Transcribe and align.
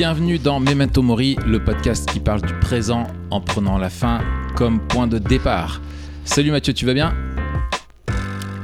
Bienvenue 0.00 0.38
dans 0.38 0.60
Memento 0.60 1.02
Mori, 1.02 1.36
le 1.46 1.62
podcast 1.62 2.10
qui 2.10 2.20
parle 2.20 2.40
du 2.40 2.54
présent 2.54 3.06
en 3.30 3.42
prenant 3.42 3.76
la 3.76 3.90
fin 3.90 4.22
comme 4.56 4.80
point 4.88 5.06
de 5.06 5.18
départ. 5.18 5.82
Salut 6.24 6.50
Mathieu, 6.50 6.72
tu 6.72 6.86
vas 6.86 6.94
bien? 6.94 7.14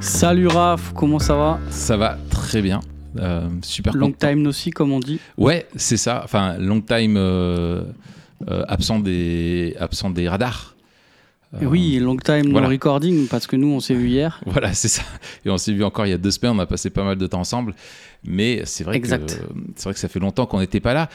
Salut 0.01 0.47
Raph, 0.47 0.95
comment 0.95 1.19
ça 1.19 1.37
va? 1.37 1.61
Ça 1.69 1.99
va 1.99 2.17
très 2.31 2.63
bien. 2.63 2.81
Euh, 3.19 3.51
super 3.61 3.93
Long 3.93 4.13
content. 4.13 4.29
time 4.29 4.47
aussi, 4.47 4.71
comme 4.71 4.93
on 4.93 4.99
dit. 4.99 5.21
Ouais, 5.37 5.69
c'est 5.77 5.99
ça. 5.99 6.23
Enfin, 6.25 6.57
long 6.57 6.81
time 6.81 7.19
euh, 7.19 7.83
euh, 8.49 8.65
absent, 8.67 9.01
des, 9.01 9.77
absent 9.79 10.09
des 10.09 10.31
radars. 10.31 10.75
Euh, 11.55 11.65
oui, 11.67 11.99
long 11.99 12.17
time 12.17 12.51
voilà. 12.51 12.67
no 12.67 12.73
recording, 12.73 13.29
parce 13.29 13.47
que 13.47 13.57
nous, 13.57 13.69
on 13.69 13.81
s'est 13.81 13.95
vu 13.95 14.09
hier. 14.09 14.41
Voilà, 14.47 14.75
c'est 14.75 14.89
ça. 14.89 15.03
Et 15.45 15.51
on 15.51 15.59
s'est 15.59 15.73
vu 15.73 15.85
encore 15.85 16.07
il 16.07 16.11
y 16.11 16.13
a 16.13 16.19
deux 16.19 16.31
semaines, 16.33 16.57
on 16.57 16.59
a 16.59 16.67
passé 16.67 16.91
pas 16.91 17.05
mal 17.05 17.17
de 17.17 17.27
temps 17.27 17.41
ensemble. 17.41 17.75
Mais 18.25 18.63
c'est 18.65 18.85
vrai, 18.85 19.01
que, 19.01 19.07
c'est 19.07 19.85
vrai 19.85 19.95
que 19.95 19.99
ça 20.01 20.09
fait 20.09 20.19
longtemps 20.19 20.47
qu'on 20.47 20.61
n'était 20.61 20.81
pas 20.81 20.93
là. 20.93 21.09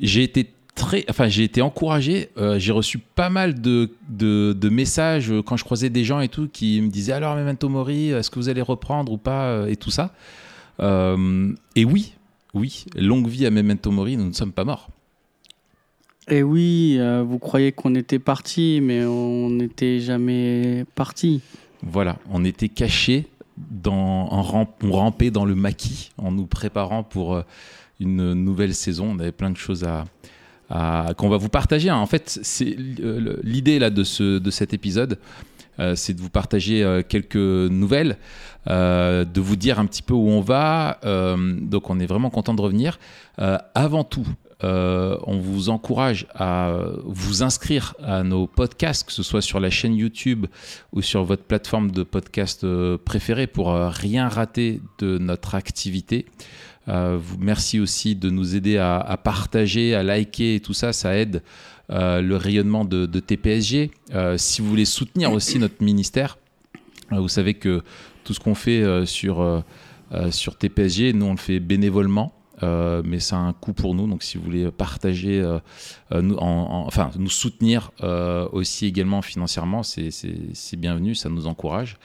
J'ai 0.00 0.22
été 0.22 0.50
très, 0.74 1.04
enfin, 1.08 1.28
j'ai 1.28 1.44
été 1.44 1.60
encouragé. 1.62 2.30
euh, 2.38 2.58
j'ai 2.58 2.72
reçu 2.72 2.98
pas 2.98 3.28
mal 3.30 3.60
de, 3.60 3.90
de, 4.08 4.56
de 4.58 4.68
messages 4.68 5.30
euh, 5.30 5.42
quand 5.42 5.56
je 5.56 5.64
croisais 5.64 5.90
des 5.90 6.02
gens 6.04 6.20
et 6.20 6.28
tout 6.28 6.48
qui 6.48 6.80
me 6.80 6.88
disaient 6.88 7.12
alors 7.12 7.36
Memento 7.36 7.68
Mori, 7.68 8.10
est-ce 8.10 8.30
que 8.30 8.36
vous 8.38 8.48
allez 8.48 8.62
reprendre 8.62 9.12
ou 9.12 9.18
pas 9.18 9.44
euh, 9.44 9.66
et 9.66 9.76
tout 9.76 9.90
ça. 9.90 10.12
Euh, 10.80 11.52
et 11.76 11.84
oui, 11.84 12.14
oui, 12.54 12.86
longue 12.96 13.28
vie 13.28 13.46
à 13.46 13.50
Memento 13.50 13.90
Mori, 13.90 14.16
nous 14.16 14.26
ne 14.26 14.32
sommes 14.32 14.52
pas 14.52 14.64
morts. 14.64 14.88
Et 16.28 16.42
oui, 16.42 16.96
euh, 16.98 17.22
vous 17.22 17.38
croyez 17.38 17.72
qu'on 17.72 17.94
était 17.94 18.18
parti, 18.18 18.80
mais 18.82 19.04
on 19.04 19.50
n'était 19.50 20.00
jamais 20.00 20.86
parti. 20.94 21.42
Voilà, 21.82 22.16
on 22.30 22.44
était 22.44 22.70
cachés, 22.70 23.26
on 23.86 24.42
rampait 24.90 25.30
dans 25.30 25.44
le 25.44 25.54
maquis 25.54 26.12
en 26.16 26.32
nous 26.32 26.46
préparant 26.46 27.02
pour 27.02 27.34
euh, 27.34 27.42
une 28.00 28.32
nouvelle 28.32 28.74
saison. 28.74 29.12
On 29.14 29.18
avait 29.18 29.32
plein 29.32 29.50
de 29.50 29.58
choses 29.58 29.84
à, 29.84 30.04
qu'on 31.18 31.28
va 31.28 31.36
vous 31.36 31.50
partager. 31.50 31.90
hein. 31.90 31.96
En 31.96 32.06
fait, 32.06 32.38
c'est 32.42 32.74
euh, 33.00 33.36
l'idée 33.42 33.78
là 33.78 33.90
de 33.90 34.02
ce 34.02 34.38
de 34.38 34.50
cet 34.50 34.72
épisode, 34.72 35.18
c'est 35.96 36.14
de 36.14 36.20
vous 36.20 36.30
partager 36.30 37.02
quelques 37.08 37.34
nouvelles, 37.34 38.16
de 38.68 39.40
vous 39.40 39.56
dire 39.56 39.80
un 39.80 39.86
petit 39.86 40.02
peu 40.02 40.14
où 40.14 40.28
on 40.28 40.40
va. 40.40 41.00
Donc, 41.60 41.90
on 41.90 41.98
est 41.98 42.06
vraiment 42.06 42.30
content 42.30 42.54
de 42.54 42.60
revenir. 42.60 43.00
Avant 43.36 44.04
tout. 44.04 44.24
Euh, 44.64 45.18
on 45.24 45.38
vous 45.38 45.68
encourage 45.68 46.26
à 46.34 46.74
vous 47.04 47.42
inscrire 47.42 47.94
à 48.02 48.22
nos 48.22 48.46
podcasts, 48.46 49.06
que 49.06 49.12
ce 49.12 49.22
soit 49.22 49.42
sur 49.42 49.60
la 49.60 49.68
chaîne 49.68 49.94
YouTube 49.94 50.46
ou 50.92 51.02
sur 51.02 51.24
votre 51.24 51.42
plateforme 51.42 51.90
de 51.90 52.02
podcast 52.02 52.64
euh, 52.64 52.96
préférée 52.96 53.46
pour 53.46 53.72
euh, 53.72 53.90
rien 53.90 54.28
rater 54.28 54.80
de 54.98 55.18
notre 55.18 55.54
activité. 55.54 56.26
Merci 57.38 57.80
aussi 57.80 58.14
de 58.14 58.28
nous 58.28 58.56
aider 58.56 58.76
à, 58.76 59.18
partager, 59.22 59.94
à 59.94 60.02
liker 60.02 60.56
et 60.56 60.60
tout 60.60 60.74
ça, 60.74 60.92
ça 60.92 61.16
aide 61.16 61.42
le 61.88 62.34
rayonnement 62.34 62.84
de, 62.84 63.06
de 63.06 63.20
TPSG. 63.20 63.90
Si 64.36 64.60
vous 64.60 64.68
voulez 64.68 64.84
soutenir 64.84 65.32
aussi 65.32 65.58
notre 65.58 65.82
ministère, 65.82 66.36
vous 67.10 67.28
savez 67.28 67.54
que 67.54 67.82
tout 68.22 68.34
ce 68.34 68.40
qu'on 68.40 68.54
fait 68.54 69.06
sur, 69.06 69.64
sur 70.30 70.58
TPSG, 70.58 71.14
nous 71.14 71.24
on 71.24 71.30
le 71.30 71.38
fait 71.38 71.58
bénévolement. 71.58 72.34
Euh, 72.62 73.02
mais 73.04 73.18
ça 73.20 73.36
a 73.36 73.40
un 73.40 73.52
coût 73.52 73.72
pour 73.72 73.94
nous, 73.94 74.06
donc 74.06 74.22
si 74.22 74.38
vous 74.38 74.44
voulez 74.44 74.70
partager, 74.70 75.40
euh, 75.40 75.58
euh, 76.12 76.22
nous, 76.22 76.36
en- 76.36 76.46
en- 76.46 76.86
enfin 76.86 77.10
nous 77.18 77.28
soutenir 77.30 77.90
aussi 78.52 78.86
également 78.86 79.22
financièrement, 79.22 79.82
c'est 79.82 80.76
bienvenu, 80.76 81.14
ça 81.14 81.28
nous 81.28 81.46
encourage. 81.46 81.96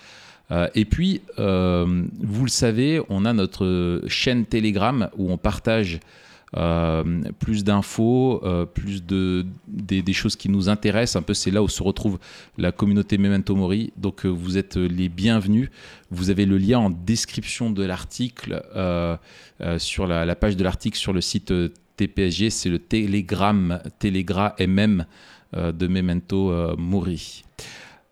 Et 0.73 0.85
puis, 0.85 1.22
vous 1.38 2.44
le 2.44 2.50
savez, 2.50 3.01
on 3.09 3.25
a 3.25 3.34
notre 3.34 4.01
chaîne 4.07 4.46
Telegram 4.46 5.09
où 5.18 5.31
on 5.31 5.38
partage 5.38 6.00
plus 6.53 7.63
d'infos, 7.63 8.41
euh, 8.43 8.65
plus 8.65 9.05
de, 9.05 9.45
des, 9.67 10.13
choses 10.13 10.35
qui 10.35 10.49
nous 10.49 10.69
intéressent. 10.69 11.17
Un 11.17 11.21
peu, 11.21 11.33
c'est 11.33 11.51
là 11.51 11.61
où 11.61 11.67
se 11.67 11.83
retrouve 11.83 12.19
la 12.57 12.71
communauté 12.71 13.17
Memento 13.17 13.55
Mori. 13.55 13.93
Donc, 13.97 14.25
euh, 14.25 14.29
vous 14.29 14.57
êtes 14.57 14.75
les 14.77 15.09
bienvenus. 15.09 15.69
Vous 16.11 16.29
avez 16.29 16.45
le 16.45 16.57
lien 16.57 16.79
en 16.79 16.89
description 16.89 17.69
de 17.69 17.83
l'article 17.83 18.63
euh, 18.75 19.15
euh, 19.61 19.77
sur 19.77 20.07
la, 20.07 20.35
page 20.35 20.57
de 20.57 20.63
l'article 20.63 20.97
sur 20.97 21.13
le 21.13 21.21
site 21.21 21.51
euh, 21.51 21.69
TPSG. 21.97 22.49
C'est 22.49 22.69
le 22.69 22.79
Telegram, 22.79 23.79
Telegra 23.99 24.55
MM 24.59 25.05
euh, 25.55 25.71
de 25.71 25.87
Memento 25.87 26.51
euh, 26.51 26.75
Mori. 26.77 27.43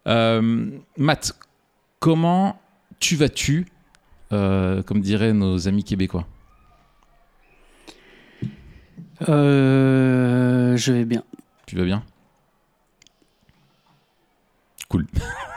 Euh, 0.08 0.72
Matt, 0.98 1.38
comment 2.00 2.60
tu 3.00 3.16
vas-tu, 3.16 3.68
euh, 4.32 4.82
comme 4.82 5.02
diraient 5.02 5.34
nos 5.34 5.68
amis 5.68 5.84
québécois? 5.84 6.26
Euh, 9.28 10.78
je 10.78 10.94
vais 10.94 11.06
bien. 11.06 11.24
Tu 11.66 11.76
vas 11.76 11.84
bien? 11.84 12.04
Cool. 14.90 15.06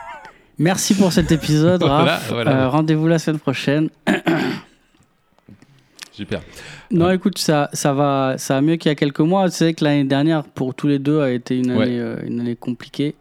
Merci 0.59 0.95
pour 0.95 1.13
cet 1.13 1.33
épisode, 1.33 1.81
Voilà, 1.83 2.15
Raph. 2.17 2.29
voilà. 2.31 2.65
Euh, 2.65 2.69
Rendez-vous 2.69 3.07
la 3.09 3.19
semaine 3.19 3.39
prochaine. 3.41 3.89
Super. 6.13 6.43
Non, 6.91 7.11
écoute, 7.11 7.39
ça, 7.39 7.71
ça, 7.73 7.95
va, 7.95 8.35
ça 8.37 8.55
va 8.55 8.61
mieux 8.61 8.77
qu'il 8.77 8.91
y 8.91 8.93
a 8.93 8.95
quelques 8.95 9.21
mois. 9.21 9.49
C'est 9.51 9.65
vrai 9.65 9.75
que 9.75 9.85
l'année 9.85 10.05
dernière, 10.05 10.45
pour 10.45 10.75
tous 10.75 10.87
les 10.87 10.99
deux, 10.99 11.21
a 11.21 11.31
été 11.31 11.57
une 11.59 11.71
année, 11.71 11.99
euh, 11.99 12.17
une 12.27 12.41
année 12.41 12.57
compliquée. 12.57 13.15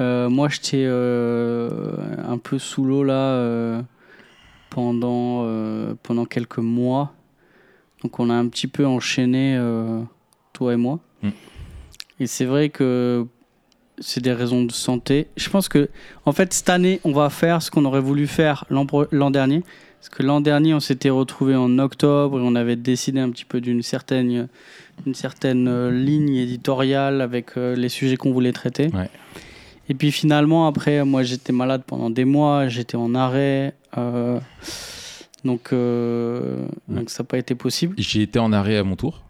Euh, 0.00 0.28
moi, 0.28 0.48
j'étais 0.48 0.86
un 0.86 2.38
peu 2.38 2.58
sous 2.58 2.84
l'eau 2.84 3.04
là 3.04 3.80
pendant, 4.70 5.46
pendant 6.02 6.24
quelques 6.24 6.58
mois. 6.58 7.12
Donc, 8.02 8.18
on 8.18 8.30
a 8.30 8.34
un 8.34 8.48
petit 8.48 8.66
peu 8.66 8.86
enchaîné, 8.86 9.56
euh, 9.58 10.00
toi 10.52 10.74
et 10.74 10.76
moi. 10.76 11.00
Mm. 11.22 11.28
Et 12.20 12.26
c'est 12.26 12.44
vrai 12.44 12.68
que 12.68 13.26
c'est 13.98 14.22
des 14.22 14.32
raisons 14.32 14.64
de 14.64 14.72
santé. 14.72 15.28
Je 15.36 15.48
pense 15.50 15.68
que, 15.68 15.88
en 16.24 16.32
fait, 16.32 16.52
cette 16.52 16.70
année, 16.70 17.00
on 17.04 17.12
va 17.12 17.30
faire 17.30 17.62
ce 17.62 17.70
qu'on 17.70 17.84
aurait 17.84 18.00
voulu 18.00 18.26
faire 18.26 18.64
l'an 18.70 19.30
dernier. 19.30 19.62
Parce 20.00 20.08
que 20.08 20.22
l'an 20.22 20.40
dernier, 20.40 20.72
on 20.72 20.80
s'était 20.80 21.10
retrouvé 21.10 21.54
en 21.54 21.78
octobre 21.78 22.38
et 22.38 22.42
on 22.42 22.54
avait 22.54 22.76
décidé 22.76 23.20
un 23.20 23.28
petit 23.28 23.44
peu 23.44 23.60
d'une 23.60 23.82
certaine, 23.82 24.48
une 25.06 25.14
certaine 25.14 25.68
euh, 25.68 25.90
ligne 25.90 26.36
éditoriale 26.36 27.20
avec 27.20 27.58
euh, 27.58 27.76
les 27.76 27.90
sujets 27.90 28.16
qu'on 28.16 28.32
voulait 28.32 28.52
traiter. 28.52 28.88
Ouais. 28.94 29.10
Et 29.90 29.94
puis 29.94 30.10
finalement, 30.10 30.66
après, 30.66 31.04
moi 31.04 31.22
j'étais 31.22 31.52
malade 31.52 31.82
pendant 31.86 32.08
des 32.08 32.24
mois, 32.24 32.68
j'étais 32.68 32.96
en 32.96 33.14
arrêt. 33.14 33.74
euh, 33.98 34.40
donc, 35.44 35.72
euh, 35.72 36.66
Ouais. 36.88 36.96
donc 37.00 37.10
ça 37.10 37.22
n'a 37.22 37.26
pas 37.26 37.38
été 37.38 37.54
possible. 37.54 37.94
J'ai 37.98 38.22
été 38.22 38.38
en 38.38 38.52
arrêt 38.52 38.76
à 38.76 38.84
mon 38.84 38.96
tour. 38.96 39.22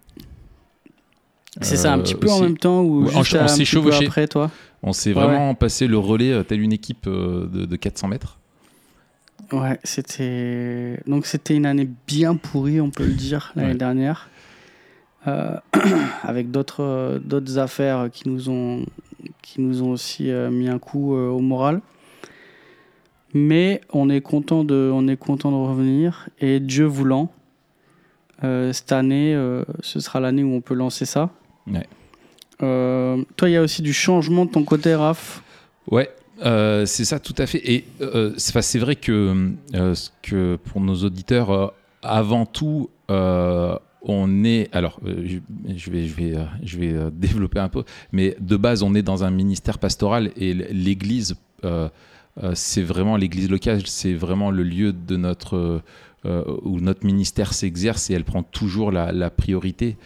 C'est 1.62 1.76
ça, 1.76 1.92
un 1.92 1.98
Euh, 1.98 2.02
petit 2.02 2.14
peu 2.14 2.30
en 2.30 2.40
même 2.40 2.56
temps 2.56 2.80
ou 2.82 3.04
Ouais, 3.06 3.12
juste 3.12 3.36
on 3.40 3.48
s'est 3.48 3.64
chevauché. 3.64 4.06
après, 4.06 4.28
toi? 4.28 4.50
On 4.82 4.92
s'est 4.92 5.10
Ouais, 5.12 5.22
vraiment 5.22 5.54
passé 5.54 5.86
le 5.88 5.98
relais, 5.98 6.32
euh, 6.32 6.42
telle 6.42 6.60
une 6.60 6.72
équipe 6.72 7.04
de, 7.08 7.66
de 7.66 7.76
400 7.76 8.08
mètres. 8.08 8.38
Ouais, 9.52 9.78
c'était 9.82 11.00
donc 11.06 11.26
c'était 11.26 11.56
une 11.56 11.66
année 11.66 11.88
bien 12.06 12.36
pourrie, 12.36 12.80
on 12.80 12.90
peut 12.90 13.04
le 13.04 13.14
dire 13.14 13.52
l'année 13.56 13.74
dernière, 13.74 14.28
Euh, 15.26 15.56
avec 16.22 16.50
d'autres 16.50 17.20
d'autres 17.22 17.58
affaires 17.58 18.08
qui 18.12 18.26
nous 18.28 18.48
ont 18.48 18.86
qui 19.42 19.60
nous 19.60 19.82
ont 19.82 19.90
aussi 19.90 20.30
mis 20.50 20.68
un 20.68 20.78
coup 20.78 21.14
au 21.14 21.40
moral. 21.40 21.80
Mais 23.32 23.80
on 23.92 24.10
est 24.10 24.20
content 24.20 24.64
de 24.64 24.90
on 24.92 25.06
est 25.06 25.16
content 25.16 25.50
de 25.50 25.56
revenir 25.56 26.28
et 26.40 26.58
Dieu 26.58 26.84
voulant, 26.84 27.30
euh, 28.42 28.72
cette 28.72 28.92
année, 28.92 29.34
euh, 29.34 29.64
ce 29.80 30.00
sera 30.00 30.20
l'année 30.20 30.42
où 30.42 30.54
on 30.54 30.60
peut 30.60 30.74
lancer 30.74 31.04
ça. 31.04 31.30
Ouais. 31.66 31.86
Euh, 32.62 33.22
toi, 33.36 33.48
il 33.48 33.52
y 33.52 33.56
a 33.56 33.62
aussi 33.62 33.82
du 33.82 33.92
changement 33.92 34.46
de 34.46 34.50
ton 34.50 34.64
côté, 34.64 34.94
Raph. 34.94 35.42
Ouais, 35.90 36.10
c'est 36.86 37.04
ça, 37.04 37.18
tout 37.18 37.34
à 37.38 37.46
fait. 37.46 37.60
Et 37.70 37.84
c'est 38.36 38.78
vrai 38.78 38.96
que, 38.96 39.52
ce 39.72 40.10
que 40.22 40.56
pour 40.56 40.80
nos 40.80 40.96
auditeurs, 40.96 41.74
avant 42.02 42.46
tout, 42.46 42.90
on 43.08 44.44
est. 44.44 44.68
Alors, 44.72 45.00
je, 45.04 45.38
je 45.76 45.90
vais, 45.90 46.06
je 46.06 46.14
vais, 46.14 46.34
je 46.62 46.78
vais 46.78 46.94
développer 47.12 47.58
un 47.58 47.68
peu, 47.68 47.84
mais 48.12 48.36
de 48.40 48.56
base, 48.56 48.82
on 48.82 48.94
est 48.94 49.02
dans 49.02 49.24
un 49.24 49.30
ministère 49.30 49.78
pastoral 49.78 50.30
et 50.36 50.54
l'Église, 50.54 51.34
c'est 52.54 52.82
vraiment 52.82 53.16
l'Église 53.16 53.50
locale, 53.50 53.86
c'est 53.86 54.14
vraiment 54.14 54.50
le 54.50 54.62
lieu 54.62 54.92
de 54.92 55.16
notre 55.16 55.82
euh, 56.26 56.44
où 56.62 56.80
notre 56.80 57.04
ministère 57.06 57.52
s'exerce 57.54 58.10
et 58.10 58.14
elle 58.14 58.24
prend 58.24 58.42
toujours 58.42 58.92
la, 58.92 59.12
la 59.12 59.30
priorité. 59.30 59.96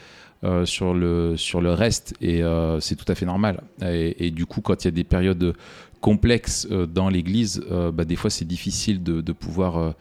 euh, 0.44 0.67
sur, 0.67 0.93
le, 0.93 1.37
sur 1.38 1.62
le 1.62 1.73
reste 1.73 2.15
et 2.21 2.43
euh, 2.43 2.79
c'est 2.79 2.97
tout 2.97 3.11
à 3.11 3.15
fait 3.15 3.25
normal. 3.25 3.62
Et, 3.82 4.26
et 4.26 4.31
du 4.31 4.44
coup, 4.44 4.61
quand 4.61 4.85
il 4.85 4.87
y 4.87 4.88
a 4.88 4.91
des 4.91 5.05
périodes 5.05 5.55
complexes 6.03 6.69
euh, 6.71 6.85
dans 6.87 7.09
l'Église, 7.09 7.62
euh, 7.71 7.91
bah, 7.91 8.05
des 8.05 8.17
fois 8.17 8.29
c'est 8.29 8.44
difficile 8.44 9.03
de, 9.03 9.23
de 9.23 9.32
pouvoir 9.32 9.79
euh, 9.79 9.93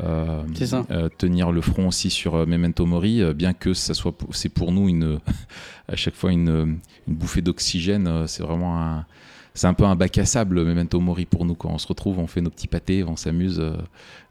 euh, 0.00 0.42
euh, 0.90 1.08
tenir 1.16 1.50
le 1.50 1.62
front 1.62 1.88
aussi 1.88 2.10
sur 2.10 2.34
euh, 2.34 2.44
Memento 2.44 2.84
Mori, 2.84 3.22
euh, 3.22 3.32
bien 3.32 3.54
que 3.54 3.72
ça 3.72 3.94
soit 3.94 4.14
c'est 4.32 4.50
pour 4.50 4.70
nous 4.70 4.88
une 4.90 5.18
à 5.88 5.96
chaque 5.96 6.14
fois 6.14 6.30
une, 6.30 6.78
une 7.08 7.14
bouffée 7.14 7.40
d'oxygène. 7.40 8.06
euh, 8.06 8.26
c'est 8.26 8.42
vraiment 8.42 8.78
un 8.78 9.06
c'est 9.56 9.66
un 9.66 9.74
peu 9.74 9.84
un 9.84 9.96
bac 9.96 10.16
à 10.18 10.24
sable, 10.24 10.62
Memento 10.64 11.00
Mori 11.00 11.24
pour 11.24 11.44
nous. 11.44 11.54
Quand 11.54 11.70
on 11.70 11.78
se 11.78 11.88
retrouve, 11.88 12.20
on 12.20 12.28
fait 12.28 12.40
nos 12.40 12.50
petits 12.50 12.68
pâtés, 12.68 13.02
on 13.02 13.16
s'amuse 13.16 13.60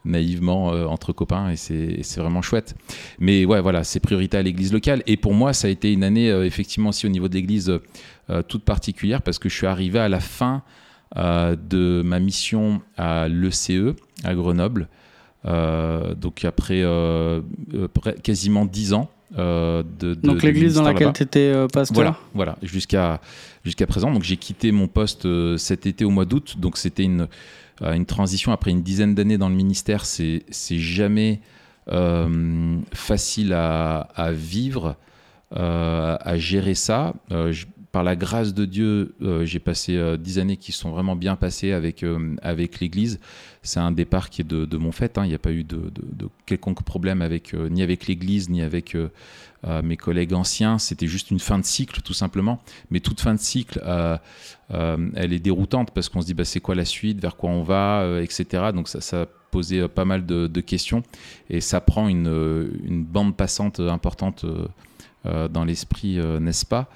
naïvement 0.06 0.68
entre 0.68 1.12
copains 1.12 1.50
et 1.50 1.56
c'est 1.58 2.18
vraiment 2.18 2.42
chouette. 2.42 2.76
Mais 3.20 3.44
ouais, 3.44 3.60
voilà, 3.60 3.84
c'est 3.84 4.00
priorité 4.00 4.38
à 4.38 4.44
l'église 4.44 4.72
locale. 4.72 5.02
Et 5.08 5.18
pour 5.18 5.34
moi, 5.34 5.52
ça 5.52 5.68
a 5.68 5.72
été 5.72 5.92
une 5.92 6.04
année, 6.04 6.30
effectivement, 6.30 6.90
aussi 6.90 7.06
au 7.06 7.10
niveau 7.10 7.28
de 7.28 7.34
l'église 7.34 7.80
toute 8.48 8.64
particulière 8.64 9.22
parce 9.22 9.40
que 9.40 9.50
je 9.50 9.56
suis 9.56 9.68
arrivé 9.68 10.00
à 10.00 10.08
la 10.08 10.20
fin 10.20 10.62
de 11.16 12.02
ma 12.06 12.20
mission 12.20 12.82
à 12.96 13.28
l'ECE, 13.28 13.96
à 14.24 14.36
Grenoble. 14.36 14.88
donc 15.44 16.46
après 16.46 16.84
quasiment 18.24 18.66
dix 18.66 18.94
ans 18.94 19.10
euh, 19.38 19.84
de, 20.00 20.14
Donc 20.14 20.44
l'église 20.44 20.76
dans 20.76 20.84
laquelle 20.84 21.14
tu 21.14 21.24
étais 21.24 21.40
euh, 21.40 21.68
pasteur 21.68 21.96
Voilà, 21.96 22.18
voilà 22.34 22.58
jusqu'à 22.64 23.22
jusqu'à 23.64 23.88
présent. 23.88 24.12
Donc 24.12 24.24
j'ai 24.24 24.38
quitté 24.38 24.72
mon 24.72 24.88
poste 24.88 25.26
euh, 25.26 25.58
cet 25.58 25.86
été 25.86 26.06
au 26.06 26.10
mois 26.10 26.26
d'août. 26.26 26.56
Donc 26.58 26.78
c'était 26.78 27.04
une, 27.04 27.28
une 27.82 28.06
transition 28.06 28.52
après 28.52 28.72
une 28.72 28.82
dizaine 28.82 29.16
d'années 29.16 29.38
dans 29.38 29.50
le 29.50 29.56
ministère. 29.56 30.06
C'est 30.06 30.44
jamais 30.70 31.42
facile 32.94 33.54
à, 33.54 34.08
à 34.16 34.32
vivre, 34.32 34.96
à 35.52 36.38
gérer 36.38 36.76
ça. 36.76 37.14
Par 37.96 38.04
la 38.04 38.18
grâce 38.18 38.54
de 38.54 38.66
Dieu, 38.66 39.16
j'ai 39.44 39.60
passé 39.60 40.18
dix 40.20 40.38
années 40.38 40.58
qui 40.58 40.74
sont 40.74 40.92
vraiment 40.92 41.16
bien 41.16 41.38
passées 41.38 41.72
avec, 41.72 42.04
avec 42.42 42.82
l'Église. 42.82 43.22
C'est 43.66 43.80
un 43.80 43.94
départ 43.94 44.30
qui 44.30 44.42
est 44.42 44.48
de, 44.48 44.78
mon 44.78 44.92
fait. 44.92 45.18
Hein. 45.18 45.24
Il 45.24 45.30
n'y 45.30 45.34
a 45.34 45.40
pas 45.40 45.54
eu 45.54 45.64
de, 45.64 45.80
quelconque 46.46 46.84
problème 46.84 47.22
avec, 47.22 47.54
euh, 47.54 47.70
ni 47.70 47.82
avec 47.82 48.06
l'Église, 48.06 48.50
ni 48.50 48.62
avec 48.62 48.96
euh, 48.96 49.10
euh, 49.66 49.82
mes 49.82 49.96
collègues 49.96 50.34
anciens. 50.34 50.78
C'était 50.78 51.08
juste 51.08 51.32
une 51.32 51.40
fin 51.40 51.58
de 51.58 51.64
cycle, 51.64 52.02
tout 52.02 52.14
simplement. 52.14 52.62
Mais 52.92 53.00
toute 53.00 53.22
fin 53.22 53.34
de 53.34 53.40
cycle, 53.40 53.82
elle 54.70 55.34
est 55.34 55.40
déroutante 55.40 55.92
parce 55.92 56.10
qu'on 56.10 56.20
se 56.20 56.26
dit 56.26 56.34
bah, 56.34 56.46
c'est 56.46 56.60
quoi 56.60 56.76
la 56.76 56.86
suite, 56.86 57.22
vers 57.22 57.38
quoi 57.38 57.50
on 57.50 57.64
va, 57.64 58.20
etc. 58.22 58.72
Donc 58.74 58.90
ça, 58.90 59.00
ça 59.00 59.26
posait 59.52 59.88
pas 59.88 60.04
mal 60.04 60.26
de, 60.26 60.62
questions 60.62 61.02
et 61.50 61.62
ça 61.62 61.80
prend 61.80 62.10
une, 62.10 62.70
une 62.86 63.06
bande 63.06 63.38
passante 63.38 63.80
importante 63.80 64.46
dans 65.24 65.64
l'esprit, 65.64 66.20
n'est-ce 66.40 66.66
pas? 66.66 66.90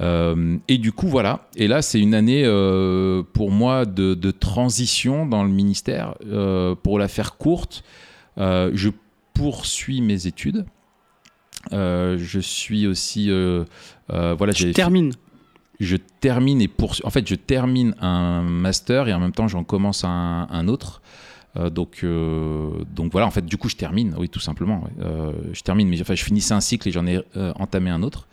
Euh, 0.00 0.56
et 0.68 0.78
du 0.78 0.92
coup, 0.92 1.08
voilà. 1.08 1.48
Et 1.56 1.68
là, 1.68 1.82
c'est 1.82 2.00
une 2.00 2.14
année 2.14 2.44
euh, 2.44 3.22
pour 3.32 3.50
moi 3.50 3.84
de, 3.84 4.30
transition 4.30 5.26
dans 5.26 5.44
le 5.44 5.50
ministère. 5.50 6.14
Euh, 6.26 6.74
pour 6.74 6.98
la 6.98 7.08
faire 7.08 7.36
courte, 7.36 7.84
je 8.36 8.90
poursuis 9.32 10.00
mes 10.00 10.26
études. 10.26 10.66
je 11.70 12.38
suis 12.40 12.86
aussi. 12.86 13.30
voilà, 14.08 14.52
je 14.52 14.68
termine. 14.68 15.12
Je 15.80 15.96
termine 15.96 16.60
et 16.60 16.68
pour. 16.68 16.94
En 17.02 17.10
fait, 17.10 17.28
je 17.28 17.34
termine 17.34 17.94
un 18.00 18.42
master 18.42 19.08
et 19.08 19.14
en 19.14 19.20
même 19.20 19.32
temps, 19.32 19.48
j'en 19.48 19.64
commence 19.64 20.04
un, 20.04 20.68
autre. 20.68 21.02
donc, 21.70 22.04
donc 22.94 23.12
voilà, 23.12 23.26
en 23.26 23.30
fait, 23.30 23.44
du 23.44 23.56
coup, 23.56 23.68
je 23.68 23.76
termine, 23.76 24.14
oui, 24.18 24.28
tout 24.28 24.40
simplement. 24.40 24.84
je 25.52 25.60
termine, 25.62 25.88
mais 25.88 26.00
enfin, 26.00 26.14
je 26.14 26.24
finissais 26.24 26.54
un 26.54 26.60
cycle 26.60 26.88
et 26.88 26.92
j'en 26.92 27.06
ai 27.06 27.20
entamé 27.56 27.90
un 27.90 28.02
autre. 28.02 28.28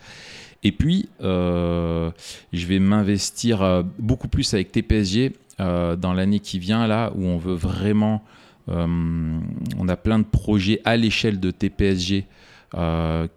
Et 0.64 0.72
puis, 0.72 1.10
euh, 1.22 2.12
je 2.54 2.66
vais 2.68 2.80
m'investir 2.80 3.62
euh, 3.62 3.84
beaucoup 3.98 4.28
plus 4.28 4.54
avec 4.54 4.72
TPSG 4.72 5.34
euh, 5.60 5.96
dans 5.96 6.14
l'année 6.14 6.40
qui 6.40 6.60
vient, 6.60 6.86
là, 6.88 7.12
où 7.16 7.26
on 7.26 7.38
veut 7.38 7.56
vraiment. 7.56 8.24
on 8.68 9.88
a 9.90 9.98
plein 9.98 10.20
de 10.20 10.24
projets 10.24 10.82
à 10.86 10.96
l'échelle 10.96 11.40
de 11.40 11.52
TPSG 11.52 12.26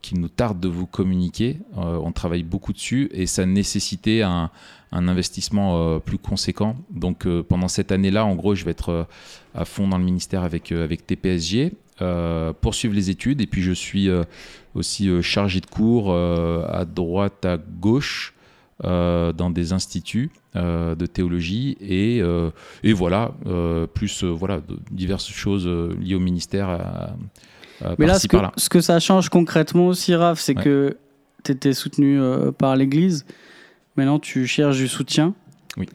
qui 0.00 0.14
nous 0.14 0.28
tarde 0.28 0.60
de 0.60 0.68
vous 0.68 0.86
communiquer. 0.86 1.58
on 1.74 2.12
travaille 2.12 2.44
beaucoup 2.44 2.72
dessus 2.72 3.10
et 3.12 3.26
ça 3.26 3.44
nécessitait 3.46 4.22
un, 4.22 4.50
investissement 4.92 5.98
plus 5.98 6.18
conséquent. 6.18 6.76
Donc 6.90 7.26
pendant 7.48 7.66
cette 7.66 7.90
année-là, 7.90 8.24
en 8.24 8.36
gros, 8.36 8.54
je 8.54 8.64
vais 8.64 8.70
être 8.70 9.08
à 9.54 9.64
fond 9.64 9.88
dans 9.88 9.98
le 9.98 10.04
ministère 10.04 10.44
avec, 10.44 10.70
avec 10.70 11.04
TPSG, 11.04 11.72
poursuivre 12.60 12.94
les 12.94 13.10
études 13.10 13.40
et 13.40 13.46
puis 13.46 13.62
je 13.62 13.72
suis 13.72 14.08
aussi 14.74 15.08
euh, 15.08 15.22
chargé 15.22 15.60
de 15.60 15.66
cours 15.66 16.12
euh, 16.12 16.66
à 16.68 16.84
droite, 16.84 17.44
à 17.44 17.56
gauche, 17.56 18.34
euh, 18.84 19.32
dans 19.32 19.50
des 19.50 19.72
instituts 19.72 20.30
de 20.54 21.06
théologie 21.06 21.76
et, 21.80 22.22
et 22.84 22.92
voilà, 22.92 23.32
plus 23.92 24.22
voilà, 24.22 24.60
diverses 24.92 25.28
choses 25.28 25.66
liées 25.66 26.14
au 26.14 26.20
ministère. 26.20 27.12
Mais 27.98 28.06
là 28.06 28.20
ce, 28.20 28.28
que, 28.28 28.36
ce 28.56 28.68
que 28.68 28.80
ça 28.80 29.00
change 29.00 29.30
concrètement 29.30 29.88
aussi, 29.88 30.14
Raph, 30.14 30.38
c'est 30.38 30.54
que 30.54 30.96
tu 31.42 31.50
étais 31.50 31.72
soutenu 31.72 32.20
par 32.56 32.76
l'Église. 32.76 33.26
Maintenant, 33.96 34.20
tu 34.20 34.46
cherches 34.46 34.76
du 34.76 34.86
soutien. 34.86 35.34
Oui. 35.76 35.88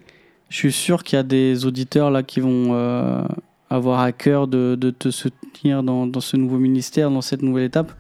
Je 0.49 0.57
suis 0.57 0.73
sûr 0.73 1.05
qu'il 1.05 1.15
y 1.15 1.19
a 1.21 1.23
des 1.23 1.65
auditeurs 1.65 2.11
là 2.11 2.21
qui 2.21 2.41
vont 2.41 2.73
avoir 3.69 3.99
à 3.99 4.11
cœur 4.11 4.47
de, 4.47 4.75
te 4.75 5.11
soutenir 5.11 5.83
dans, 5.83 6.19
ce 6.19 6.37
nouveau 6.37 6.57
ministère, 6.57 7.11
dans 7.11 7.21
cette 7.21 7.41
nouvelle 7.41 7.65
étape. 7.65 7.93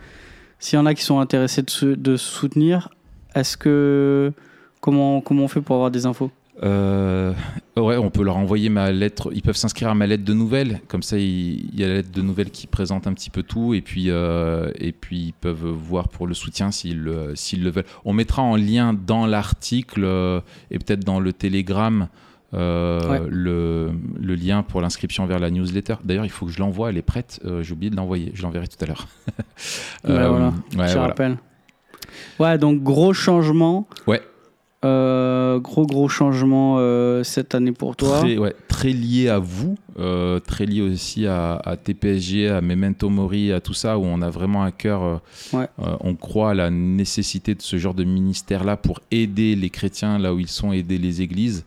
S'il 0.59 0.77
y 0.77 0.81
en 0.81 0.85
a 0.85 0.93
qui 0.93 1.03
sont 1.03 1.19
intéressés 1.19 1.63
de, 1.63 2.17
soutenir, 2.17 2.89
est-ce 3.35 3.55
que 3.55 4.33
comment 4.81 5.21
comment 5.21 5.43
on 5.43 5.47
fait 5.47 5.61
pour 5.61 5.75
avoir 5.75 5.91
des 5.91 6.05
infos? 6.05 6.31
Euh, 6.61 7.33
ouais, 7.77 7.95
on 7.95 8.09
peut 8.09 8.23
leur 8.23 8.37
envoyer 8.37 8.69
ma 8.69 8.91
lettre. 8.91 9.29
Ils 9.33 9.41
peuvent 9.41 9.55
s'inscrire 9.55 9.89
à 9.89 9.95
ma 9.95 10.07
lettre 10.07 10.25
de 10.25 10.33
nouvelles. 10.33 10.81
Comme 10.87 11.03
ça, 11.03 11.17
il, 11.17 11.73
y 11.73 11.83
a 11.83 11.87
la 11.87 11.93
lettre 11.95 12.11
de 12.11 12.21
nouvelles 12.21 12.51
qui 12.51 12.67
présente 12.67 13.07
un 13.07 13.13
petit 13.13 13.29
peu 13.29 13.43
tout. 13.43 13.73
Et 13.73 13.81
puis, 13.81 14.05
euh, 14.09 14.71
et 14.77 14.91
puis 14.91 15.27
ils 15.27 15.33
peuvent 15.33 15.65
voir 15.65 16.09
pour 16.09 16.27
le 16.27 16.33
soutien 16.33 16.71
s'ils 16.71 17.01
le 17.01 17.69
veulent. 17.69 17.85
On 18.03 18.13
mettra 18.13 18.41
en 18.41 18.57
lien 18.57 18.93
dans 18.93 19.25
l'article 19.25 20.03
euh, 20.03 20.41
et 20.71 20.79
peut-être 20.79 21.05
dans 21.05 21.19
le 21.19 21.31
télégramme 21.31 22.09
euh, 22.53 23.27
le, 23.29 23.91
le, 24.19 24.35
lien 24.35 24.63
pour 24.63 24.81
l'inscription 24.81 25.25
vers 25.27 25.39
la 25.39 25.51
newsletter. 25.51 25.95
D'ailleurs, 26.03 26.25
il 26.25 26.31
faut 26.31 26.47
que 26.47 26.51
je 26.51 26.59
l'envoie, 26.59 26.89
elle 26.89 26.97
est 26.97 27.03
prête. 27.03 27.39
Euh, 27.45 27.61
j'ai 27.61 27.73
oublié 27.73 27.91
de 27.91 27.95
l'envoyer, 27.95 28.31
je 28.33 28.41
l'enverrai 28.41 28.67
tout 28.67 28.83
à 28.83 28.87
l'heure. 28.87 29.07
euh, 30.09 30.51
voilà, 30.73 30.87
je 30.87 30.97
rappelle. 30.97 31.37
Ouais, 32.39 32.57
donc 32.57 32.81
gros 32.81 33.13
changement. 33.13 33.87
Ouais. 34.07 34.21
Euh, 34.85 35.59
gros 35.59 35.85
gros 35.85 36.07
changement 36.07 36.79
cette 37.23 37.53
année 37.53 37.73
pour 37.73 37.95
toi. 37.95 38.19
Très, 38.21 38.37
ouais, 38.37 38.55
très 38.67 38.93
lié 38.93 39.27
à 39.29 39.37
vous, 39.37 39.77
très 40.47 40.65
lié 40.65 40.81
aussi 40.81 41.27
à, 41.27 41.55
à, 41.55 41.75
TPSG, 41.77 42.47
à 42.47 42.61
Memento 42.61 43.09
Mori, 43.09 43.51
à 43.51 43.59
tout 43.59 43.73
ça, 43.75 43.99
où 43.99 44.05
on 44.05 44.21
a 44.23 44.29
vraiment 44.31 44.63
à 44.63 44.71
cœur, 44.71 45.21
on 45.77 46.15
croit 46.15 46.51
à 46.51 46.53
la 46.55 46.71
nécessité 46.71 47.53
de 47.53 47.61
ce 47.61 47.77
genre 47.77 47.93
de 47.93 48.05
ministère-là 48.05 48.75
pour 48.75 49.01
aider 49.11 49.55
les 49.55 49.69
chrétiens 49.69 50.17
là 50.17 50.33
où 50.33 50.39
ils 50.39 50.47
sont, 50.47 50.71
aider 50.71 50.97
les 50.97 51.21
églises. 51.21 51.63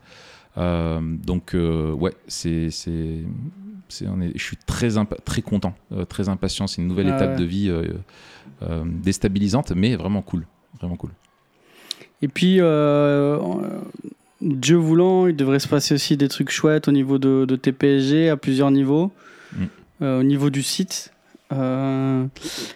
Euh, 0.57 0.99
donc, 1.01 1.55
euh, 1.55 1.91
ouais, 1.93 2.13
c'est, 2.27 2.69
c'est, 2.69 3.23
je 3.89 4.43
suis 4.43 4.57
très, 4.57 4.89
très 5.25 5.41
content, 5.41 5.75
euh, 5.91 6.05
très 6.05 6.29
impatient. 6.29 6.67
C'est 6.67 6.81
une 6.81 6.87
nouvelle 6.87 7.09
ah 7.09 7.15
étape 7.15 7.37
de 7.37 7.43
vie 7.43 7.71
déstabilisante, 8.85 9.71
mais 9.71 9.95
vraiment 9.95 10.21
cool. 10.21 10.45
Vraiment 10.79 10.95
cool. 10.95 11.11
Et 12.21 12.27
puis, 12.27 12.57
Dieu 14.41 14.75
voulant, 14.75 15.27
il 15.27 15.35
devrait 15.35 15.59
se 15.59 15.67
passer 15.67 15.93
aussi 15.93 16.17
des 16.17 16.27
trucs 16.27 16.49
chouettes 16.49 16.87
au 16.87 16.91
niveau 16.91 17.17
de, 17.17 17.45
de 17.45 17.55
TPSG 17.55 18.29
à 18.29 18.37
plusieurs 18.37 18.71
niveaux. 18.71 19.11
Mm. 19.55 20.05
au 20.05 20.23
niveau 20.23 20.49
du 20.49 20.63
site, 20.63 21.13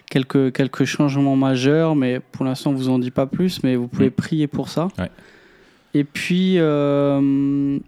quelques, 0.10 0.54
quelques 0.54 0.86
changements 0.86 1.36
majeurs, 1.36 1.96
mais 1.96 2.20
pour 2.20 2.46
l'instant, 2.46 2.70
on 2.70 2.74
vous 2.74 2.90
en 2.90 3.00
dit 3.00 3.12
pas 3.12 3.26
plus, 3.26 3.64
mais 3.64 3.76
vous 3.76 3.88
pouvez 3.88 4.10
mm. 4.10 4.12
prier 4.12 4.48
pour 4.48 4.70
ça. 4.70 4.90
Ouais. 5.00 5.10
Et 5.98 6.04
puis, 6.04 6.60
euh, 6.60 7.80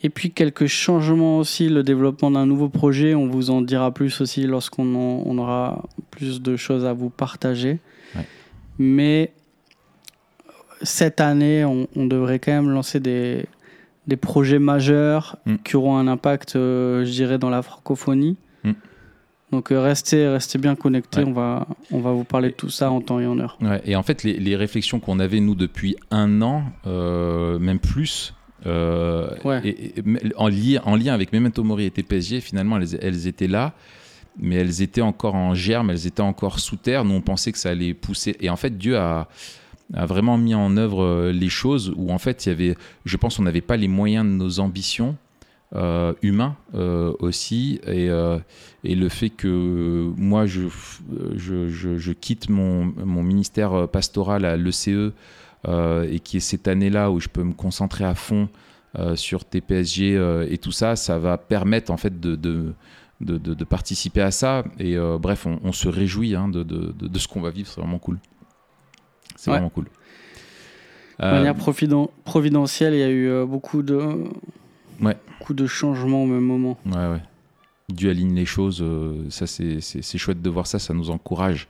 et 0.00 0.10
puis 0.10 0.30
quelques 0.30 0.66
changements 0.66 1.38
aussi, 1.38 1.68
le 1.68 1.82
développement 1.82 2.30
d'un 2.30 2.46
nouveau 2.46 2.68
projet. 2.68 3.16
On 3.16 3.26
vous 3.26 3.50
en 3.50 3.62
dira 3.62 3.90
plus 3.92 4.20
aussi 4.20 4.46
lorsqu'on 4.46 4.94
on 4.94 5.38
aura 5.38 5.82
plus 6.12 6.40
de 6.40 6.56
choses 6.56 6.84
à 6.84 6.92
vous 6.92 7.10
partager. 7.10 7.78
Mais 8.78 9.32
cette 10.82 11.20
année, 11.20 11.64
on, 11.64 12.06
devrait 12.06 12.38
quand 12.38 12.52
même 12.52 12.70
lancer 12.70 13.00
des, 13.00 13.44
des 14.06 14.16
projets 14.16 14.60
majeurs 14.60 15.36
mm. 15.46 15.56
qui 15.64 15.76
auront 15.76 15.96
un 15.96 16.06
impact, 16.06 16.54
euh, 16.54 17.04
je 17.04 17.10
dirais, 17.10 17.38
dans 17.38 17.50
la 17.50 17.62
francophonie. 17.62 18.36
Donc 19.52 19.72
euh, 19.72 19.80
restez, 19.80 20.28
restez 20.28 20.58
bien 20.58 20.76
connectés, 20.76 21.24
on, 21.24 21.32
va, 21.32 21.66
on 21.90 22.00
va 22.00 22.12
vous 22.12 22.24
parler 22.24 22.50
de 22.50 22.54
tout 22.54 22.70
ça 22.70 22.90
en 22.90 23.00
temps 23.00 23.18
et 23.18 23.26
en 23.26 23.38
heure. 23.38 23.58
et 23.84 23.96
en 23.96 24.02
fait, 24.02 24.22
les, 24.22 24.38
les 24.38 24.54
réflexions 24.54 25.00
qu'on 25.00 25.18
avait, 25.18 25.40
nous, 25.40 25.54
depuis 25.54 25.96
un 26.10 26.40
an, 26.40 26.64
euh, 26.86 27.58
même 27.58 27.80
plus, 27.80 28.34
euh, 28.66 29.30
et, 29.64 29.94
en, 30.36 30.48
lien, 30.48 30.80
en 30.84 30.94
lien 30.94 31.14
avec 31.14 31.32
Memento 31.32 31.64
Mori 31.64 31.86
et 31.86 31.90
TPSG, 31.90 32.40
finalement, 32.40 32.76
elles, 32.76 32.96
elles, 33.02 33.26
étaient 33.26 33.48
là, 33.48 33.72
mais 34.38 34.56
elles 34.56 34.82
étaient 34.82 35.00
encore 35.00 35.34
en 35.34 35.54
germe, 35.54 35.90
elles 35.90 36.06
étaient 36.06 36.20
encore 36.20 36.60
sous 36.60 36.76
terre. 36.76 37.04
Nous, 37.04 37.14
on 37.14 37.22
pensait 37.22 37.50
que 37.50 37.58
ça 37.58 37.70
allait 37.70 37.94
pousser. 37.94 38.36
Et 38.40 38.50
en 38.50 38.56
fait, 38.56 38.78
Dieu 38.78 38.98
a, 38.98 39.28
a 39.94 40.06
vraiment 40.06 40.38
mis 40.38 40.54
en 40.54 40.76
œuvre 40.76 41.30
les 41.30 41.48
choses 41.48 41.92
où, 41.96 42.12
en 42.12 42.18
fait, 42.18 42.46
il 42.46 42.50
y 42.50 42.52
avait, 42.52 42.76
je 43.04 43.16
pense, 43.16 43.40
on 43.40 43.42
n'avait 43.42 43.60
pas 43.62 43.76
les 43.76 43.88
moyens 43.88 44.24
de 44.24 44.30
nos 44.30 44.60
ambitions. 44.60 45.16
Euh, 45.76 46.14
humain 46.22 46.56
euh, 46.74 47.12
aussi 47.20 47.80
et, 47.86 48.10
euh, 48.10 48.40
et, 48.82 48.96
le 48.96 49.08
fait 49.08 49.30
que 49.30 50.12
moi 50.16 50.44
je, 50.44 50.62
je, 51.36 51.68
je, 51.68 52.10
quitte 52.10 52.48
mon, 52.48 52.86
mon, 52.86 53.22
ministère 53.22 53.86
pastoral 53.86 54.44
à 54.46 54.56
l'ECE 54.56 55.12
euh, 55.68 56.08
et 56.10 56.18
qui 56.18 56.38
est 56.38 56.40
cette 56.40 56.66
année-là 56.66 57.12
où 57.12 57.20
je 57.20 57.28
peux 57.28 57.44
me 57.44 57.52
concentrer 57.52 58.02
à 58.02 58.16
fond 58.16 58.48
sur 59.14 59.44
TPSG 59.44 60.16
et 60.50 60.58
tout 60.58 60.72
ça, 60.72 60.96
ça 60.96 61.20
va 61.20 61.38
permettre 61.38 61.92
en 61.92 61.96
fait 61.96 62.18
de, 62.18 62.34
de, 62.34 62.74
de, 63.20 63.38
de 63.38 63.64
participer 63.64 64.22
à 64.22 64.32
ça. 64.32 64.64
Et 64.80 64.96
bref, 65.20 65.46
on, 65.46 65.60
on, 65.62 65.70
se 65.70 65.86
réjouit 65.86 66.34
hein, 66.34 66.48
de, 66.48 66.64
de, 66.64 67.18
ce 67.20 67.28
qu'on 67.28 67.40
va 67.40 67.50
vivre, 67.50 67.68
c'est 67.68 67.80
vraiment 67.80 68.00
cool. 68.00 68.18
C'est 69.36 69.52
Ouais. 69.52 69.58
vraiment 69.58 69.70
cool. 69.70 69.84
De 71.20 71.26
manière 71.26 71.54
providentielle, 71.54 72.94
il 72.94 72.98
y 72.98 73.04
a 73.04 73.10
eu 73.10 73.46
beaucoup 73.46 73.82
de, 73.82 74.24
Ouais. 75.00 75.16
beaucoup 75.38 75.54
de 75.54 75.66
changements 75.66 76.22
au 76.22 76.26
même 76.26 76.44
moment. 76.44 76.78
Ouais, 76.86 76.92
ouais. 76.92 77.22
Dieu 77.92 78.10
aligne 78.10 78.34
les 78.34 78.46
choses, 78.46 78.80
euh, 78.82 79.24
ça 79.30 79.46
c'est 79.46 80.18
chouette 80.18 80.40
de 80.40 80.50
voir 80.50 80.66
ça, 80.66 80.78
ça 80.78 80.94
nous 80.94 81.10
encourage. 81.10 81.68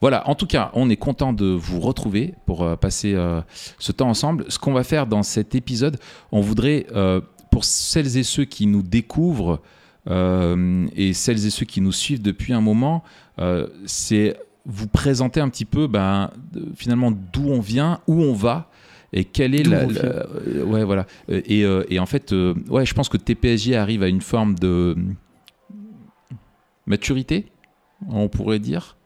Voilà, 0.00 0.28
en 0.28 0.34
tout 0.34 0.46
cas, 0.46 0.70
on 0.74 0.90
est 0.90 0.96
content 0.96 1.32
de 1.32 1.46
vous 1.46 1.80
retrouver 1.80 2.34
pour 2.46 2.62
euh, 2.62 2.76
passer 2.76 3.14
euh, 3.14 3.40
ce 3.78 3.92
temps 3.92 4.08
ensemble. 4.08 4.44
Ce 4.48 4.58
qu'on 4.58 4.72
va 4.72 4.84
faire 4.84 5.06
dans 5.06 5.22
cet 5.22 5.54
épisode, 5.54 5.98
on 6.30 6.40
voudrait, 6.40 6.86
euh, 6.94 7.20
pour 7.50 7.64
celles 7.64 8.16
et 8.16 8.22
ceux 8.22 8.44
qui 8.44 8.66
nous 8.66 8.82
découvrent 8.82 9.60
et 10.04 11.12
celles 11.12 11.46
et 11.46 11.50
ceux 11.50 11.64
qui 11.64 11.80
nous 11.80 11.92
suivent 11.92 12.22
depuis 12.22 12.52
un 12.52 12.60
moment, 12.60 13.04
c'est 13.86 14.36
vous 14.66 14.88
présenter 14.88 15.38
un 15.38 15.48
petit 15.48 15.64
peu 15.64 15.86
ben, 15.86 16.30
finalement 16.74 17.12
d'où 17.12 17.48
on 17.50 17.60
vient, 17.60 18.00
où 18.08 18.20
on 18.20 18.32
va. 18.32 18.68
Et 19.12 19.24
quelle 19.24 19.54
est 19.54 19.62
la, 19.62 19.80
euh, 19.80 20.64
ouais 20.64 20.84
voilà 20.84 21.06
Euh, 21.30 21.42
et, 21.44 21.64
euh, 21.64 21.84
et 21.90 21.98
en 21.98 22.06
fait 22.06 22.32
ouais 22.68 22.86
je 22.86 22.94
pense 22.94 23.08
que 23.08 23.18
TPSJ 23.18 23.72
arrive 23.72 24.02
à 24.02 24.08
une 24.08 24.22
forme 24.22 24.54
de 24.54 24.96
maturité, 26.86 27.46
on 28.08 28.28
pourrait 28.28 28.58
dire. 28.58 28.96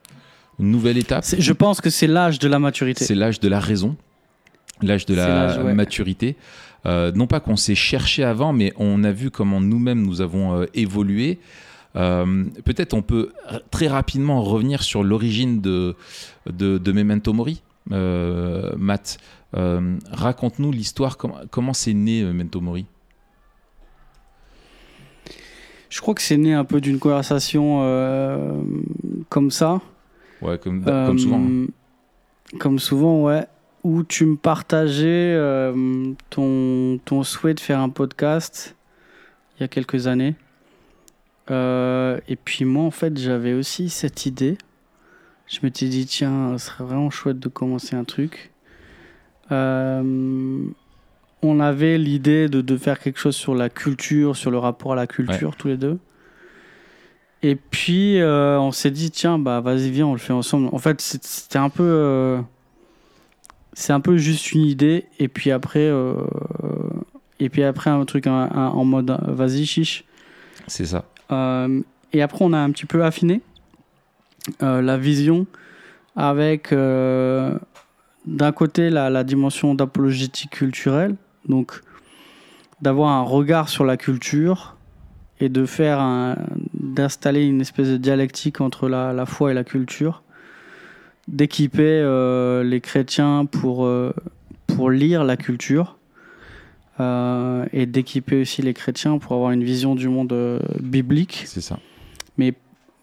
Une 0.59 0.71
nouvelle 0.71 0.97
étape. 0.97 1.25
Je 1.39 1.53
pense 1.53 1.81
que 1.81 1.91
c'est 1.91 2.07
l'âge 2.07 2.39
de 2.39 2.49
la 2.49 2.59
maturité. 2.59 3.05
C'est 3.05 3.15
l'âge 3.15 3.41
de 3.41 3.49
la 3.49 3.61
raison, 3.61 3.97
l'âge 4.81 5.05
de 5.05 5.15
la 5.15 5.63
ouais. 5.63 5.75
maturité. 5.75 6.37
Euh, 6.87 7.11
non 7.13 7.27
pas 7.27 7.41
qu'on 7.41 7.57
s'est 7.57 7.75
cherché 7.75 8.23
avant, 8.23 8.53
mais 8.53 8.73
on 8.77 9.03
a 9.05 9.11
vu 9.11 9.31
comment 9.31 9.61
nous-mêmes 9.61 10.03
nous 10.03 10.21
avons 10.21 10.61
euh, 10.61 10.67
évolué. 10.73 11.39
Euh, 11.97 12.45
Peut-être 12.65 12.95
on 12.95 13.03
peut 13.03 13.33
très 13.71 13.89
rapidement 13.89 14.43
revenir 14.43 14.83
sur 14.83 15.03
l'origine 15.03 15.61
de, 15.61 15.97
de, 16.51 16.79
de 16.79 16.93
Memento 16.93 17.33
Mori. 17.33 17.63
Euh, 17.93 18.73
Matt, 18.79 19.19
euh, 19.57 19.99
raconte-nous 20.11 20.71
l'histoire, 20.73 21.17
com- 21.17 21.47
comment 21.51 21.73
c'est 21.73 21.95
né 21.95 22.23
euh, 22.23 22.29
Memento 22.29 22.61
Mori? 22.61 22.87
Je 25.89 26.01
crois 26.01 26.15
que 26.15 26.23
c'est 26.23 26.37
né 26.37 26.53
un 26.53 26.65
peu 26.65 26.81
d'une 26.81 26.99
conversation 26.99 27.81
euh, 27.83 28.61
comme 29.29 29.51
ça. 29.51 29.81
Ouais, 30.43 30.59
comme, 30.59 30.85
comme 30.85 31.19
souvent. 31.19 31.41
hein. 31.41 31.67
Comme 32.59 32.79
souvent, 32.79 33.23
ouais. 33.23 33.47
Où 33.85 34.03
tu 34.03 34.27
me 34.27 34.37
partageais 34.37 35.37
ton, 36.29 36.99
ton 37.05 37.23
souhait 37.23 37.55
de 37.55 37.61
faire 37.61 37.79
un 37.81 37.89
podcast 37.89 38.77
il 39.57 39.63
y 39.63 39.65
a 39.65 39.69
quelques 39.69 40.09
années. 40.09 40.35
Euh, 41.53 42.19
et 42.29 42.35
puis 42.35 42.65
moi, 42.65 42.83
en 42.85 42.91
fait, 42.91 43.17
j'avais 43.17 43.53
aussi 43.55 43.89
cette 43.89 44.27
idée. 44.27 44.59
Je 45.47 45.61
m'étais 45.63 45.87
dit, 45.89 46.05
tiens, 46.05 46.59
ce 46.59 46.67
serait 46.67 46.83
vraiment 46.85 47.11
chouette 47.11 47.39
de 47.39 47.49
commencer 47.49 47.95
un 47.95 48.03
truc. 48.03 48.51
Euh, 49.53 50.63
on 51.43 51.61
avait 51.61 51.99
l'idée 51.99 52.49
de, 52.49 52.61
de 52.61 52.77
faire 52.77 52.99
quelque 52.99 53.19
chose 53.19 53.37
sur 53.37 53.55
la 53.55 53.69
culture, 53.69 54.37
sur 54.37 54.51
le 54.51 54.59
rapport 54.59 54.93
à 54.93 54.97
la 54.97 55.07
culture, 55.07 55.55
tous 55.57 55.69
les 55.69 55.77
deux. 55.77 55.99
Et 57.43 57.55
puis, 57.55 58.19
euh, 58.21 58.59
on 58.59 58.73
s'est 58.73 58.91
dit, 58.91 59.11
tiens, 59.11 59.39
bah, 59.39 59.61
vas-y, 59.61 59.91
viens, 59.91 60.07
on 60.07 60.13
le 60.13 60.19
fait 60.19 60.33
ensemble. 60.33 60.69
En 60.73 60.79
fait, 60.79 61.01
c'était 61.01 61.59
un 61.59 61.69
peu. 61.69 61.83
euh, 61.85 62.41
c'est 63.75 63.93
un 63.93 64.01
peu 64.01 64.17
juste 64.17 64.53
une 64.53 64.63
idée. 64.63 65.05
Et 65.19 65.29
puis 65.29 65.51
après. 65.51 65.81
euh, 65.87 66.15
et 67.39 67.51
puis 67.51 67.63
après, 67.63 67.91
un 67.91 68.05
truc 68.07 68.27
un- 68.27 68.49
un- 68.51 68.69
en 68.69 68.85
mode, 68.85 69.17
vas-y, 69.29 69.67
chiche. 69.67 70.05
C'est 70.67 70.87
ça. 70.87 71.05
Et 72.13 72.23
après, 72.23 72.45
on 72.45 72.53
a 72.55 72.59
un 72.59 72.71
petit 72.71 72.87
peu 72.87 73.05
affiné 73.05 73.43
la 74.61 74.97
vision 74.97 75.47
avec 76.17 76.73
d'un 78.27 78.53
côté 78.53 78.91
la, 78.91 79.11
la 79.11 79.25
dimension 79.25 79.75
d'apologétique 79.75 80.51
culturelle, 80.51 81.15
donc 81.49 81.81
d'avoir 82.83 83.11
un 83.11 83.23
regard 83.23 83.69
sur 83.69 83.85
la 83.85 83.97
culture 83.97 84.77
et 85.41 85.49
de 85.49 85.65
faire 85.67 86.01
un- 86.01 86.37
d'installer 86.75 87.45
une 87.47 87.61
espèce 87.61 87.89
de 87.89 87.97
dialectique 87.97 88.61
entre 88.61 88.89
la, 88.89 89.13
la 89.13 89.27
foi 89.27 89.51
et 89.51 89.55
la 89.55 89.65
culture, 89.65 90.23
d'équiper 91.29 91.83
euh, 92.03 92.63
les 92.63 92.81
chrétiens 92.81 93.45
pour, 93.47 93.85
euh, 93.85 94.13
pour 94.67 94.91
lire 94.91 95.25
la 95.25 95.37
culture 95.37 95.99
euh, 97.01 97.67
et 97.73 97.87
d'équiper 97.87 98.41
aussi 98.43 98.63
les 98.63 98.75
chrétiens 98.75 99.19
pour 99.19 99.33
avoir 99.33 99.51
une 99.51 99.65
vision 99.65 99.95
du 99.95 100.09
monde 100.09 100.35
biblique, 100.81 101.43
C'est 101.47 101.61
ça. 101.61 101.79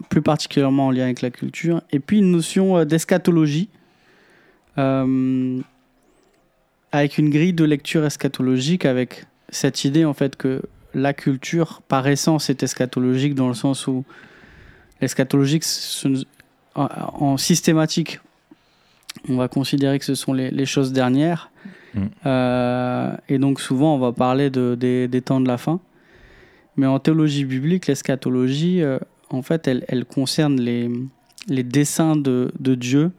plus 0.09 0.21
particulièrement 0.21 0.87
en 0.87 0.91
lien 0.91 1.03
avec 1.03 1.21
la 1.21 1.29
culture. 1.29 1.81
Et 1.91 1.99
puis 1.99 2.17
une 2.19 2.31
notion 2.31 2.83
d'eschatologie, 2.85 3.69
avec 4.75 5.63
une 7.17 7.29
grille 7.29 7.53
de 7.53 7.63
lecture 7.63 8.05
eschatologique, 8.05 8.85
avec 8.85 9.25
cette 9.49 9.85
idée 9.85 10.05
en 10.05 10.13
fait 10.13 10.35
que 10.35 10.61
la 10.93 11.13
culture, 11.13 11.81
par 11.87 12.07
essence, 12.07 12.49
est 12.49 12.61
eschatologique 12.61 13.35
dans 13.35 13.47
le 13.47 13.53
sens 13.53 13.87
où 13.87 14.03
l'eschatologique, 15.01 15.63
en, 16.75 16.89
en 17.19 17.37
systématique, 17.37 18.19
on 19.29 19.37
va 19.37 19.47
considérer 19.47 19.99
que 19.99 20.05
ce 20.05 20.15
sont 20.15 20.33
les, 20.33 20.51
les 20.51 20.65
choses 20.65 20.93
dernières. 20.93 21.51
Mm. 21.93 22.05
Euh, 22.25 23.15
et 23.29 23.37
donc 23.37 23.59
souvent, 23.59 23.95
on 23.95 23.99
va 23.99 24.11
parler 24.11 24.49
de, 24.49 24.75
des, 24.79 25.07
des 25.07 25.21
temps 25.21 25.39
de 25.39 25.47
la 25.47 25.57
fin. 25.57 25.79
Mais 26.77 26.87
en 26.87 26.99
théologie 26.99 27.45
biblique, 27.45 27.87
l'eschatologie, 27.87 28.81
euh, 28.81 28.97
en 29.29 29.41
fait, 29.41 29.67
elle, 29.67 29.85
elle 29.87 30.05
concerne 30.05 30.59
les, 30.59 30.89
les 31.47 31.63
desseins 31.63 32.15
de, 32.15 32.51
de 32.59 32.75
Dieu, 32.75 33.11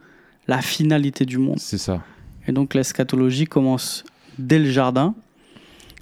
la 0.47 0.61
finalité 0.61 1.25
du 1.25 1.37
monde. 1.37 1.59
C'est 1.59 1.77
ça. 1.77 2.03
Et 2.47 2.51
donc 2.51 2.73
l'eschatologie 2.73 3.45
commence 3.45 4.03
dès 4.37 4.59
le 4.59 4.69
jardin. 4.69 5.15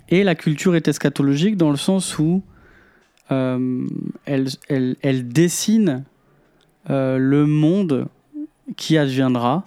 Et 0.10 0.24
la 0.24 0.36
culture 0.36 0.76
est 0.76 0.88
eschatologique 0.88 1.58
dans 1.58 1.72
le 1.72 1.78
sens 1.78 2.20
où 2.20 2.44
euh, 3.32 3.88
elle, 4.26 4.48
elle, 4.68 4.96
elle 5.02 5.28
dessine 5.28 6.04
euh, 6.90 7.18
le 7.18 7.46
monde 7.46 8.08
qui 8.76 8.98
adviendra. 8.98 9.66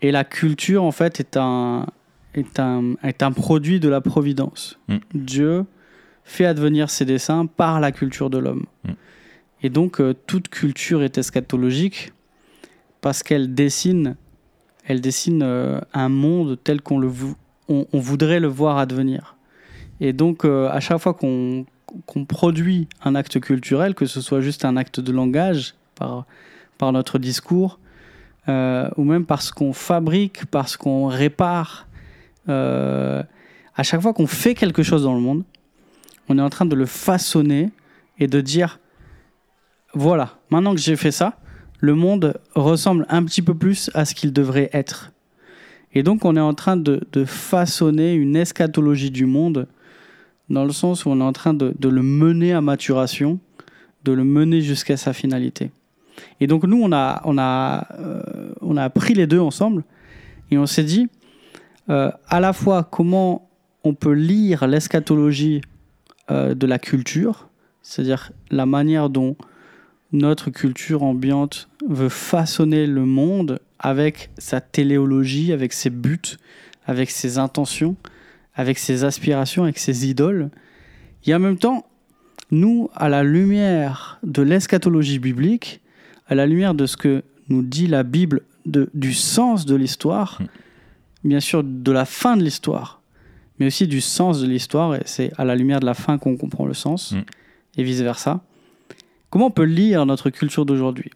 Et 0.00 0.12
la 0.12 0.24
culture, 0.24 0.84
en 0.84 0.92
fait, 0.92 1.18
est 1.18 1.36
un, 1.36 1.86
est 2.34 2.60
un, 2.60 2.94
est 3.02 3.22
un 3.22 3.32
produit 3.32 3.80
de 3.80 3.88
la 3.88 4.00
providence. 4.00 4.78
Mm. 4.86 4.96
Dieu 5.14 5.64
fait 6.24 6.44
advenir 6.44 6.88
ses 6.90 7.04
desseins 7.04 7.46
par 7.46 7.80
la 7.80 7.90
culture 7.90 8.30
de 8.30 8.38
l'homme. 8.38 8.66
Mm. 8.84 8.92
Et 9.64 9.70
donc, 9.70 10.00
euh, 10.00 10.14
toute 10.26 10.48
culture 10.48 11.02
est 11.02 11.18
eschatologique 11.18 12.12
parce 13.00 13.22
qu'elle 13.22 13.54
dessine, 13.54 14.16
elle 14.86 15.00
dessine 15.00 15.42
euh, 15.42 15.80
un 15.92 16.08
monde 16.08 16.58
tel 16.62 16.80
qu'on 16.80 16.98
le 16.98 17.10
voudrait 17.92 18.40
le 18.40 18.48
voir 18.48 18.78
advenir. 18.78 19.36
Et 20.00 20.12
donc, 20.12 20.44
euh, 20.44 20.68
à 20.70 20.80
chaque 20.80 20.98
fois 20.98 21.14
qu'on 21.14 21.66
produit 22.26 22.88
un 23.04 23.14
acte 23.14 23.40
culturel, 23.40 23.94
que 23.94 24.06
ce 24.06 24.20
soit 24.20 24.40
juste 24.40 24.64
un 24.64 24.76
acte 24.76 25.00
de 25.00 25.12
langage 25.12 25.74
par, 25.94 26.24
notre 26.92 27.18
discours, 27.18 27.78
euh, 28.48 28.88
ou 28.96 29.04
même 29.04 29.26
parce 29.26 29.50
qu'on 29.50 29.72
fabrique, 29.72 30.46
parce 30.46 30.76
qu'on 30.76 31.06
répare, 31.06 31.86
à 32.46 33.82
chaque 33.82 34.00
fois 34.00 34.14
qu'on 34.14 34.26
fait 34.26 34.54
quelque 34.54 34.82
chose 34.82 35.02
dans 35.04 35.14
le 35.14 35.20
monde, 35.20 35.44
on 36.30 36.38
est 36.38 36.42
en 36.42 36.48
train 36.48 36.64
de 36.64 36.74
le 36.74 36.86
façonner 36.86 37.70
et 38.18 38.26
de 38.26 38.40
dire, 38.40 38.80
voilà, 39.92 40.38
maintenant 40.50 40.74
que 40.74 40.80
j'ai 40.80 40.96
fait 40.96 41.10
ça, 41.10 41.38
le 41.78 41.94
monde 41.94 42.34
ressemble 42.54 43.06
un 43.08 43.24
petit 43.24 43.42
peu 43.42 43.54
plus 43.54 43.90
à 43.94 44.04
ce 44.04 44.14
qu'il 44.14 44.32
devrait 44.32 44.70
être. 44.72 45.12
Et 45.94 46.02
donc 46.02 46.24
on 46.24 46.36
est 46.36 46.40
en 46.40 46.54
train 46.54 46.76
de, 46.76 47.00
façonner 47.24 48.14
une 48.14 48.36
eschatologie 48.36 49.10
du 49.10 49.26
monde 49.26 49.66
dans 50.48 50.64
le 50.64 50.72
sens 50.72 51.04
où 51.04 51.10
on 51.10 51.20
est 51.20 51.24
en 51.24 51.32
train 51.32 51.54
de, 51.54 51.74
le 51.88 52.02
mener 52.02 52.52
à 52.52 52.60
maturation, 52.60 53.38
de 54.04 54.12
le 54.12 54.24
mener 54.24 54.60
jusqu'à 54.60 54.96
sa 54.96 55.12
finalité. 55.12 55.70
Et 56.40 56.46
donc 56.46 56.64
nous, 56.64 56.82
on 56.82 56.92
a, 56.92 57.86
euh, 57.98 58.88
pris 58.90 59.14
les 59.14 59.26
deux 59.26 59.40
ensemble 59.40 59.84
et 60.50 60.58
on 60.58 60.66
s'est 60.66 60.84
dit 60.84 61.08
euh, 61.90 62.10
à 62.28 62.40
la 62.40 62.52
fois 62.52 62.82
comment 62.84 63.48
on 63.84 63.94
peut 63.94 64.12
lire 64.12 64.66
l'eschatologie 64.66 65.60
euh, 66.30 66.54
de 66.54 66.66
la 66.66 66.78
culture, 66.78 67.48
c'est-à-dire 67.82 68.32
la 68.50 68.66
manière 68.66 69.08
dont 69.08 69.36
notre 70.12 70.50
culture 70.50 71.02
ambiante 71.02 71.68
veut 71.86 72.08
façonner 72.08 72.86
le 72.86 73.04
monde 73.04 73.60
avec 73.78 74.30
sa 74.38 74.60
téléologie, 74.60 75.52
avec 75.52 75.72
ses 75.72 75.90
buts, 75.90 76.36
avec 76.86 77.10
ses 77.10 77.38
intentions, 77.38 77.96
avec 78.54 78.78
ses 78.78 79.04
aspirations, 79.04 79.64
avec 79.64 79.78
ses 79.78 80.08
idoles. 80.08 80.50
Et 81.26 81.34
en 81.34 81.38
même 81.38 81.58
temps, 81.58 81.86
nous, 82.50 82.88
à 82.94 83.08
la 83.08 83.22
lumière 83.22 84.18
de 84.22 84.42
l'eschatologie 84.42 85.18
biblique, 85.18 85.80
à 86.26 86.34
la 86.34 86.46
lumière 86.46 86.74
de 86.74 86.86
ce 86.86 86.96
que 86.96 87.22
nous 87.48 87.62
dit 87.62 87.86
la 87.86 88.02
Bible, 88.02 88.42
de, 88.66 88.88
du 88.94 89.12
sens 89.14 89.66
de 89.66 89.74
l'histoire, 89.74 90.38
Mm. 90.40 91.28
bien 91.28 91.40
sûr, 91.40 91.62
de 91.64 91.92
la 91.92 92.04
fin 92.04 92.36
de 92.36 92.42
l'histoire, 92.42 93.02
mais 93.58 93.66
aussi 93.66 93.86
du 93.86 94.00
sens 94.00 94.40
de 94.40 94.46
l'histoire. 94.46 94.94
Et 94.94 95.02
c'est 95.04 95.32
à 95.36 95.44
la 95.44 95.54
lumière 95.56 95.80
de 95.80 95.86
la 95.86 95.94
fin 95.94 96.16
qu'on 96.18 96.36
comprend 96.36 96.64
le 96.66 96.74
sens, 96.74 97.12
Mm. 97.12 97.22
et 97.76 97.82
vice-versa. 97.82 98.40
Comment 99.30 99.46
on 99.46 99.50
peut 99.50 99.64
lire 99.64 100.06
notre 100.06 100.30
culture 100.30 100.64
d'aujourd'hui? 100.64 101.10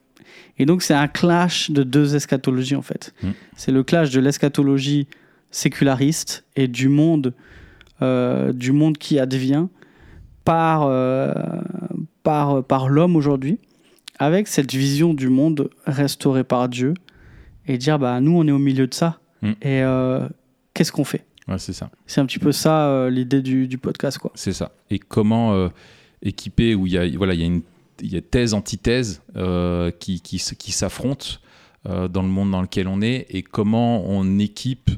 Et 0.58 0.66
donc, 0.66 0.82
c'est 0.82 0.94
un 0.94 1.08
clash 1.08 1.70
de 1.70 1.82
deux 1.82 2.14
eschatologies, 2.14 2.76
en 2.76 2.82
fait. 2.82 3.14
Mm. 3.22 3.30
C'est 3.56 3.72
le 3.72 3.82
clash 3.82 4.10
de 4.10 4.20
l'eschatologie 4.20 5.06
séculariste 5.50 6.44
et 6.56 6.68
du 6.68 6.88
monde, 6.88 7.34
euh, 8.02 8.52
du 8.52 8.72
monde 8.72 8.98
qui 8.98 9.18
advient 9.18 9.66
par, 10.44 10.82
euh, 10.84 11.32
par, 12.22 12.62
par 12.64 12.88
l'homme 12.88 13.16
aujourd'hui, 13.16 13.58
avec 14.18 14.46
cette 14.46 14.72
vision 14.72 15.14
du 15.14 15.28
monde 15.28 15.70
restauré 15.86 16.44
par 16.44 16.68
Dieu, 16.68 16.94
et 17.66 17.78
dire, 17.78 17.98
bah, 17.98 18.20
nous, 18.20 18.36
on 18.36 18.46
est 18.46 18.52
au 18.52 18.58
milieu 18.58 18.86
de 18.86 18.94
ça. 18.94 19.20
Mm. 19.40 19.50
Et 19.62 19.82
euh, 19.82 20.28
qu'est-ce 20.74 20.92
qu'on 20.92 21.04
fait? 21.04 21.24
Ouais, 21.48 21.58
c'est 21.58 21.72
ça. 21.72 21.90
C'est 22.06 22.20
un 22.20 22.26
petit 22.26 22.38
peu 22.38 22.52
ça 22.52 23.08
l'idée 23.10 23.42
du, 23.42 23.66
du 23.66 23.78
podcast, 23.78 24.18
quoi. 24.18 24.30
C'est 24.34 24.52
ça. 24.52 24.72
Et 24.90 24.98
comment 24.98 25.70
équiper 26.22 26.76
où 26.76 26.86
il 26.86 26.92
y 26.92 26.98
a 26.98 27.08
voilà 27.16 27.34
il 27.34 27.40
y 27.40 27.42
a 27.42 27.46
une 27.46 27.62
il 28.02 28.12
y 28.12 28.16
a 28.16 28.20
thèse 28.20 28.54
antithèse 28.54 29.22
euh, 29.36 29.90
qui 29.90 30.20
qui, 30.20 30.38
s'affrontent 30.38 31.38
euh, 31.88 32.08
dans 32.08 32.22
le 32.22 32.28
monde 32.28 32.50
dans 32.50 32.62
lequel 32.62 32.88
on 32.88 33.00
est 33.00 33.26
et 33.30 33.42
comment 33.42 34.04
on 34.06 34.38
équipe 34.38 34.90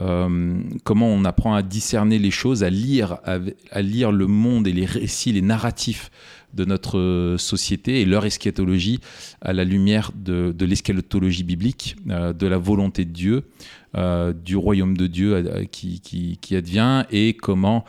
euh, 0.00 0.58
comment 0.82 1.06
on 1.08 1.24
apprend 1.24 1.54
à 1.54 1.62
discerner 1.62 2.18
les 2.18 2.32
choses, 2.32 2.64
à 2.64 2.70
lire, 2.70 3.18
à 3.24 3.82
lire 3.82 4.10
le 4.10 4.26
monde 4.26 4.66
et 4.66 4.72
les 4.72 4.86
récits, 4.86 5.30
les 5.30 5.42
narratifs 5.42 6.10
de 6.54 6.64
notre 6.64 6.98
euh, 6.98 7.38
société 7.38 8.00
et 8.00 8.04
leur 8.04 8.24
eschatologie 8.24 9.00
à 9.40 9.52
la 9.52 9.64
lumière 9.64 10.12
de, 10.14 10.54
l'eschatologie 10.64 11.44
biblique, 11.44 11.96
euh, 12.10 12.32
de 12.32 12.46
la 12.46 12.58
volonté 12.58 13.04
de 13.04 13.10
Dieu, 13.10 13.42
euh, 13.96 14.32
du 14.32 14.56
royaume 14.56 14.96
de 14.96 15.06
Dieu 15.06 15.66
qui, 15.70 16.38
advient 16.52 17.04
et 17.10 17.34
comment 17.34 17.84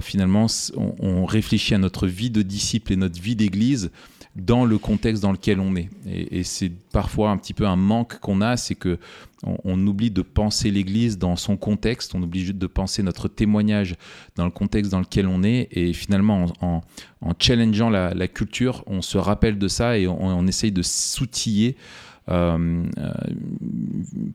finalement 0.00 0.46
on, 0.76 0.94
on 0.98 1.24
réfléchit 1.26 1.74
à 1.74 1.78
notre 1.78 2.06
vie 2.06 2.30
de 2.30 2.42
disciple 2.42 2.92
et 2.92 2.96
notre 2.96 3.20
vie 3.20 3.36
d'église 3.36 3.90
dans 4.36 4.64
le 4.64 4.78
contexte 4.78 5.22
dans 5.22 5.32
lequel 5.32 5.60
on 5.60 5.76
est. 5.76 5.88
Et, 6.06 6.42
c'est 6.42 6.70
parfois 6.92 7.30
un 7.30 7.36
petit 7.36 7.54
peu 7.54 7.66
un 7.66 7.76
manque 7.76 8.18
qu'on 8.18 8.40
a, 8.40 8.56
c'est 8.56 8.74
que 8.74 8.98
on, 9.42 9.86
oublie 9.86 10.10
de 10.10 10.22
penser 10.22 10.70
l'Église 10.70 11.18
dans 11.18 11.36
son 11.36 11.56
contexte, 11.56 12.14
on 12.14 12.22
oublie 12.22 12.40
juste 12.40 12.58
de 12.58 12.66
penser 12.66 13.02
notre 13.02 13.28
témoignage 13.28 13.94
dans 14.36 14.44
le 14.46 14.50
contexte 14.50 14.90
dans 14.90 15.00
lequel 15.00 15.26
on 15.26 15.42
est, 15.42 15.68
et 15.70 15.92
finalement 15.92 16.46
en, 16.60 16.66
en- 16.66 16.80
en 17.20 17.32
challengeant 17.38 17.90
la, 17.90 18.28
culture, 18.28 18.82
on 18.86 19.02
se 19.02 19.18
rappelle 19.18 19.58
de 19.58 19.68
ça 19.68 19.98
et 19.98 20.06
on, 20.06 20.20
on 20.22 20.46
essaye 20.46 20.72
de 20.72 20.82
s'outiller 20.82 21.76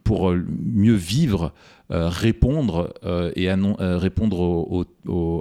pour 0.03 0.31
mieux 0.31 0.93
vivre, 0.93 1.53
euh, 1.91 2.07
répondre 2.07 2.93
euh, 3.03 3.31
et 3.35 3.49
annon- 3.49 3.77
euh, 3.79 3.97
répondre 3.97 4.85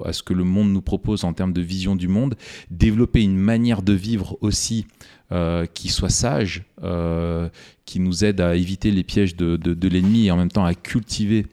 à 0.04 0.12
ce 0.12 0.22
que 0.22 0.32
le 0.32 0.44
monde 0.44 0.72
nous 0.72 0.80
propose 0.80 1.24
en 1.24 1.34
termes 1.34 1.52
de 1.52 1.60
vision 1.60 1.94
du 1.94 2.08
monde, 2.08 2.36
développer 2.70 3.22
une 3.22 3.36
manière 3.36 3.82
de 3.82 3.92
vivre 3.92 4.38
aussi 4.40 4.86
euh, 5.30 5.66
qui 5.66 5.88
soit 5.88 6.08
sage, 6.08 6.62
euh, 6.82 7.50
qui 7.84 8.00
nous 8.00 8.24
aide 8.24 8.40
à 8.40 8.56
éviter 8.56 8.90
les 8.90 9.02
pièges 9.02 9.36
de, 9.36 9.88
l'ennemi 9.88 10.26
et 10.26 10.30
en 10.30 10.36
même 10.36 10.50
temps 10.50 10.64
à 10.64 10.74
cultiver 10.74 11.46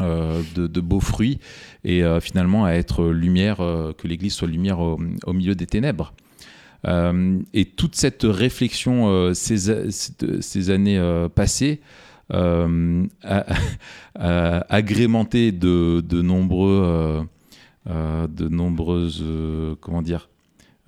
euh, 0.00 0.42
de, 0.56 0.80
beaux 0.80 1.00
fruits 1.00 1.38
et 1.84 2.02
euh, 2.02 2.20
finalement 2.20 2.64
à 2.64 2.72
être 2.72 3.04
lumière, 3.06 3.60
euh, 3.60 3.92
que 3.92 4.08
l'Église 4.08 4.34
soit 4.34 4.48
lumière 4.48 4.80
au 4.80 4.98
milieu 5.32 5.54
des 5.54 5.66
ténèbres. 5.66 6.12
Euh, 6.86 7.38
et 7.54 7.64
toute 7.64 7.94
cette 7.96 8.22
réflexion 8.24 9.08
euh, 9.08 9.34
ces, 9.34 10.70
années 10.70 10.98
euh, 10.98 11.28
passées, 11.28 11.80
euh, 12.32 13.04
de, 15.52 16.22
nombreux, 16.22 17.26
de 17.86 18.48
nombreuses, 18.48 19.24
comment 19.80 20.02
dire, 20.02 20.28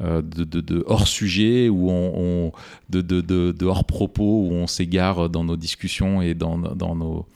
de, 0.01 0.21
de 0.45 0.85
hors-sujet, 0.87 1.69
où 1.69 1.91
on, 1.91 2.13
on- 2.17 2.53
de, 2.91 3.01
de 3.01 3.67
hors-propos, 3.67 4.43
où 4.47 4.53
on 4.53 4.67
s'égare 4.67 5.29
dans 5.29 5.45
nos 5.45 5.57
discussions 5.57 6.23
et 6.23 6.35
dans, 6.35 6.59
nos, 6.59 7.27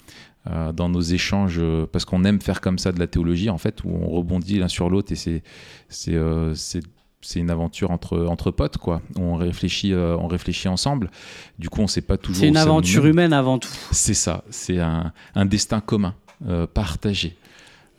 dans 0.73 0.89
nos 0.89 1.01
échanges, 1.01 1.61
parce 1.93 2.05
qu'on 2.05 2.25
aime 2.25 2.41
faire 2.41 2.61
comme 2.61 2.79
ça 2.79 2.93
de 2.93 2.99
la 3.01 3.07
théologie, 3.07 3.51
en 3.51 3.59
fait, 3.59 3.83
où 3.85 3.89
on 3.91 4.09
rebondit 4.11 4.59
l'un 4.59 4.69
sur 4.69 4.91
l'autre 4.91 5.13
et 5.13 5.17
c'est, 5.17 5.43
c'est, 7.23 7.41
une 7.41 7.51
aventure 7.51 7.91
entre, 7.91 8.27
entre 8.27 8.51
potes, 8.51 8.77
quoi. 8.79 9.01
On 9.19 9.37
réfléchit, 9.37 9.93
euh, 9.93 10.17
on 10.19 10.27
réfléchit 10.27 10.69
ensemble. 10.69 11.11
Du 11.59 11.71
coup, 11.71 11.81
on 11.81 11.87
sait 11.87 12.03
pas 12.03 12.17
toujours. 12.19 12.41
C'est 12.41 12.49
une 12.49 12.57
aventure 12.57 13.07
humaine 13.07 13.33
avant 13.33 13.59
tout. 13.59 13.71
C'est 13.93 14.15
ça, 14.15 14.45
c'est 14.51 14.79
un, 14.81 15.13
un 15.35 15.45
destin 15.47 15.81
commun, 15.81 16.15
euh, 16.49 16.67
partagé, 16.67 17.37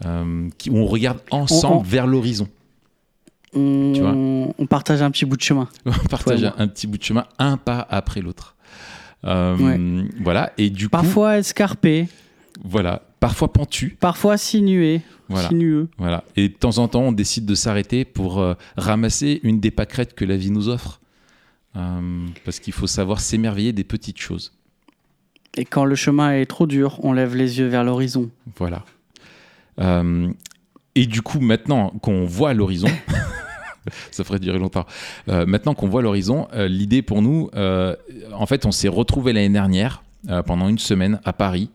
euh, 0.06 0.50
qui, 0.58 0.70
on 0.70 0.86
regarde 0.86 1.20
ensemble 1.32 1.76
On- 1.76 1.80
on- 1.80 1.84
vers 1.84 2.06
l'horizon. 2.08 2.48
On, 3.56 3.92
Tu 3.94 4.02
vois 4.02 4.12
on 4.14 4.66
partage 4.66 5.02
un 5.02 5.12
petit 5.12 5.26
bout 5.26 5.38
de 5.38 5.42
chemin. 5.44 5.68
On 5.86 6.08
partage 6.08 6.44
un 6.58 6.68
petit 6.68 6.88
bout 6.88 6.98
de 6.98 7.04
chemin, 7.04 7.26
un 7.38 7.58
pas 7.58 7.86
après 7.90 8.22
l'autre. 8.22 8.56
Euh, 9.26 9.56
Ouais. 9.56 9.80
Voilà, 10.22 10.52
et 10.58 10.70
du 10.70 10.86
coup, 10.88 10.92
Parfois 10.92 11.38
escarpé, 11.38 12.08
voilà, 12.64 13.04
parfois 13.24 13.54
pentu, 13.54 13.96
parfois 14.00 14.38
sinué, 14.38 15.02
voilà, 15.30 15.48
sinueux. 15.48 15.88
voilà. 15.98 16.26
Et 16.36 16.50
de 16.50 16.54
temps 16.54 16.78
en 16.78 16.90
temps, 16.90 17.04
on 17.04 17.12
décide 17.14 17.46
de 17.46 17.56
s'arrêter 17.56 18.04
pour 18.04 18.42
euh, 18.42 18.54
ramasser 18.76 19.40
une 19.44 19.62
des 19.62 19.72
pâquerettes 19.72 20.14
que 20.14 20.26
la 20.26 20.36
vie 20.36 20.52
nous 20.52 20.68
offre. 20.68 21.00
Euh, 21.78 22.28
parce 22.44 22.60
qu'il 22.60 22.74
faut 22.74 22.86
savoir 22.86 23.22
s'émerveiller 23.22 23.72
des 23.72 23.86
petites 23.86 24.20
choses. 24.20 24.52
Et 25.56 25.64
quand 25.64 25.86
le 25.86 25.96
chemin 25.96 26.34
est 26.34 26.46
trop 26.46 26.68
dur, 26.68 27.00
on 27.02 27.14
lève 27.14 27.34
les 27.36 27.60
yeux 27.60 27.68
vers 27.68 27.86
l'horizon. 27.86 28.30
Voilà. 28.58 28.84
Euh, 29.80 30.30
et 30.96 31.06
du 31.06 31.22
coup, 31.22 31.40
maintenant 31.40 31.92
qu'on 32.02 32.26
voit 32.26 32.54
l'horizon, 32.54 32.90
ça 34.12 34.26
ferait 34.26 34.40
durer 34.40 34.60
longtemps. 34.60 34.86
Euh, 35.30 35.46
maintenant 35.46 35.76
qu'on 35.76 35.88
voit 35.88 36.02
l'horizon, 36.02 36.50
euh, 36.54 36.68
l'idée 36.68 37.02
pour 37.02 37.22
nous, 37.22 37.50
en 37.54 38.46
fait, 38.48 38.66
on 38.66 38.72
s'est 38.72 38.90
retrouvé 38.90 39.32
l'année 39.32 39.50
dernière 39.50 40.04
pendant 40.46 40.68
une 40.68 40.80
semaine 40.80 41.22
à 41.24 41.32
Paris. 41.32 41.70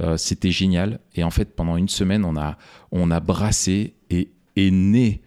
Euh, 0.00 0.16
C'était 0.16 0.50
génial. 0.50 0.98
Et 1.14 1.22
en 1.24 1.30
fait, 1.30 1.54
pendant 1.54 1.76
une 1.76 1.88
semaine, 1.88 2.24
on 2.24 2.36
a, 2.36 2.56
on 2.90 3.10
a 3.10 3.20
brassé 3.20 3.94
et 4.10 4.30
est 4.56 4.70
né 4.70 5.20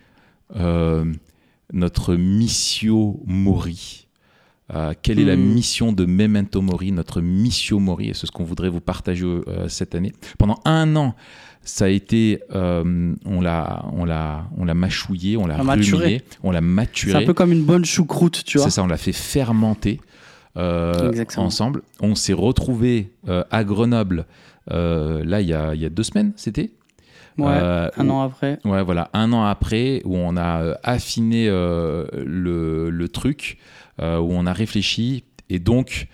euh, 0.55 1.05
notre 1.73 2.15
Missio 2.15 3.21
Mori. 3.25 4.07
Euh, 4.73 4.93
quelle 5.01 5.19
est 5.19 5.25
la 5.25 5.35
Hmm. 5.35 5.53
mission 5.53 5.91
de 5.93 6.05
Memento 6.05 6.61
Mori, 6.61 6.91
notre 6.91 7.21
Missio 7.21 7.77
Mori, 7.79 8.09
et 8.09 8.13
c'est 8.15 8.25
ce 8.25 8.31
qu'on 8.31 8.43
voudrait 8.43 8.69
vous 8.69 8.81
partager 8.81 9.25
cette 9.67 9.93
année. 9.93 10.11
Pendant 10.39 10.59
un 10.65 10.95
an, 10.95 11.15
ça 11.61 11.85
a 11.85 11.87
été, 11.89 12.41
euh, 12.55 13.13
on 13.25 13.41
l'a, 13.41 13.85
on 13.93 14.05
l'a, 14.05 14.47
on 14.57 14.65
l'a 14.65 14.73
mâchouillé, 14.73 15.37
on 15.37 15.45
l'a 15.45 15.61
maturé. 15.63 16.05
ruminé, 16.05 16.23
on 16.43 16.51
l'a 16.51 16.61
C'est 16.95 17.13
un 17.15 17.25
peu 17.25 17.33
comme 17.35 17.51
une 17.51 17.63
bonne 17.63 17.85
choucroute, 17.85 18.43
tu 18.43 18.57
vois. 18.57 18.65
C'est 18.67 18.71
ça, 18.75 18.83
on 18.83 18.87
l'a 18.87 18.97
fait 18.97 19.11
fermenter 19.13 20.01
euh, 20.57 21.13
ensemble. 21.37 21.81
On 22.01 22.15
s'est 22.15 22.33
retrouvé 22.33 23.11
à 23.51 23.63
Grenoble. 23.63 24.25
Euh, 24.71 25.23
là, 25.23 25.41
il 25.41 25.47
y 25.47 25.53
a, 25.53 25.73
il 25.75 25.81
y 25.81 25.85
a 25.85 25.89
deux 25.89 26.03
semaines, 26.03 26.33
c'était. 26.35 26.71
Ouais, 27.37 27.47
Euh, 27.49 27.89
un 27.97 28.07
où- 28.07 28.11
an 28.13 28.21
après. 28.23 28.59
Ouais, 28.63 28.81
voilà, 28.83 29.09
un 29.13 29.33
an 29.33 29.43
après, 29.43 30.01
où 30.05 30.15
on 30.15 30.37
a 30.37 30.61
euh, 30.61 30.73
affiné 30.83 31.47
euh, 31.49 32.05
le, 32.25 32.89
le 32.89 33.09
truc, 33.09 33.57
euh, 34.01 34.17
où 34.19 34.31
on 34.31 34.45
a 34.45 34.53
réfléchi. 34.53 35.25
Et 35.49 35.59
donc, 35.59 36.07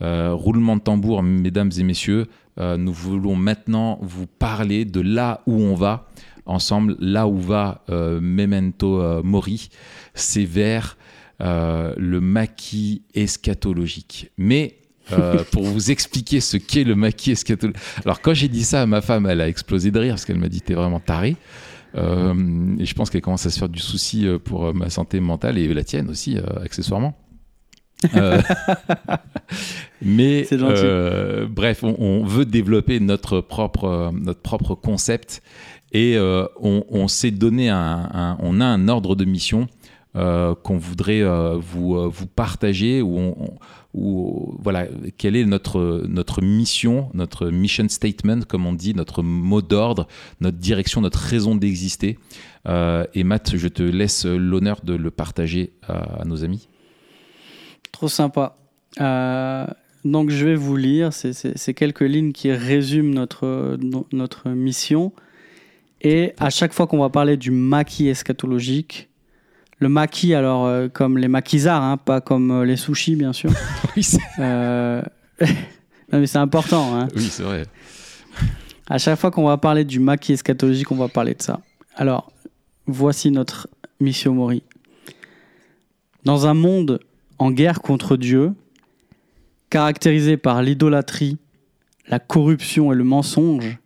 roulement 0.00 0.76
de 0.76 0.82
tambour, 0.82 1.22
mesdames 1.22 1.70
et 1.78 1.82
messieurs, 1.82 2.26
nous 2.58 2.92
voulons 2.92 3.34
maintenant 3.34 3.98
vous 4.02 4.26
parler 4.26 4.84
de 4.84 5.00
là 5.00 5.40
où 5.46 5.54
on 5.54 5.74
va 5.74 6.06
ensemble, 6.44 6.96
là 7.00 7.26
où 7.26 7.38
va 7.38 7.82
Memento 7.88 9.22
Mori, 9.24 9.70
c'est 10.14 10.44
vers 10.44 10.96
le 11.40 12.18
maquis 12.20 13.02
eschatologique. 13.14 14.30
Mais 14.38 14.76
euh, 15.12 15.44
pour 15.52 15.62
vous 15.64 15.90
expliquer 15.90 16.40
ce 16.40 16.56
qu'est 16.56 16.84
le 16.84 16.94
maquis 16.94 17.32
eschatologique. 17.32 17.80
Alors, 18.04 18.20
quand 18.20 18.34
j'ai 18.34 18.48
dit 18.48 18.64
ça 18.64 18.82
à 18.82 18.86
ma 18.86 19.00
femme, 19.00 19.26
elle 19.26 19.40
a 19.40 19.48
explosé 19.48 19.90
de 19.90 19.98
rire 19.98 20.14
parce 20.14 20.24
qu'elle 20.24 20.38
m'a 20.38 20.48
dit 20.48 20.60
T'es 20.60 20.74
vraiment 20.74 21.00
taré. 21.00 21.36
Euh, 21.96 22.34
et 22.78 22.84
je 22.84 22.94
pense 22.94 23.08
qu'elle 23.08 23.22
commence 23.22 23.46
à 23.46 23.50
se 23.50 23.58
faire 23.58 23.68
du 23.70 23.78
souci 23.80 24.26
euh, 24.26 24.38
pour 24.38 24.74
ma 24.74 24.90
santé 24.90 25.18
mentale 25.20 25.56
et 25.58 25.72
la 25.72 25.84
tienne 25.84 26.10
aussi, 26.10 26.36
euh, 26.36 26.42
accessoirement. 26.62 27.16
Euh, 28.14 28.42
mais 30.02 30.46
euh, 30.52 31.46
bref, 31.48 31.82
on, 31.82 31.94
on 31.98 32.24
veut 32.24 32.44
développer 32.44 33.00
notre 33.00 33.40
propre, 33.40 34.12
notre 34.12 34.40
propre 34.40 34.74
concept 34.74 35.42
et 35.92 36.16
euh, 36.16 36.46
on, 36.60 36.84
on 36.90 37.08
s'est 37.08 37.30
donné 37.30 37.70
un, 37.70 37.78
un- 38.12 38.36
on 38.40 38.60
a 38.60 38.66
un 38.66 38.88
ordre 38.88 39.14
de 39.16 39.24
mission 39.24 39.68
qu'on 40.14 40.78
voudrait 40.78 41.22
vous, 41.58 42.10
vous 42.10 42.26
partager 42.26 43.02
où 43.02 43.18
on- 43.18 43.58
où, 43.96 44.54
voilà, 44.62 44.86
quelle 45.16 45.34
est 45.34 45.44
notre, 45.44 46.04
notre 46.06 46.42
mission, 46.42 47.08
notre 47.14 47.48
mission 47.48 47.88
statement, 47.88 48.40
comme 48.46 48.66
on 48.66 48.74
dit, 48.74 48.94
notre 48.94 49.22
mot 49.22 49.62
d'ordre, 49.62 50.06
notre 50.40 50.58
direction, 50.58 51.00
notre 51.00 51.18
raison 51.18 51.56
d'exister. 51.56 52.18
Euh, 52.68 53.06
et 53.14 53.24
Matt, 53.24 53.56
je 53.56 53.68
te 53.68 53.82
laisse 53.82 54.26
l'honneur 54.26 54.82
de 54.84 54.94
le 54.94 55.10
partager 55.10 55.72
à, 55.82 56.20
à 56.20 56.24
nos 56.24 56.44
amis. 56.44 56.68
Trop 57.90 58.08
sympa. 58.08 58.56
Euh, 59.00 59.66
donc 60.04 60.30
je 60.30 60.44
vais 60.44 60.54
vous 60.54 60.76
lire 60.76 61.12
ces 61.12 61.74
quelques 61.74 62.00
lignes 62.02 62.32
qui 62.32 62.52
résument 62.52 63.14
notre, 63.14 63.78
notre 64.12 64.50
mission. 64.50 65.12
Et 66.02 66.32
à 66.38 66.50
chaque 66.50 66.72
fois 66.72 66.86
qu'on 66.86 66.98
va 66.98 67.08
parler 67.08 67.36
du 67.36 67.50
maquis 67.50 68.08
eschatologique, 68.08 69.08
le 69.78 69.88
maquis, 69.88 70.34
alors 70.34 70.66
euh, 70.66 70.88
comme 70.88 71.18
les 71.18 71.28
maquisards, 71.28 71.82
hein, 71.82 71.96
pas 71.96 72.20
comme 72.20 72.50
euh, 72.50 72.64
les 72.64 72.76
sushis, 72.76 73.16
bien 73.16 73.32
sûr. 73.32 73.50
Oui, 73.96 74.02
c'est 74.02 74.20
Euh, 74.38 75.02
non, 75.40 76.20
mais 76.20 76.26
c'est 76.26 76.38
important. 76.38 76.98
Hein. 76.98 77.08
oui, 77.14 77.28
c'est 77.30 77.42
vrai. 77.42 77.64
À 78.88 78.98
chaque 78.98 79.18
fois 79.18 79.30
qu'on 79.30 79.46
va 79.46 79.56
parler 79.56 79.84
du 79.84 79.98
maquis 79.98 80.32
eschatologique, 80.32 80.90
on 80.92 80.96
va 80.96 81.08
parler 81.08 81.34
de 81.34 81.42
ça. 81.42 81.60
Alors, 81.94 82.32
voici 82.86 83.30
notre 83.30 83.68
mission 84.00 84.34
Mori. 84.34 84.62
Dans 86.24 86.46
un 86.46 86.54
monde 86.54 87.00
en 87.38 87.50
guerre 87.50 87.80
contre 87.80 88.16
Dieu, 88.16 88.52
caractérisé 89.70 90.36
par 90.36 90.62
l'idolâtrie, 90.62 91.38
la 92.08 92.18
corruption 92.18 92.92
et 92.92 92.96
le 92.96 93.04
mensonge, 93.04 93.78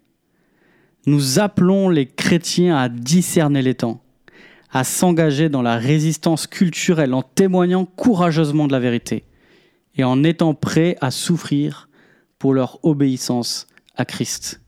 nous 1.06 1.38
appelons 1.38 1.88
les 1.88 2.06
chrétiens 2.06 2.76
à 2.76 2.88
discerner 2.88 3.62
les 3.62 3.74
temps, 3.74 4.02
à 4.72 4.84
s'engager 4.84 5.48
dans 5.48 5.62
la 5.62 5.76
résistance 5.76 6.46
culturelle 6.46 7.14
en 7.14 7.22
témoignant 7.22 7.84
courageusement 7.84 8.66
de 8.66 8.72
la 8.72 8.80
vérité 8.80 9.24
et 9.96 10.04
en 10.04 10.22
étant 10.22 10.54
prêts 10.54 10.96
à 11.00 11.10
souffrir 11.10 11.88
pour 12.38 12.54
leur 12.54 12.84
obéissance 12.84 13.66
à 13.96 14.04
Christ. 14.04 14.60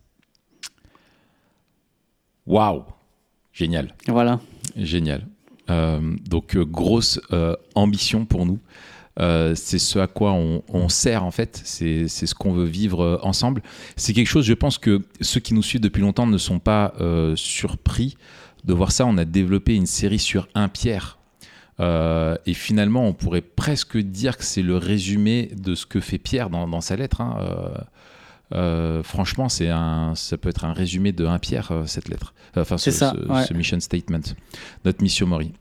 Waouh 2.47 2.83
Génial. 3.53 3.95
Voilà. 4.09 4.41
Génial. 4.77 5.27
Euh, 5.71 6.01
donc, 6.29 6.57
euh, 6.57 6.65
grosse 6.65 7.21
euh, 7.33 7.55
ambition 7.75 8.25
pour 8.25 8.47
nous. 8.47 8.59
Euh, 9.21 9.55
c'est 9.55 9.79
ce 9.79 9.99
à 9.99 10.07
quoi 10.07 10.33
on, 10.33 10.63
on 10.69 10.89
sert 10.89 11.23
en 11.23 11.31
fait, 11.31 11.61
c'est 11.65 12.09
c'est 12.09 12.27
ce 12.27 12.35
qu'on 12.35 12.53
veut 12.53 12.65
vivre 12.65 13.21
ensemble. 13.23 13.63
C'est 13.95 14.15
quelque 14.15 14.29
chose, 14.29 14.47
je 14.47 14.55
pense 14.55 14.79
que 14.79 15.03
ceux 15.21 15.39
qui 15.39 15.53
nous 15.53 15.63
suivent 15.63 15.83
depuis 15.83 16.01
longtemps 16.01 16.27
ne 16.27 16.39
sont 16.39 16.59
pas 16.59 16.95
surpris 17.37 18.17
de 18.65 18.73
voir 18.75 18.93
ça. 18.93 19.07
On 19.07 19.17
a 19.19 19.25
développé 19.25 19.75
une 19.75 19.87
série 19.87 20.19
sur 20.19 20.49
un 20.55 20.69
Pierre. 20.69 21.19
Euh, 21.81 22.37
et 22.47 22.55
finalement, 22.55 23.07
on 23.07 23.13
pourrait 23.15 23.41
presque 23.41 23.97
dire 23.97 24.37
que 24.37 24.45
c'est 24.45 24.63
le 24.63 24.77
résumé 24.77 25.51
de 25.57 25.75
ce 25.75 25.87
que 25.87 26.01
fait 26.01 26.19
Pierre 26.19 26.51
dans, 26.51 26.69
dans 26.69 26.81
sa 26.81 26.97
lettre. 26.97 27.21
hein. 27.21 27.37
Euh, 27.41 27.69
euh, 28.55 29.03
franchement, 29.03 29.49
c'est 29.49 29.71
un, 29.71 30.15
ça 30.15 30.37
peut 30.37 30.51
être 30.51 30.67
un 30.67 30.75
résumé 30.75 31.13
de 31.13 31.25
un 31.25 31.39
Pierre, 31.39 31.73
cette 31.87 32.09
lettre. 32.11 32.35
Enfin, 32.55 32.77
ce, 32.77 32.91
ça, 32.91 33.15
ce- 33.17 33.27
ouais. 33.33 33.45
ce 33.47 33.55
mission 33.55 33.81
statement, 33.81 34.21
notre 34.85 35.03
mission 35.03 35.27
Mori. 35.27 35.53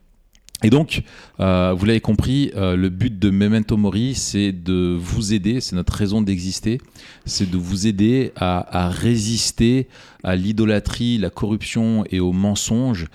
Et 0.62 0.70
donc, 0.70 1.02
euh, 1.40 1.74
vous 1.76 1.84
l'avez 1.86 2.00
compris, 2.00 2.52
euh, 2.54 2.76
le 2.76 2.88
but 2.88 3.18
de 3.18 3.30
Memento 3.30 3.76
Mori, 3.76 4.14
c'est 4.14 4.52
de 4.52 4.96
vous 4.98 5.32
aider, 5.32 5.60
c'est 5.60 5.74
notre 5.74 5.92
raison 5.92 6.22
d'exister, 6.22 6.80
c'est 7.24 7.50
de 7.50 7.56
vous 7.56 7.86
aider 7.86 8.32
à, 8.36 8.84
à 8.84 8.88
résister 8.88 9.88
à 10.22 10.36
l'idolâtrie, 10.36 11.18
la 11.18 11.30
corruption 11.30 12.04
et 12.10 12.20
aux 12.20 12.32
mensonges 12.32 13.06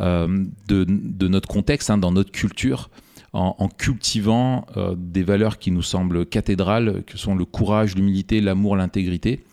euh, 0.00 0.44
de, 0.66 0.84
de 0.88 1.28
notre 1.28 1.48
contexte, 1.48 1.90
hein, 1.90 1.98
dans 1.98 2.10
notre 2.10 2.32
culture, 2.32 2.90
en, 3.32 3.54
en 3.58 3.68
cultivant 3.68 4.66
euh, 4.76 4.94
des 4.98 5.22
valeurs 5.22 5.58
qui 5.58 5.70
nous 5.70 5.82
semblent 5.82 6.26
cathédrales, 6.26 7.04
que 7.06 7.18
sont 7.18 7.36
le 7.36 7.44
courage, 7.44 7.94
l'humilité, 7.94 8.40
l'amour, 8.40 8.76
l'intégrité. 8.76 9.44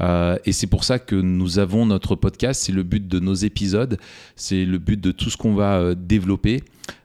Euh, 0.00 0.36
et 0.44 0.52
c'est 0.52 0.66
pour 0.66 0.84
ça 0.84 0.98
que 0.98 1.14
nous 1.14 1.58
avons 1.58 1.86
notre 1.86 2.16
podcast, 2.16 2.62
c'est 2.64 2.72
le 2.72 2.82
but 2.82 3.06
de 3.06 3.20
nos 3.20 3.34
épisodes, 3.34 3.98
c'est 4.36 4.64
le 4.64 4.78
but 4.78 5.00
de 5.00 5.12
tout 5.12 5.30
ce 5.30 5.36
qu'on 5.36 5.54
va 5.54 5.78
euh, 5.78 5.94
développer. 5.94 6.62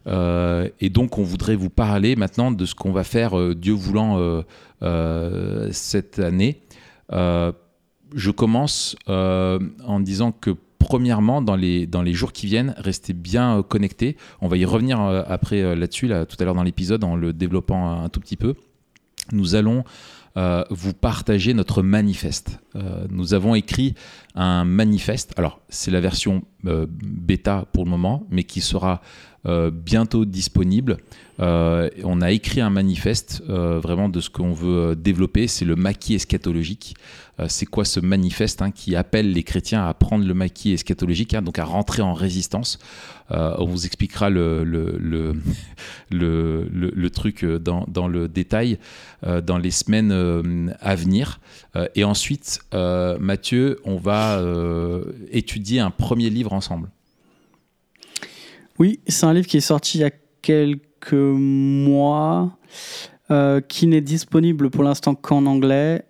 Euh, 0.07 0.69
et 0.79 0.89
donc 0.89 1.17
on 1.17 1.23
voudrait 1.23 1.55
vous 1.55 1.69
parler 1.69 2.15
maintenant 2.15 2.51
de 2.51 2.65
ce 2.65 2.75
qu'on 2.75 2.91
va 2.91 3.03
faire, 3.03 3.37
euh, 3.37 3.53
Dieu 3.53 3.73
voulant, 3.73 4.43
euh, 4.81 5.69
cette 5.71 6.19
année. 6.19 6.61
Je 7.11 8.31
commence 8.31 8.95
en 9.07 9.99
disant 9.99 10.31
que 10.31 10.51
premièrement, 10.79 11.41
dans 11.41 11.55
les, 11.55 11.85
dans 11.85 12.01
les 12.01 12.13
jours 12.13 12.31
qui 12.31 12.47
viennent, 12.47 12.73
restez 12.77 13.13
bien 13.13 13.63
connectés. 13.67 14.17
On 14.41 14.47
va 14.47 14.57
y 14.57 14.65
revenir 14.65 14.99
après 14.99 15.75
là-dessus, 15.75 16.07
là, 16.07 16.25
tout 16.25 16.37
à 16.39 16.45
l'heure 16.45 16.55
dans 16.55 16.63
l'épisode, 16.63 17.03
en 17.03 17.15
le 17.15 17.33
développant 17.33 18.03
un, 18.03 18.09
tout 18.09 18.19
petit 18.19 18.37
peu. 18.37 18.55
Nous 19.31 19.53
allons 19.55 19.83
vous 20.71 20.93
partager 20.93 21.53
notre 21.53 21.83
manifeste. 21.83 22.59
Nous 23.09 23.33
avons 23.35 23.53
écrit 23.53 23.93
un 24.35 24.65
manifeste. 24.65 25.33
Alors, 25.37 25.59
c'est 25.69 25.91
la 25.91 25.99
version 25.99 26.43
euh, 26.67 26.85
bêta 26.89 27.65
pour 27.71 27.85
le 27.85 27.89
moment, 27.89 28.27
mais 28.29 28.43
qui 28.43 28.59
sera 28.59 29.01
euh, 29.45 29.71
bientôt 29.71 30.25
disponible. 30.25 30.97
Euh, 31.39 31.89
on 32.03 32.21
a 32.21 32.31
écrit 32.31 32.59
un 32.59 32.69
manifeste 32.69 33.41
vraiment 33.47 34.09
de 34.09 34.19
ce 34.19 34.29
qu'on 34.29 34.51
veut 34.51 34.93
développer. 34.93 35.47
C'est 35.47 35.63
le 35.63 35.77
maquis 35.77 36.15
eschatologique. 36.15 36.95
C'est 37.47 37.65
quoi 37.65 37.85
ce 37.85 38.01
manifeste 38.01 38.61
hein, 38.61 38.71
qui 38.71 38.97
appelle 38.97 39.31
les 39.31 39.43
chrétiens 39.43 39.87
à 39.87 39.93
prendre 39.93 40.25
le 40.27 40.33
maquis 40.33 40.73
eschatologique, 40.73 41.33
hein, 41.33 41.41
donc 41.41 41.57
à 41.57 41.63
rentrer 41.63 42.01
en 42.01 42.13
résistance 42.13 42.79
On 43.29 43.63
vous 43.63 43.85
expliquera 43.85 44.29
le, 44.29 44.65
truc 47.13 47.45
dans, 47.45 48.07
le 48.09 48.27
détail 48.27 48.77
dans 49.23 49.57
les 49.57 49.71
semaines 49.71 50.75
à 50.81 50.95
venir. 50.95 51.39
Et 51.95 52.03
ensuite, 52.03 52.59
Mathieu, 52.73 53.79
on 53.85 53.95
va 53.95 54.18
euh, 54.37 55.03
étudier 55.31 55.79
un 55.79 55.91
premier 55.91 56.29
livre 56.29 56.53
ensemble. 56.53 56.89
Oui, 58.77 58.99
c'est 59.07 59.25
un 59.25 59.33
livre 59.33 59.47
qui 59.47 59.57
est 59.57 59.61
sorti 59.61 59.97
il 59.97 60.01
y 60.01 60.03
a 60.05 60.11
quelques 60.41 61.13
mois, 61.13 62.57
euh, 63.31 63.61
qui 63.61 63.87
n'est 63.87 64.01
disponible 64.01 64.69
pour 64.69 64.83
l'instant 64.83 65.15
qu'en 65.15 65.45
anglais 65.45 66.03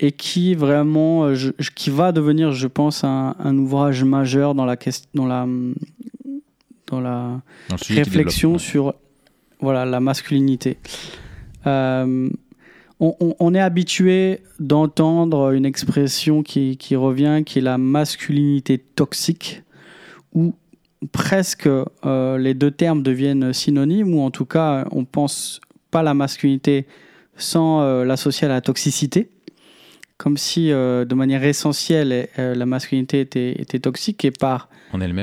et 0.00 0.12
qui 0.12 0.54
vraiment, 0.54 1.24
euh, 1.24 1.34
je- 1.34 1.50
qui 1.74 1.90
va 1.90 2.12
devenir, 2.12 2.52
je 2.52 2.68
pense, 2.68 3.02
un, 3.04 3.34
un 3.38 3.56
ouvrage 3.58 4.04
majeur 4.04 4.54
dans 4.54 4.64
la 4.64 4.76
question, 4.76 5.08
dans 5.14 5.26
la, 5.26 5.46
dans 6.86 7.00
la 7.00 7.40
réflexion 8.04 8.58
sur 8.58 8.94
voilà 9.60 9.84
la 9.84 9.98
masculinité. 9.98 10.78
Euh, 11.66 12.30
on, 13.00 13.14
on- 13.20 13.34
on 13.38 13.54
est 13.54 13.60
habitué 13.60 14.40
d'entendre 14.60 15.52
une 15.52 15.64
expression 15.66 16.42
qui, 16.42 16.76
qui 16.76 16.96
revient, 16.96 17.42
qui 17.44 17.58
est 17.58 17.62
la 17.62 17.78
masculinité 17.78 18.78
toxique, 18.78 19.62
où 20.34 20.54
presque 21.12 21.68
euh, 21.68 22.38
les 22.38 22.54
deux 22.54 22.70
termes 22.72 23.02
deviennent 23.02 23.52
synonymes, 23.52 24.14
ou 24.14 24.20
en 24.20 24.30
tout 24.30 24.44
cas 24.46 24.86
on 24.90 25.04
pense 25.04 25.60
pas 25.90 26.02
la 26.02 26.14
masculinité 26.14 26.86
sans 27.36 27.80
euh, 27.82 28.04
l'associer 28.04 28.46
à 28.46 28.50
la 28.50 28.60
toxicité, 28.60 29.28
comme 30.16 30.36
si 30.36 30.72
euh, 30.72 31.04
de 31.04 31.14
manière 31.14 31.44
essentielle 31.44 32.28
la 32.36 32.66
masculinité 32.66 33.20
était, 33.20 33.52
était 33.60 33.78
toxique 33.78 34.24
et 34.24 34.32
par 34.32 34.68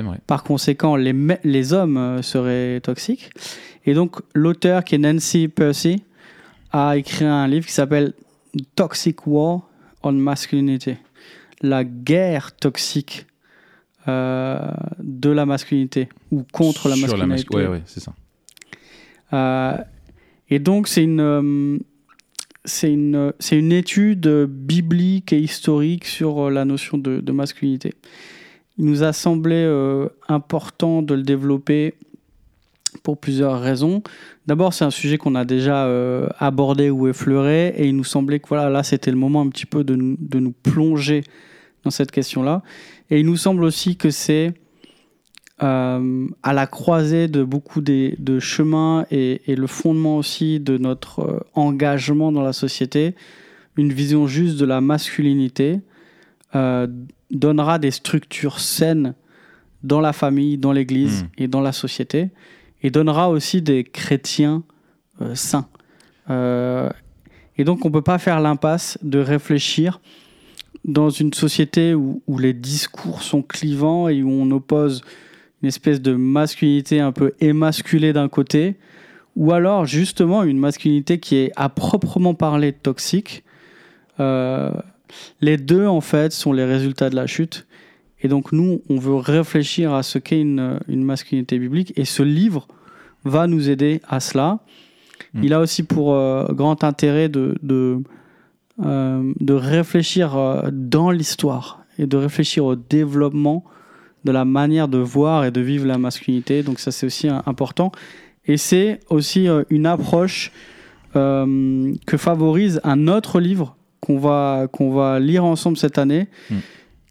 ouais. 0.08 0.18
par 0.26 0.44
conséquent, 0.44 0.96
les, 0.96 1.14
les 1.44 1.74
hommes 1.74 2.22
seraient 2.22 2.80
toxiques. 2.82 3.32
Et 3.86 3.94
donc, 3.94 4.18
l'auteur 4.34 4.84
qui 4.84 4.96
est 4.96 5.00
Nancy 5.00 5.48
Percy 5.50 6.04
a 6.78 6.98
écrit 6.98 7.24
un 7.26 7.48
livre 7.48 7.66
qui 7.66 7.72
s'appelle 7.72 8.14
Toxic 8.76 9.26
War 9.28 9.62
on 10.04 10.12
Masculinity. 10.12 10.96
La 11.62 11.84
guerre 11.84 12.56
toxique 12.56 13.26
euh, 14.08 14.60
de 15.00 15.30
la 15.30 15.46
masculinité 15.46 16.10
ou 16.32 16.44
contre 16.52 16.90
la 16.90 16.96
masculinité. 16.98 17.44
mascu- 17.44 17.56
ouais, 17.56 17.68
ouais, 17.68 17.82
c'est 17.86 18.02
ça. 18.02 18.14
Euh, 19.34 19.78
et 20.50 20.60
donc, 20.60 20.88
c'est 20.88 21.04
une, 21.04 21.22
euh, 21.22 21.78
c'est 22.66 22.92
une, 22.92 23.34
une 23.52 23.72
étude 23.72 24.28
biblique 24.48 25.32
et 25.34 25.40
historique 25.40 26.06
sur 26.06 26.52
la 26.52 26.66
notion 26.66 26.98
de, 26.98 27.20
de 27.22 27.32
masculinité. 27.32 27.94
Il 28.78 28.86
nous 28.86 29.02
a 29.04 29.14
semblé 29.14 29.64
important 30.28 31.02
de 31.02 31.14
le 31.16 31.24
développer 31.24 31.94
pour 33.06 33.20
plusieurs 33.20 33.62
raisons. 33.62 34.02
D'abord, 34.48 34.74
c'est 34.74 34.84
un 34.84 34.90
sujet 34.90 35.20
qu'on 35.20 35.36
a 35.36 35.46
déjà 35.46 35.86
euh, 35.86 36.28
abordé 36.40 36.90
ou 36.90 37.08
effleuré, 37.08 37.68
et 37.78 37.88
il 37.88 37.96
nous 37.96 38.04
semblait 38.04 38.40
que 38.40 38.50
voilà, 38.50 38.68
là, 38.72 38.82
c'était 38.82 39.12
le 39.12 39.18
moment 39.18 39.42
un 39.42 39.50
petit 39.50 39.68
peu 39.68 39.84
de 39.84 39.96
nous, 39.96 40.18
de 40.20 40.40
nous 40.40 40.52
plonger 40.52 41.24
dans 41.84 41.92
cette 41.92 42.12
question-là. 42.12 42.64
Et 43.12 43.20
il 43.20 43.28
nous 43.28 43.38
semble 43.38 43.64
aussi 43.64 43.96
que 43.96 44.10
c'est 44.10 44.56
euh, 45.62 46.28
à 46.42 46.54
la 46.54 46.66
croisée 46.66 47.28
de 47.28 47.44
beaucoup 47.44 47.80
des, 47.80 48.16
de 48.18 48.40
chemins 48.40 49.06
et, 49.12 49.44
et 49.46 49.56
le 49.56 49.68
fondement 49.68 50.18
aussi 50.18 50.60
de 50.60 50.80
notre 50.80 51.20
euh, 51.20 51.40
engagement 51.54 52.32
dans 52.32 52.42
la 52.42 52.54
société, 52.54 53.14
une 53.78 53.94
vision 53.94 54.26
juste 54.26 54.58
de 54.58 54.66
la 54.66 54.82
masculinité 54.82 55.80
euh, 56.56 56.88
donnera 57.30 57.78
des 57.78 57.92
structures 57.92 58.60
saines 58.60 59.14
dans 59.84 60.02
la 60.02 60.12
famille, 60.12 60.58
dans 60.58 60.72
l'Église 60.72 61.24
Mm. 61.24 61.28
et 61.44 61.48
dans 61.48 61.62
la 61.62 61.72
société, 61.72 62.30
et 62.82 62.90
donnera 62.90 63.30
aussi 63.30 63.62
des 63.62 63.84
chrétiens 63.84 64.64
euh, 65.22 65.36
sains. 65.36 65.68
Euh, 66.30 66.90
et 67.58 67.64
donc 67.64 67.86
on 67.86 67.90
ne 67.90 67.94
peut 67.94 68.02
pas 68.02 68.18
faire 68.18 68.40
l'impasse 68.42 68.98
de 69.02 69.20
réfléchir 69.20 70.02
dans 70.84 71.10
une 71.10 71.34
société 71.34 71.94
où, 71.94 72.22
où 72.28 72.38
les 72.38 72.54
discours 72.54 73.24
sont 73.24 73.42
clivants 73.42 74.08
et 74.08 74.22
où 74.22 74.30
on 74.30 74.50
oppose 74.52 75.02
une 75.62 75.68
espèce 75.68 76.02
de 76.02 76.14
masculinité 76.14 77.00
un 77.00 77.12
peu 77.12 77.34
émasculée 77.40 78.14
d'un 78.14 78.30
côté, 78.30 78.76
ou 79.36 79.52
alors 79.52 79.86
justement 79.86 80.44
une 80.44 80.60
masculinité 80.60 81.20
qui 81.20 81.38
est 81.38 81.52
à 81.56 81.70
proprement 81.70 82.36
parler 82.36 82.72
toxique. 82.72 83.44
Euh, 84.20 84.72
les 85.42 85.58
deux, 85.58 85.88
en 85.88 86.02
fait, 86.02 86.32
sont 86.32 86.54
les 86.54 86.66
résultats 86.66 87.10
de 87.10 87.16
la 87.16 87.28
chute. 87.28 87.66
Et 88.26 88.28
donc, 88.28 88.52
nous, 88.52 88.82
on 88.90 88.98
veut 88.98 89.14
réfléchir 89.14 89.94
à 89.94 90.02
ce 90.02 90.18
qu'est 90.18 90.42
une, 90.42 90.80
une, 90.88 91.04
masculinité 91.04 91.60
biblique. 91.60 91.94
Et 91.96 92.06
ce 92.06 92.24
livre 92.24 92.68
va 93.24 93.46
nous 93.46 93.70
aider 93.70 94.02
à 94.10 94.20
cela. 94.20 94.62
Mm. 95.36 95.44
Il 95.44 95.54
a 95.54 95.60
aussi 95.60 95.84
pour 95.84 96.16
euh, 96.16 96.48
grand 96.52 96.84
intérêt 96.84 97.30
de, 97.30 97.56
de, 97.62 98.02
euh, 98.84 99.32
de 99.40 99.54
réfléchir 99.54 100.36
euh, 100.36 100.70
dans 100.72 101.12
l'histoire 101.12 101.84
et 102.00 102.08
de 102.08 102.18
réfléchir 102.18 102.66
au 102.66 102.76
développement 102.76 103.64
de 104.24 104.32
la 104.32 104.44
manière 104.44 104.88
de 104.88 104.98
voir 104.98 105.46
et 105.46 105.52
de 105.52 105.62
vivre 105.62 105.86
la 105.86 106.00
masculinité. 106.00 106.64
Donc, 106.64 106.80
ça, 106.80 106.90
c'est 106.90 107.06
aussi 107.06 107.28
important. 107.28 107.92
Et 108.48 108.58
c'est 108.58 109.02
aussi 109.12 109.48
une 109.70 109.86
approche 109.86 110.52
que 111.14 112.18
favorise 112.18 112.82
un 112.84 113.08
autre 113.08 113.40
livre 113.40 113.78
qu'on 114.00 114.18
va, 114.18 114.68
qu'on 114.72 114.92
va 114.92 115.20
lire 115.20 115.46
ensemble 115.46 115.78
cette 115.78 116.00
année, 116.00 116.28
mm. 116.50 116.56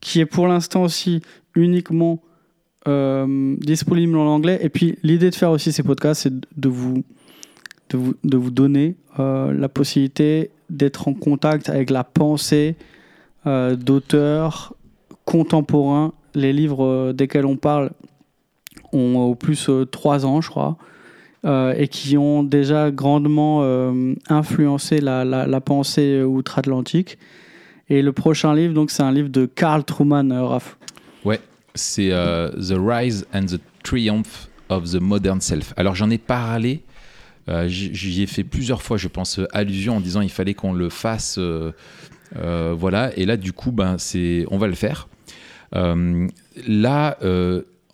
Qui 0.04 0.20
est 0.20 0.26
pour 0.26 0.46
l'instant 0.46 0.82
aussi 0.82 1.22
uniquement 1.56 2.20
euh, 2.86 3.56
disponible 3.58 4.16
en 4.18 4.26
anglais. 4.26 4.58
Et 4.60 4.68
puis 4.68 4.98
l'idée 5.02 5.30
de 5.30 5.34
faire 5.34 5.50
aussi 5.50 5.72
ces 5.72 5.82
podcasts, 5.82 6.22
c'est 6.22 6.34
de 6.34 6.68
vous, 6.68 7.02
de 7.88 7.96
vous, 7.96 8.14
de 8.22 8.36
vous 8.36 8.50
donner 8.50 8.96
euh, 9.18 9.52
la 9.54 9.70
possibilité 9.70 10.50
d'être 10.68 11.08
en 11.08 11.14
contact 11.14 11.70
avec 11.70 11.88
la 11.88 12.04
pensée 12.04 12.76
euh, 13.46 13.76
d'auteurs 13.76 14.74
contemporains. 15.24 16.12
Les 16.34 16.52
livres 16.52 17.12
desquels 17.12 17.46
on 17.46 17.56
parle 17.56 17.90
ont 18.92 19.16
au 19.16 19.34
plus 19.34 19.70
trois 19.90 20.26
ans, 20.26 20.40
je 20.42 20.50
crois. 20.50 20.76
Et 21.76 21.88
qui 21.88 22.16
ont 22.16 22.42
déjà 22.42 22.90
grandement 22.90 23.62
influencé 24.30 25.00
la, 25.02 25.60
pensée 25.60 26.22
outre-Atlantique. 26.22 27.18
Et 27.88 28.02
le 28.02 28.12
prochain 28.12 28.54
livre, 28.54 28.74
donc, 28.74 28.90
c'est 28.90 29.02
un 29.02 29.12
livre 29.12 29.28
de 29.28 29.46
Carl 29.46 29.84
Truman, 29.84 30.30
euh, 30.30 30.44
Raph. 30.44 30.76
Ouais, 31.24 31.40
c'est 31.74 32.10
The 32.10 32.74
Rise 32.78 33.26
and 33.32 33.46
the 33.46 33.60
Triumph 33.82 34.48
of 34.68 34.90
the 34.90 35.00
Modern 35.00 35.40
Self. 35.40 35.72
Alors, 35.76 35.94
j'en 35.94 36.10
ai 36.10 36.18
parlé. 36.18 36.82
J'y 37.66 38.22
ai 38.22 38.26
fait 38.26 38.44
plusieurs 38.44 38.82
fois, 38.82 38.96
je 38.96 39.08
pense, 39.08 39.40
allusion 39.52 39.96
en 39.96 40.00
disant 40.00 40.22
il 40.22 40.30
fallait 40.30 40.54
qu'on 40.54 40.72
le 40.72 40.88
fasse. 40.88 41.38
voilà, 42.34 43.16
et 43.16 43.26
là, 43.26 43.36
du 43.36 43.52
coup, 43.52 43.72
ben, 43.72 43.96
on 44.50 44.58
va 44.58 44.66
le 44.66 44.74
faire. 44.74 45.08
là, 45.72 47.18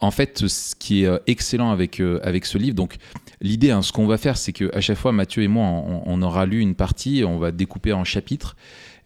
en 0.00 0.11
fait, 0.11 0.46
ce 0.46 0.74
qui 0.76 1.05
est 1.05 1.20
excellent 1.26 1.70
avec, 1.70 2.00
avec 2.22 2.46
ce 2.46 2.59
livre, 2.59 2.74
donc 2.74 2.98
L'idée, 3.42 3.70
hein, 3.70 3.81
ce 3.81 3.90
qu'on 3.90 4.07
va 4.07 4.18
faire, 4.18 4.37
c'est 4.37 4.53
qu'à 4.53 4.81
chaque 4.81 4.98
fois, 4.98 5.12
Mathieu 5.12 5.42
et 5.42 5.48
moi, 5.48 5.64
on, 5.64 6.20
aura 6.20 6.44
lu 6.44 6.61
une 6.61 6.74
partie, 6.74 7.24
on 7.26 7.38
va 7.38 7.53
découper 7.53 7.92
en 7.94 8.05
chapitres 8.05 8.55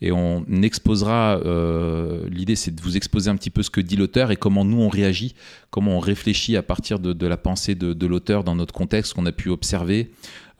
et 0.00 0.12
on 0.12 0.44
exposera. 0.62 1.40
Euh, 1.44 2.28
l'idée, 2.28 2.56
c'est 2.56 2.74
de 2.74 2.80
vous 2.80 2.96
exposer 2.96 3.30
un 3.30 3.36
petit 3.36 3.50
peu 3.50 3.62
ce 3.62 3.70
que 3.70 3.80
dit 3.80 3.96
l'auteur 3.96 4.30
et 4.30 4.36
comment 4.36 4.64
nous 4.64 4.80
on 4.80 4.88
réagit, 4.88 5.34
comment 5.70 5.96
on 5.96 6.00
réfléchit 6.00 6.56
à 6.56 6.62
partir 6.62 6.98
de, 6.98 7.26
la 7.26 7.36
pensée 7.36 7.74
de, 7.74 8.06
l'auteur 8.06 8.44
dans 8.44 8.54
notre 8.54 8.74
contexte 8.74 9.14
qu'on 9.14 9.26
a 9.26 9.32
pu 9.32 9.48
observer, 9.48 10.10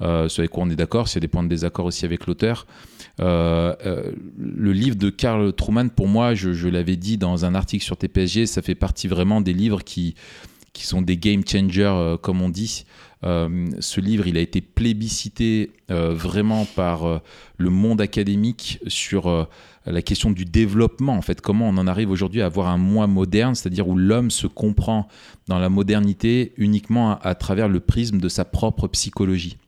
euh, 0.00 0.28
sur 0.28 0.48
quoi 0.50 0.64
on 0.64 0.70
est 0.70 0.76
d'accord, 0.76 1.08
s'il 1.08 1.16
y 1.16 1.18
a 1.18 1.20
des 1.20 1.28
points 1.28 1.42
de 1.42 1.48
désaccord 1.48 1.86
aussi 1.86 2.04
avec 2.04 2.26
l'auteur. 2.26 2.66
Euh, 3.20 3.74
euh, 3.86 4.12
le 4.38 4.72
livre 4.72 4.96
de 4.96 5.10
Karl 5.10 5.52
Truman, 5.52 5.88
pour 5.88 6.08
moi, 6.08 6.34
je, 6.34 6.52
je 6.52 6.68
l'avais 6.68 6.96
dit 6.96 7.16
dans 7.16 7.44
un 7.44 7.54
article 7.54 7.84
sur 7.84 7.96
TPSG, 7.96 8.46
ça 8.46 8.62
fait 8.62 8.74
partie 8.74 9.06
vraiment 9.06 9.40
des 9.40 9.52
livres 9.52 9.84
qui, 9.84 10.14
qui 10.72 10.84
sont 10.84 11.02
des 11.02 11.16
game 11.16 11.42
changers, 11.46 12.16
comme 12.22 12.42
on 12.42 12.48
dit. 12.48 12.84
Euh, 13.24 13.66
ce 13.80 14.00
livre, 14.00 14.26
il 14.26 14.36
a 14.36 14.40
été 14.40 14.60
plébiscité 14.60 15.70
euh, 15.90 16.12
vraiment 16.12 16.66
par 16.66 17.04
euh, 17.04 17.18
le 17.56 17.70
monde 17.70 18.00
académique 18.00 18.80
sur 18.86 19.48
la 19.86 20.02
question 20.02 20.30
du 20.30 20.44
développement, 20.44 21.14
en 21.14 21.22
fait, 21.22 21.40
comment 21.40 21.68
on 21.68 21.76
en 21.76 21.86
arrive 21.86 22.10
aujourd'hui 22.10 22.42
à 22.42 22.46
avoir 22.46 22.68
un 22.68 22.78
moi 22.78 23.06
moderne, 23.06 23.54
c'est-à-dire 23.54 23.86
où 23.86 23.96
l'homme 23.96 24.30
se 24.30 24.46
comprend 24.46 25.08
dans 25.46 25.58
la 25.58 25.68
modernité 25.68 26.52
uniquement 26.56 27.18
à, 27.20 27.34
travers 27.34 27.68
le 27.68 27.80
prisme 27.80 28.18
de 28.18 28.28
sa 28.28 28.44
propre 28.44 28.88
psychologie. 28.88 29.58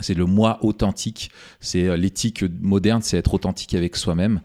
C'est 0.00 0.14
le 0.14 0.24
moi 0.24 0.58
authentique, 0.62 1.30
c'est 1.58 1.96
l'éthique 1.96 2.44
moderne, 2.60 3.02
c'est 3.02 3.18
être 3.18 3.34
authentique 3.34 3.74
avec 3.74 3.96
soi-même. 3.96 4.40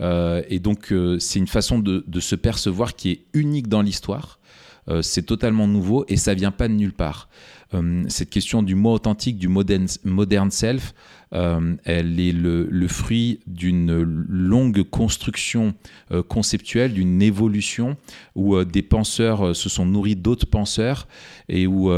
et 0.00 0.58
donc, 0.60 0.92
c'est 1.18 1.38
une 1.38 1.48
façon 1.48 1.78
de, 1.78 2.20
se 2.20 2.34
percevoir 2.34 2.94
qui 2.94 3.10
est 3.10 3.24
unique 3.32 3.68
dans 3.68 3.80
l'histoire. 3.80 4.38
c'est 5.00 5.24
totalement 5.24 5.66
nouveau 5.66 6.04
et 6.08 6.18
ça 6.18 6.34
vient 6.34 6.52
pas 6.52 6.68
de 6.68 6.74
nulle 6.74 6.92
part. 6.92 7.28
Euh, 7.74 8.04
cette 8.08 8.30
question 8.30 8.62
du 8.62 8.74
mot 8.74 8.92
authentique, 8.92 9.38
du 9.38 9.48
modern, 9.48 10.50
self, 10.50 10.94
euh, 11.34 11.76
elle 11.84 12.20
est 12.20 12.32
le, 12.32 12.88
fruit 12.88 13.40
d'une 13.46 14.02
longue 14.02 14.82
construction 14.82 15.74
euh, 16.10 16.22
conceptuelle, 16.22 16.92
d'une 16.92 17.22
évolution 17.22 17.96
où 18.34 18.62
des 18.64 18.82
penseurs 18.82 19.56
se 19.56 19.68
sont 19.68 19.86
nourris 19.86 20.16
d'autres 20.16 20.46
penseurs 20.46 21.08
et 21.48 21.66
où 21.66 21.90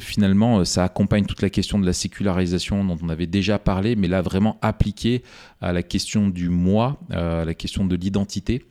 finalement 0.00 0.64
ça 0.64 0.84
accompagne 0.84 1.24
toute 1.26 1.42
la 1.42 1.50
question 1.50 1.78
de 1.78 1.86
la 1.86 1.92
sécularisation 1.92 2.84
dont 2.84 2.98
on 3.02 3.08
avait 3.08 3.26
déjà 3.26 3.58
parlé, 3.58 3.96
mais 3.96 4.08
là 4.08 4.22
vraiment 4.22 4.58
appliqué 4.62 5.22
à 5.60 5.72
la 5.72 5.82
question 5.82 6.28
du 6.28 6.48
moi, 6.48 6.98
à 7.10 7.44
la 7.44 7.54
question 7.54 7.84
de 7.84 7.96
l'identité, 7.96 8.64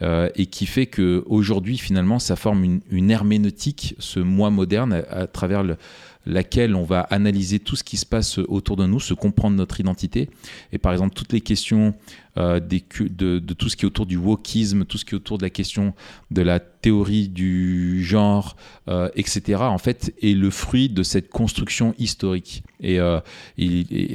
et 0.00 0.46
qui 0.46 0.66
fait 0.66 0.86
que 0.86 1.24
aujourd'hui 1.26 1.78
finalement 1.78 2.18
ça 2.18 2.36
forme 2.36 2.80
une 2.90 3.10
herméneutique, 3.10 3.94
ce 3.98 4.20
moi 4.20 4.50
moderne, 4.50 5.04
à 5.10 5.26
travers 5.26 5.62
le 5.62 5.76
laquelle 6.26 6.74
on 6.74 6.84
va 6.84 7.00
analyser 7.00 7.58
tout 7.58 7.76
ce 7.76 7.84
qui 7.84 7.96
se 7.96 8.06
passe 8.06 8.38
autour 8.38 8.76
de 8.76 8.86
nous, 8.86 9.00
se 9.00 9.14
comprendre 9.14 9.56
notre 9.56 9.80
identité. 9.80 10.30
Et 10.72 10.78
par 10.78 10.92
exemple, 10.92 11.14
toutes 11.14 11.32
les 11.32 11.40
questions 11.40 11.94
euh, 12.36 12.58
de, 12.60 13.38
tout 13.54 13.68
ce 13.68 13.76
qui 13.76 13.84
est 13.84 13.86
autour 13.86 14.06
du 14.06 14.16
wokisme, 14.16 14.84
tout 14.84 14.98
ce 14.98 15.04
qui 15.04 15.12
est 15.12 15.16
autour 15.16 15.38
de 15.38 15.44
la 15.44 15.50
question 15.50 15.94
de 16.30 16.42
la 16.42 16.58
théorie 16.58 17.28
du 17.28 18.02
genre, 18.02 18.56
euh, 18.88 19.08
etc., 19.14 19.62
en 19.62 19.78
fait, 19.78 20.12
est 20.20 20.34
le 20.34 20.50
fruit 20.50 20.88
de 20.88 21.02
cette 21.02 21.30
construction 21.30 21.94
historique. 21.98 22.64
Et, 22.80 22.98
euh, 22.98 23.20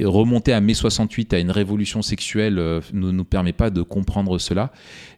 remonter 0.04 0.52
à 0.52 0.60
mai 0.60 0.74
68 0.74 1.32
à 1.32 1.38
une 1.38 1.50
révolution 1.50 2.02
sexuelle 2.02 2.54
ne 2.54 3.10
nous 3.10 3.24
permet 3.24 3.52
pas 3.52 3.70
de 3.70 3.82
comprendre 3.82 4.38
cela. 4.38 4.72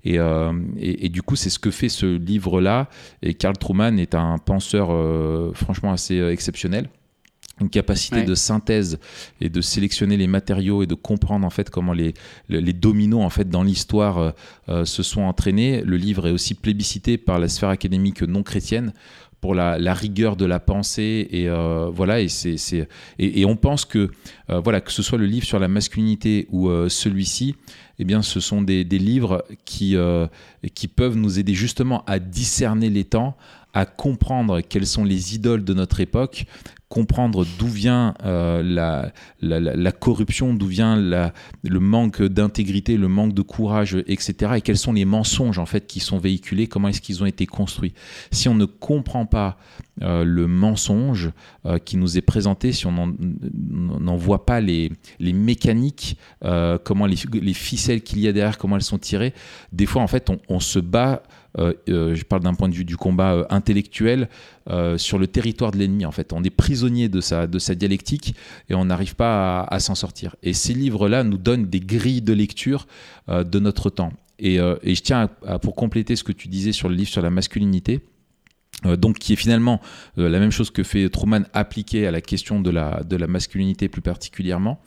Et, 0.04 0.18
et 0.78 1.08
du 1.08 1.22
coup, 1.22 1.36
c'est 1.36 1.50
ce 1.50 1.58
que 1.58 1.70
fait 1.70 1.88
ce 1.88 2.06
livre-là. 2.06 2.88
Et 3.22 3.34
Karl 3.34 3.56
Truman 3.56 3.98
est 3.98 4.14
un 4.14 4.38
penseur 4.38 4.88
franchement 5.54 5.92
assez 5.92 6.18
exceptionnel 6.20 6.88
une 7.60 7.70
capacité 7.70 8.22
de 8.22 8.34
synthèse 8.34 8.98
et 9.40 9.48
de 9.48 9.60
sélectionner 9.60 10.16
les 10.16 10.26
matériaux 10.26 10.82
et 10.82 10.86
de 10.86 10.94
comprendre 10.94 11.46
en 11.46 11.50
fait 11.50 11.70
comment 11.70 11.92
les, 11.92 12.14
les 12.48 12.72
dominos 12.72 13.22
en 13.22 13.30
fait 13.30 13.48
dans 13.48 13.62
l'histoire 13.62 14.18
euh, 14.18 14.30
euh, 14.68 14.84
se 14.84 15.02
sont 15.02 15.22
entraînés. 15.22 15.82
Le 15.82 15.96
livre 15.96 16.26
est 16.26 16.32
aussi 16.32 16.54
plébiscité 16.54 17.18
par 17.18 17.38
la 17.38 17.48
sphère 17.48 17.68
académique 17.68 18.22
non 18.22 18.42
chrétienne 18.42 18.92
pour 19.40 19.56
la, 19.56 19.76
rigueur 19.94 20.36
de 20.36 20.44
la 20.44 20.60
pensée 20.60 21.26
et 21.32 21.48
euh, 21.48 21.90
voilà 21.92 22.20
et 22.20 22.28
c'est 22.28 22.54
et, 23.18 23.40
et, 23.40 23.44
on 23.44 23.56
pense 23.56 23.84
que 23.84 24.08
voilà 24.48 24.80
que 24.80 24.92
ce 24.92 25.02
soit 25.02 25.18
le 25.18 25.26
livre 25.26 25.44
sur 25.44 25.58
la 25.58 25.66
masculinité 25.66 26.46
ou 26.52 26.70
celui-ci 26.88 27.56
eh 27.98 28.04
bien 28.04 28.22
ce 28.22 28.38
sont 28.38 28.62
des, 28.62 28.84
des 28.84 29.00
livres 29.00 29.44
qui 29.64 29.96
qui 30.74 30.86
peuvent 30.86 31.16
nous 31.16 31.40
aider 31.40 31.54
justement 31.54 32.04
à 32.06 32.20
discerner 32.20 32.88
les 32.88 33.02
temps 33.02 33.36
à 33.74 33.86
comprendre 33.86 34.60
quelles 34.60 34.86
sont 34.86 35.04
les 35.04 35.34
idoles 35.34 35.64
de 35.64 35.74
notre 35.74 36.00
époque, 36.00 36.44
comprendre 36.92 37.46
d'où 37.58 37.68
vient 37.68 38.12
euh, 38.22 38.62
la, 38.62 39.12
la, 39.40 39.92
corruption, 39.92 40.52
d'où 40.52 40.66
vient 40.66 40.94
le 40.94 41.80
manque 41.80 42.22
d'intégrité, 42.22 42.98
le 42.98 43.08
manque 43.08 43.32
de 43.32 43.40
courage, 43.40 43.96
etc. 44.06 44.52
Et 44.56 44.60
quels 44.60 44.76
sont 44.76 44.92
les 44.92 45.06
mensonges 45.06 45.58
en 45.58 45.64
fait 45.64 45.86
qui 45.86 46.00
sont 46.00 46.18
véhiculés, 46.18 46.66
comment 46.66 46.88
est-ce 46.88 47.00
qu'ils 47.00 47.22
ont 47.22 47.26
été 47.26 47.46
construits? 47.46 47.94
Si 48.30 48.46
on 48.50 48.54
ne 48.54 48.66
comprend 48.66 49.24
pas 49.24 49.56
euh, 50.02 50.22
le 50.22 50.46
mensonge 50.46 51.30
euh, 51.64 51.78
qui 51.78 51.96
nous 51.96 52.18
est 52.18 52.22
présenté, 52.22 52.72
si 52.72 52.84
on 52.86 52.92
n'en 52.92 54.16
voit 54.16 54.44
pas 54.44 54.60
les, 54.60 54.92
les 55.18 55.32
mécaniques, 55.32 56.18
comment 56.84 57.06
les, 57.06 57.16
les 57.32 57.54
ficelles 57.54 58.02
qu'il 58.02 58.20
y 58.20 58.28
a 58.28 58.34
derrière, 58.34 58.58
comment 58.58 58.76
elles 58.76 58.82
sont 58.82 58.98
tirées, 58.98 59.32
des 59.72 59.86
fois 59.86 60.02
en 60.02 60.08
fait 60.08 60.30
on, 60.50 60.60
se 60.60 60.78
bat 60.78 61.22
je 61.58 62.22
parle 62.24 62.42
d'un 62.42 62.54
point 62.54 62.68
de 62.68 62.74
vue 62.74 62.84
du 62.84 62.96
combat 62.96 63.34
euh, 63.34 63.44
intellectuel, 63.50 64.28
sur 64.96 65.18
le 65.18 65.26
territoire 65.26 65.72
de 65.72 65.78
l'ennemi. 65.78 66.06
En 66.06 66.12
fait, 66.12 66.32
on 66.32 66.42
est 66.44 66.50
prisonnier 66.50 67.08
de 67.08 67.20
sa, 67.20 67.48
de 67.48 67.58
sa 67.58 67.74
dialectique 67.74 68.36
et 68.68 68.74
on 68.74 68.84
n'arrive 68.84 69.16
pas 69.16 69.62
à, 69.64 69.80
s'en 69.80 69.96
sortir. 69.96 70.36
Et 70.44 70.52
ces 70.52 70.72
livres-là 70.72 71.24
nous 71.24 71.36
donnent 71.36 71.66
des 71.66 71.80
grilles 71.80 72.22
de 72.22 72.32
lecture 72.32 72.86
de 73.28 73.58
notre 73.58 73.90
temps. 73.90 74.12
Et, 74.38 74.58
je 74.58 75.00
tiens 75.00 75.30
à, 75.44 75.58
pour 75.58 75.74
compléter 75.74 76.14
ce 76.14 76.22
que 76.22 76.30
tu 76.30 76.46
disais 76.46 76.70
sur 76.70 76.88
le 76.88 76.94
livre 76.94 77.10
sur 77.10 77.22
la 77.22 77.30
masculinité. 77.30 78.02
donc 78.84 79.18
qui 79.18 79.32
est 79.32 79.36
finalement 79.36 79.80
la 80.16 80.38
même 80.38 80.52
chose 80.52 80.70
que 80.70 80.84
fait 80.84 81.08
Truman 81.08 81.42
appliqué 81.54 82.06
à 82.06 82.12
la 82.12 82.20
question 82.20 82.60
de 82.60 82.70
la, 82.70 83.02
de 83.02 83.16
la 83.16 83.26
masculinité 83.26 83.88
plus 83.88 84.02
particulièrement 84.02 84.80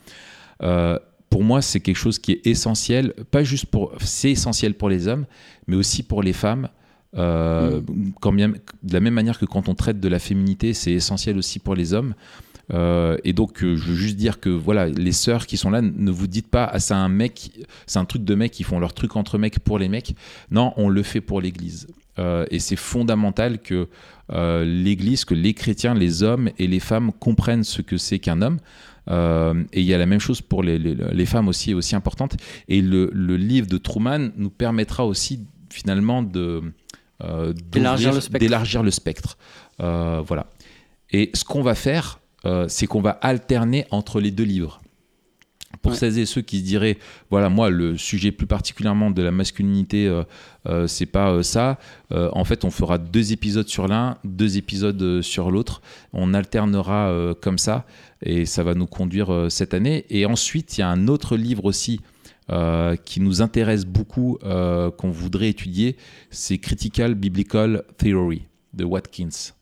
pour 1.30 1.44
moi, 1.44 1.62
c'est 1.62 1.80
quelque 1.80 1.96
chose 1.96 2.18
qui 2.18 2.32
est 2.32 2.46
essentiel, 2.46 3.12
pas 3.30 3.42
juste 3.42 3.66
pour, 3.66 3.92
c'est 4.00 4.30
essentiel 4.30 4.74
pour 4.74 4.88
les 4.88 5.08
hommes, 5.08 5.26
mais 5.66 5.76
aussi 5.76 6.02
pour 6.02 6.22
les 6.22 6.32
femmes. 6.32 6.68
Euh, 7.16 7.80
quand 8.20 8.32
bien, 8.32 8.48
de 8.48 8.92
la 8.92 9.00
même 9.00 9.14
manière 9.14 9.38
que 9.38 9.46
quand 9.46 9.68
on 9.68 9.74
traite 9.74 10.00
de 10.00 10.08
la 10.08 10.18
féminité, 10.18 10.74
c'est 10.74 10.92
essentiel 10.92 11.38
aussi 11.38 11.58
pour 11.58 11.74
les 11.74 11.94
hommes. 11.94 12.14
Euh, 12.72 13.16
et 13.24 13.32
donc, 13.32 13.62
euh, 13.62 13.76
je 13.76 13.84
veux 13.84 13.94
juste 13.94 14.16
dire 14.16 14.40
que 14.40 14.50
voilà, 14.50 14.88
les 14.88 15.12
sœurs 15.12 15.46
qui 15.46 15.56
sont 15.56 15.70
là, 15.70 15.80
ne 15.82 16.10
vous 16.10 16.26
dites 16.26 16.48
pas, 16.48 16.64
ah, 16.64 16.80
c'est 16.80 16.94
un 16.94 17.08
mec, 17.08 17.52
c'est 17.86 17.98
un 17.98 18.04
truc 18.04 18.24
de 18.24 18.34
mecs 18.34 18.52
qui 18.52 18.64
font 18.64 18.78
leur 18.78 18.92
truc 18.92 19.16
entre 19.16 19.38
mecs 19.38 19.60
pour 19.60 19.78
les 19.78 19.88
mecs. 19.88 20.14
Non, 20.50 20.72
on 20.76 20.88
le 20.88 21.02
fait 21.02 21.20
pour 21.20 21.40
l'Église. 21.40 21.86
Et 22.50 22.60
c'est 22.60 22.76
fondamental 22.76 23.58
que 23.60 23.88
l'Église, 24.30 25.26
que 25.26 25.34
les 25.34 25.52
chrétiens, 25.52 25.92
les 25.92 26.22
hommes 26.22 26.48
et 26.58 26.66
les 26.66 26.80
femmes 26.80 27.12
comprennent 27.12 27.62
ce 27.62 27.82
que 27.82 27.98
c'est 27.98 28.18
qu'un 28.18 28.40
homme. 28.40 28.58
Et 29.08 29.80
il 29.80 29.84
y 29.84 29.94
a 29.94 29.98
la 29.98 30.06
même 30.06 30.20
chose 30.20 30.40
pour 30.40 30.62
les, 30.62 30.78
les, 30.78 31.26
femmes 31.26 31.48
aussi, 31.48 31.74
aussi 31.74 31.94
importante. 31.94 32.36
Et 32.68 32.80
le, 32.80 33.10
le, 33.12 33.36
livre 33.36 33.68
de 33.68 33.78
Truman 33.78 34.30
nous 34.36 34.50
permettra 34.50 35.06
aussi 35.06 35.46
finalement 35.70 36.22
de 36.22 36.62
d'élargir 37.70 38.12
le 38.12 38.20
spectre. 38.20 38.82
Le 38.82 38.90
spectre. 38.90 39.38
voilà. 39.78 40.46
Et 41.10 41.30
ce 41.34 41.44
qu'on 41.44 41.62
va 41.62 41.74
faire, 41.74 42.20
euh, 42.44 42.66
c'est 42.68 42.86
qu'on 42.86 43.00
va 43.00 43.10
alterner 43.10 43.86
entre 43.90 44.20
les 44.20 44.30
deux 44.30 44.44
livres. 44.44 44.80
Pour 45.82 45.94
celles 45.94 46.18
et 46.18 46.26
ceux 46.26 46.42
qui 46.42 46.60
se 46.60 46.64
diraient, 46.64 46.96
voilà, 47.30 47.48
moi, 47.48 47.70
le 47.70 47.96
sujet 47.96 48.32
plus 48.32 48.46
particulièrement 48.46 49.10
de 49.10 49.22
la 49.22 49.30
masculinité, 49.30 50.06
euh, 50.06 50.22
euh, 50.66 50.86
c'est 50.86 51.06
pas 51.06 51.42
ça. 51.42 51.78
en 52.10 52.44
fait, 52.44 52.64
on 52.64 52.70
fera 52.70 52.98
deux 52.98 53.32
épisodes 53.32 53.68
sur 53.68 53.88
l'un, 53.88 54.16
deux 54.24 54.56
épisodes 54.56 55.20
sur 55.22 55.50
l'autre. 55.50 55.82
On 56.12 56.34
alternera 56.34 57.34
comme 57.40 57.58
ça, 57.58 57.84
et 58.22 58.46
ça 58.46 58.62
va 58.62 58.74
nous 58.74 58.86
conduire 58.86 59.46
cette 59.50 59.74
année. 59.74 60.06
Et 60.08 60.24
ensuite, 60.24 60.78
il 60.78 60.80
y 60.80 60.84
a 60.84 60.88
un 60.88 61.08
autre 61.08 61.36
livre 61.36 61.64
aussi 61.64 62.00
qui 63.04 63.20
nous 63.20 63.42
intéresse 63.42 63.84
beaucoup, 63.84 64.38
qu'on 64.40 65.10
voudrait 65.10 65.48
étudier, 65.48 65.96
c'est 66.30 66.58
Critical 66.58 67.14
Biblical 67.14 67.84
Theory 67.98 68.42
de 68.72 68.84
Watkins. 68.84 69.52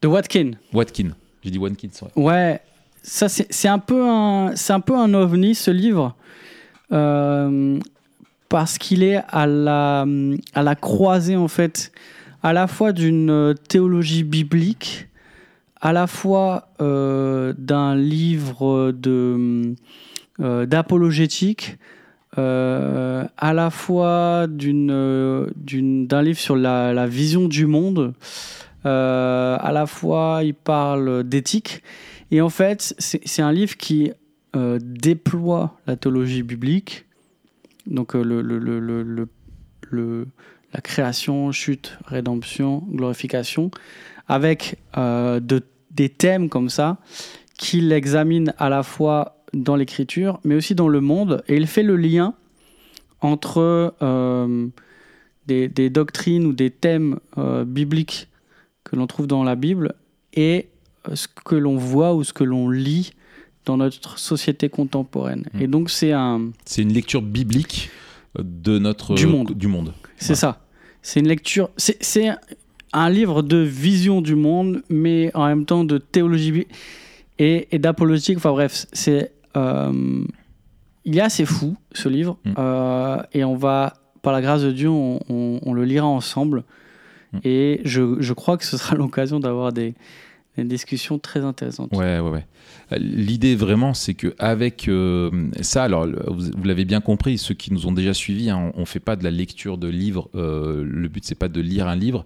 De 0.00 0.06
Watkin. 0.06 0.52
Watkin. 0.72 1.10
J'ai 1.42 1.50
dit 1.50 1.58
Watkins. 1.58 1.88
Ouais. 2.14 2.22
ouais 2.22 2.60
ça 3.02 3.28
c'est 3.28 3.68
un 3.68 3.78
peu 3.78 4.08
un 4.08 4.52
un 4.68 4.80
peu 4.80 4.96
un 4.96 5.14
ovni 5.14 5.54
ce 5.54 5.70
livre 5.70 6.16
euh, 6.92 7.78
parce 8.48 8.78
qu'il 8.78 9.02
est 9.02 9.20
à 9.28 9.46
la 9.46 10.06
à 10.54 10.62
la 10.62 10.74
croisée 10.74 11.36
en 11.36 11.48
fait 11.48 11.92
à 12.42 12.52
la 12.52 12.66
fois 12.66 12.92
d'une 12.92 13.54
théologie 13.68 14.24
biblique 14.24 15.08
à 15.80 15.92
la 15.92 16.06
fois 16.06 16.68
euh, 16.80 17.52
d'un 17.56 17.94
livre 17.94 18.92
euh, 19.06 20.66
d'apologétique 20.66 21.78
à 22.36 23.52
la 23.52 23.70
fois 23.70 24.46
d'un 24.46 26.22
livre 26.22 26.38
sur 26.38 26.54
la, 26.54 26.92
la, 26.92 27.06
vision 27.08 27.48
du 27.48 27.66
monde 27.66 28.14
à 28.84 29.70
la 29.72 29.86
fois, 29.86 30.42
il 30.44 30.54
parle 30.54 31.24
d'éthique. 31.24 31.82
Et 32.30 32.40
en 32.40 32.50
fait, 32.50 32.94
c'est 32.98 33.42
un 33.42 33.52
livre 33.52 33.76
qui 33.76 34.12
euh, 34.54 34.78
déploie 34.82 35.78
la 35.86 35.96
théologie 35.96 36.42
biblique, 36.42 37.06
donc 37.86 38.14
euh, 38.14 39.26
la 39.92 40.80
création, 40.82 41.52
chute, 41.52 41.98
rédemption, 42.04 42.84
glorification, 42.90 43.70
avec 44.26 44.76
de, 44.94 45.62
des 45.90 46.08
thèmes 46.10 46.50
comme 46.50 46.68
ça 46.68 46.98
qu'il 47.56 47.90
examine 47.92 48.52
à 48.58 48.68
la 48.68 48.82
fois 48.82 49.42
dans 49.54 49.74
l'écriture, 49.74 50.38
mais 50.44 50.54
aussi 50.54 50.74
dans 50.74 50.88
le 50.88 51.00
monde, 51.00 51.42
et 51.48 51.56
il 51.56 51.66
fait 51.66 51.82
le 51.82 51.96
lien 51.96 52.34
entre 53.22 53.94
des, 55.46 55.90
doctrines 55.90 56.44
ou 56.44 56.52
des 56.52 56.70
thèmes 56.70 57.18
bibliques 57.66 58.28
que 58.84 58.96
l'on 58.96 59.06
trouve 59.06 59.26
dans 59.26 59.44
la 59.44 59.56
Bible 59.56 59.94
et 60.34 60.68
euh, 60.68 60.77
ce 61.14 61.28
que 61.28 61.54
l'on 61.54 61.76
voit 61.76 62.14
ou 62.14 62.24
ce 62.24 62.32
que 62.32 62.44
l'on 62.44 62.68
lit 62.70 63.12
dans 63.64 63.76
notre 63.76 64.18
société 64.18 64.68
contemporaine. 64.68 65.44
Hmm. 65.54 65.62
Et 65.62 65.66
donc 65.66 65.90
c'est 65.90 66.12
un... 66.12 66.50
C'est 66.64 66.82
une 66.82 66.92
lecture 66.92 67.22
biblique 67.22 67.90
de 68.38 68.78
notre... 68.78 69.14
Du 69.14 69.26
monde. 69.26 69.52
Du 69.52 69.68
monde. 69.68 69.92
C'est 70.16 70.34
ça. 70.34 70.64
C'est 71.02 71.20
une 71.20 71.28
lecture... 71.28 71.70
C'est 71.76 72.30
un 72.92 73.10
livre 73.10 73.42
de 73.42 73.58
vision 73.58 74.20
du 74.22 74.34
monde, 74.34 74.82
mais 74.88 75.30
en 75.34 75.46
même 75.46 75.66
temps 75.66 75.84
de 75.84 75.98
théologie 75.98 76.66
et, 77.38 77.68
et. 77.70 77.80
Enfin 78.36 78.50
bref, 78.50 78.86
c'est... 78.92 79.32
Euh, 79.56 80.24
il 81.04 81.16
est 81.16 81.22
assez 81.22 81.46
fou, 81.46 81.76
ce 81.92 82.08
livre. 82.08 82.36
Hmm. 82.44 82.52
Euh, 82.58 83.22
et 83.32 83.44
on 83.44 83.54
va, 83.54 83.94
par 84.22 84.32
la 84.32 84.42
grâce 84.42 84.62
de 84.62 84.72
Dieu, 84.72 84.90
on, 84.90 85.20
on 85.28 85.72
le 85.72 85.84
lira 85.84 86.06
ensemble. 86.06 86.64
Mm. 87.32 87.38
Et 87.44 87.80
je, 87.84 88.16
je, 88.20 88.32
crois 88.32 88.56
que 88.56 88.64
ce 88.64 88.76
sera 88.76 88.96
l'occasion 88.96 89.40
d'avoir 89.40 89.72
des, 89.72 89.94
des, 90.62 90.68
discussions 90.68 91.18
très 91.18 91.40
intéressantes. 91.40 91.90
Ouais, 91.92 92.20
ouais, 92.20 92.30
ouais. 92.30 92.46
L'idée 92.98 93.56
vraiment, 93.56 93.94
c'est 93.94 94.14
que 94.14 94.34
avec 94.38 94.88
euh, 94.88 95.30
ça, 95.60 95.84
alors 95.84 96.06
vous, 96.06 96.64
l'avez 96.64 96.84
bien 96.84 97.00
compris, 97.00 97.38
ceux 97.38 97.54
qui 97.54 97.72
nous 97.72 97.86
ont 97.86 97.92
déjà 97.92 98.14
suivis, 98.14 98.50
hein, 98.50 98.72
on 98.74 98.80
ne 98.80 98.86
fait 98.86 99.00
pas 99.00 99.16
de 99.16 99.24
la 99.24 99.30
lecture 99.30 99.78
de 99.78 99.88
livres. 99.88 100.30
Euh, 100.34 100.84
le 100.84 101.08
but 101.08 101.24
c'est 101.24 101.34
pas 101.34 101.48
de 101.48 101.60
lire 101.60 101.88
un 101.88 101.96
livre, 101.96 102.24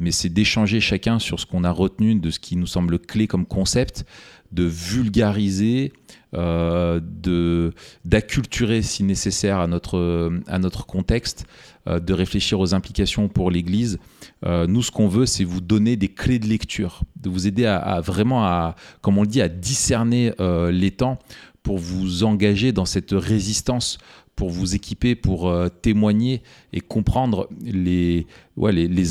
mais 0.00 0.10
c'est 0.10 0.28
d'échanger 0.28 0.80
chacun 0.80 1.18
sur 1.18 1.40
ce 1.40 1.46
qu'on 1.46 1.64
a 1.64 1.70
retenu, 1.70 2.14
de 2.14 2.30
ce 2.30 2.38
qui 2.38 2.56
nous 2.56 2.66
semble 2.66 2.98
clé 2.98 3.26
comme 3.26 3.46
concept, 3.46 4.04
de 4.52 4.64
vulgariser, 4.64 5.92
de 6.34 7.72
d'acculturer 8.04 8.82
si 8.82 9.04
nécessaire 9.04 9.58
à 9.58 9.66
notre 9.66 10.32
à 10.46 10.58
notre 10.58 10.86
contexte, 10.86 11.46
euh, 11.86 12.00
de 12.00 12.14
réfléchir 12.14 12.60
aux 12.60 12.74
implications 12.74 13.28
pour 13.28 13.50
l'Église. 13.50 13.98
Euh, 14.46 14.66
nous, 14.66 14.82
ce 14.82 14.90
qu'on 14.90 15.06
veut, 15.06 15.26
c'est 15.26 15.44
vous 15.44 15.60
donner 15.60 15.96
des 15.96 16.08
clés 16.08 16.38
de 16.38 16.46
lecture, 16.46 17.02
de 17.20 17.28
vous 17.28 17.46
aider 17.46 17.66
à, 17.66 18.00
vraiment, 18.00 18.46
à, 18.46 18.74
comme 19.02 19.18
on 19.18 19.22
le 19.22 19.28
dit, 19.28 19.42
à 19.42 19.50
discerner 19.50 20.32
euh, 20.40 20.70
les 20.70 20.90
temps 20.90 21.18
pour 21.62 21.76
vous 21.76 22.24
engager 22.24 22.72
dans 22.72 22.86
cette 22.86 23.12
résistance 23.12 23.98
pour 24.36 24.50
vous 24.50 24.74
équiper, 24.74 25.14
pour 25.14 25.54
témoigner 25.82 26.42
et 26.72 26.80
comprendre 26.80 27.48
les, 27.62 28.26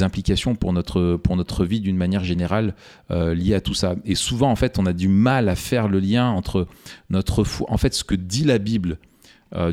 implications 0.01 0.55
pour 0.55 0.73
notre, 0.73 1.65
vie 1.65 1.79
d'une 1.79 1.97
manière 1.97 2.23
générale 2.23 2.75
liées 3.09 3.53
à 3.53 3.61
tout 3.61 3.73
ça. 3.73 3.95
Et 4.05 4.15
souvent, 4.15 4.51
en 4.51 4.55
fait, 4.55 4.77
on 4.79 4.85
a 4.85 4.93
du 4.93 5.07
mal 5.07 5.49
à 5.49 5.55
faire 5.55 5.87
le 5.87 5.99
lien 5.99 6.29
entre 6.29 6.67
notre 7.09 7.45
en 7.69 7.77
fait, 7.77 7.93
ce 7.93 8.03
que 8.03 8.15
dit 8.15 8.43
la 8.43 8.57
Bible 8.57 8.97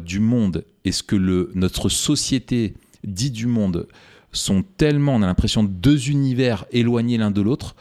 du 0.05 0.21
monde 0.21 0.65
et 0.85 0.93
ce 0.93 1.03
que 1.03 1.17
le, 1.17 1.51
notre 1.55 1.89
société 1.89 2.75
dit 3.05 3.31
du 3.31 3.47
monde 3.47 3.89
sont 4.33 4.63
tellement, 4.63 5.15
on 5.15 5.23
a 5.23 5.27
l'impression, 5.27 5.65
deux 5.65 6.11
univers 6.11 6.65
éloignés 6.71 7.19
l'un 7.19 7.31
de 7.31 7.41
l'autre 7.41 7.75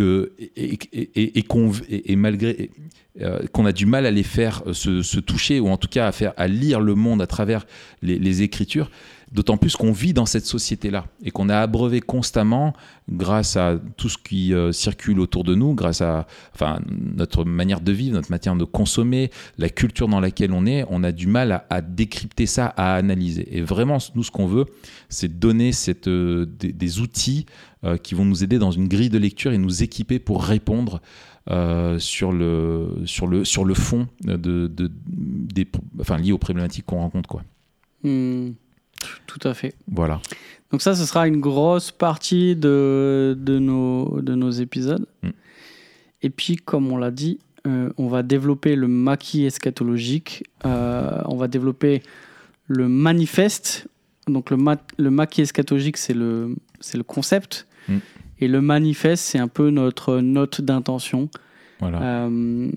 et, 0.00 0.78
et, 2.12 2.16
malgré 2.16 2.70
euh, 3.20 3.46
qu'on 3.52 3.66
a 3.66 3.72
du 3.72 3.86
mal 3.86 4.06
à 4.06 4.10
les 4.10 4.22
faire 4.22 4.62
euh, 4.66 4.72
se, 4.72 5.20
toucher 5.20 5.60
ou 5.60 5.68
en 5.68 5.76
tout 5.76 5.88
cas 5.88 6.06
à 6.06 6.12
faire 6.12 6.32
à 6.36 6.48
lire 6.48 6.80
le 6.80 6.94
monde 6.94 7.22
à 7.22 7.26
travers 7.26 7.66
les 8.02 8.42
Écritures 8.42 8.90
D'autant 9.34 9.56
plus 9.56 9.74
qu'on 9.74 9.90
vit 9.90 10.12
dans 10.12 10.26
cette 10.26 10.46
société-là 10.46 11.06
et 11.24 11.32
qu'on 11.32 11.48
a 11.48 11.58
abreuvé 11.58 12.00
constamment, 12.00 12.72
grâce 13.10 13.56
à 13.56 13.80
tout 13.96 14.08
ce 14.08 14.16
qui 14.16 14.54
euh, 14.54 14.70
circule 14.70 15.18
autour 15.18 15.42
de 15.42 15.56
nous, 15.56 15.74
grâce 15.74 16.02
à 16.02 16.28
notre 16.88 17.44
manière 17.44 17.80
de 17.80 17.90
vivre, 17.90 18.14
notre 18.14 18.30
manière 18.30 18.54
de 18.54 18.64
consommer, 18.64 19.32
la 19.58 19.68
culture 19.68 20.06
dans 20.06 20.20
laquelle 20.20 20.52
on 20.52 20.66
est, 20.66 20.84
on 20.88 21.02
a 21.02 21.10
du 21.10 21.26
mal 21.26 21.64
à, 21.68 21.80
décrypter 21.80 22.46
ça, 22.46 22.66
à 22.76 22.94
analyser. 22.94 23.58
Et 23.58 23.60
vraiment, 23.60 23.98
nous, 24.14 24.22
ce 24.22 24.30
qu'on 24.30 24.46
veut, 24.46 24.66
c'est 25.08 25.36
donner 25.36 25.72
euh, 26.06 26.46
des, 26.46 27.00
outils 27.00 27.46
euh, 27.82 27.96
qui 27.96 28.14
vont 28.14 28.24
nous 28.24 28.44
aider 28.44 28.60
dans 28.60 28.70
une 28.70 28.86
grille 28.86 29.10
de 29.10 29.18
lecture 29.18 29.52
et 29.52 29.58
nous 29.58 29.82
équiper 29.82 30.20
pour 30.20 30.44
répondre 30.44 31.02
sur, 31.98 32.30
le, 32.32 33.04
fond 33.74 34.06
de, 34.22 34.36
de 34.36 34.70
des, 34.78 35.66
lié 36.22 36.32
aux 36.32 36.38
problématiques 36.38 36.86
qu'on 36.86 37.00
rencontre. 37.00 37.40
Hmm. 38.04 38.52
Tout 39.26 39.40
à 39.46 39.54
fait. 39.54 39.74
Voilà. 39.90 40.20
Donc 40.70 40.82
ça, 40.82 40.94
ce 40.94 41.04
sera 41.04 41.28
une 41.28 41.40
grosse 41.40 41.90
partie 41.90 42.56
de, 42.56 43.36
de, 43.38 43.58
nos, 43.58 44.20
de 44.20 44.34
nos 44.34 44.50
épisodes. 44.50 45.06
Mm. 45.22 45.28
Et 46.22 46.30
puis, 46.30 46.56
comme 46.56 46.90
on 46.90 46.96
l'a 46.96 47.10
dit, 47.10 47.38
euh, 47.66 47.90
on 47.96 48.08
va 48.08 48.22
développer 48.22 48.76
le 48.76 48.88
maquis 48.88 49.44
eschatologique, 49.44 50.44
euh, 50.66 51.20
on 51.26 51.36
va 51.36 51.48
développer 51.48 52.02
le 52.66 52.88
manifeste. 52.88 53.88
Donc 54.26 54.50
le, 54.50 54.58
le 54.98 55.10
maquis 55.10 55.42
eschatologique, 55.42 55.96
c'est 55.96 56.14
le, 56.14 56.56
le 56.94 57.02
concept. 57.02 57.66
Mm. 57.88 57.98
Et 58.40 58.48
le 58.48 58.60
manifeste, 58.60 59.24
c'est 59.24 59.38
un 59.38 59.48
peu 59.48 59.70
notre 59.70 60.18
note 60.18 60.60
d'intention. 60.60 61.28
Voilà. 61.80 62.02
Euh, 62.02 62.70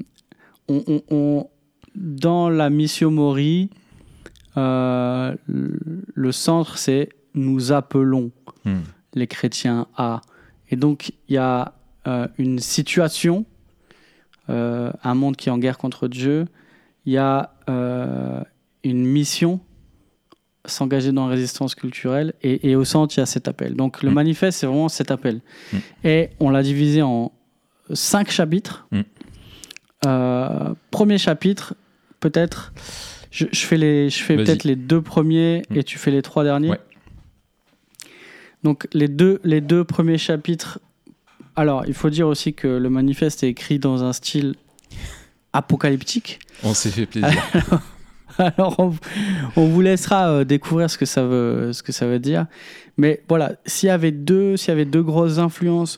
on, 0.68 1.02
on, 1.10 1.47
dans 1.95 2.49
la 2.49 2.70
mission 2.70 3.10
Mori, 3.12 3.70
euh, 4.58 5.36
le 5.47 6.32
centre, 6.32 6.78
c'est 6.78 7.10
nous 7.34 7.72
appelons 7.72 8.32
hmm. 8.66 8.80
les 9.14 9.28
chrétiens 9.28 9.88
à. 9.95 10.22
Et 10.70 10.76
donc, 10.76 11.12
il 11.30 11.36
y 11.36 11.38
a 11.38 11.74
euh, 12.08 12.28
une 12.38 12.60
situation, 12.60 13.45
euh, 14.49 14.91
un 15.03 15.14
monde 15.14 15.38
qui 15.38 15.49
est 15.49 15.51
en 15.51 15.58
guerre 15.58 15.78
contre 15.78 16.08
Dieu. 16.08 16.45
Il 17.05 17.14
y 17.14 17.18
a 17.18 17.51
une 18.84 19.05
mission, 19.05 19.60
s'engager 20.66 21.12
dans 21.12 21.28
la 21.28 21.32
résistance 21.32 21.76
culturelle. 21.76 22.34
Et, 22.41 22.76
au 22.76 22.84
centre, 22.84 23.16
il 23.16 23.20
y 23.20 23.24
a 23.24 23.26
cet 23.26 23.47
appel. 23.47 23.76
Donc, 23.76 24.03
le 24.03 24.10
hmm. 24.10 24.14
manifeste, 24.14 24.60
c'est 24.60 24.68
vraiment 24.68 24.89
cet 24.89 25.12
appel. 25.12 25.41
Hmm. 25.72 25.78
Et 26.03 26.30
on 26.39 26.49
l'a 26.49 26.64
divisé 26.64 27.01
en 27.01 27.32
cinq 27.93 28.32
chapitres. 28.32 28.88
Premier 30.91 31.18
chapitre, 31.18 31.76
peut-être. 32.20 32.74
Je, 33.32 33.46
je 33.52 33.60
fais, 33.66 33.78
les, 33.78 34.10
je 34.10 34.24
fais 34.24 34.36
peut-être 34.36 34.64
les 34.64 34.76
deux 34.76 35.02
premiers 35.02 35.64
Mm. 35.70 35.78
et 35.78 35.84
tu 35.84 35.98
fais 35.98 36.12
les 36.12 36.22
trois 36.22 36.44
derniers. 36.44 36.70
Ouais. 36.70 36.80
Donc, 38.64 38.88
les 38.94 39.08
deux, 39.08 39.40
les 39.44 39.62
deux 39.62 39.84
premiers 39.84 40.18
chapitres. 40.18 40.80
Alors, 41.56 41.86
il 41.88 41.94
faut 41.94 42.10
dire 42.10 42.28
aussi 42.28 42.54
que 42.54 42.68
le 42.68 42.90
manifeste 42.90 43.44
est 43.44 43.50
écrit 43.50 43.80
dans 43.80 44.04
un 44.04 44.14
style 44.14 44.56
apocalyptique. 45.54 46.40
On 46.64 46.74
s'est 46.74 46.90
fait 46.90 47.06
plaisir. 47.06 47.32
Alors, 48.38 48.76
on, 48.80 48.94
on 49.56 49.66
vous 49.68 49.82
laissera 49.82 50.30
euh, 50.30 50.44
découvrir 50.44 50.90
ce 50.90 50.98
que 50.98 51.06
ça 51.06 51.24
veut, 51.24 51.74
ce 51.74 51.82
que 51.82 51.92
ça 51.92 52.06
veut 52.06 52.20
dire. 52.20 52.46
Mais 52.98 53.24
voilà, 53.28 53.54
s'il 53.66 53.88
y 53.88 53.90
avait 53.92 54.12
deux, 54.12 54.58
s'il 54.58 54.70
y 54.70 54.72
avait 54.72 54.86
deux 54.86 55.02
grosses 55.02 55.40
influences 55.40 55.98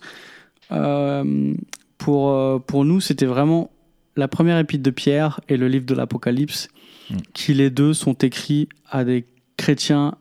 euh, 0.71 1.53
pour, 1.97 2.31
euh, 2.31 2.59
pour 2.59 2.85
nous, 2.85 3.01
c'était 3.01 3.25
vraiment 3.25 3.71
la 4.15 4.27
première 4.27 4.57
épître 4.57 4.83
de 4.83 4.91
Pierre 4.91 5.41
et 5.49 5.57
le 5.57 5.67
livre 5.67 5.85
de 5.85 5.93
l'Apocalypse, 5.95 6.69
Mm. 7.09 7.17
qui 7.33 7.53
les 7.53 7.69
deux 7.69 7.93
sont 7.93 8.13
écrits 8.13 8.69
à 8.89 9.03
des 9.03 9.25
chrétiens 9.57 10.15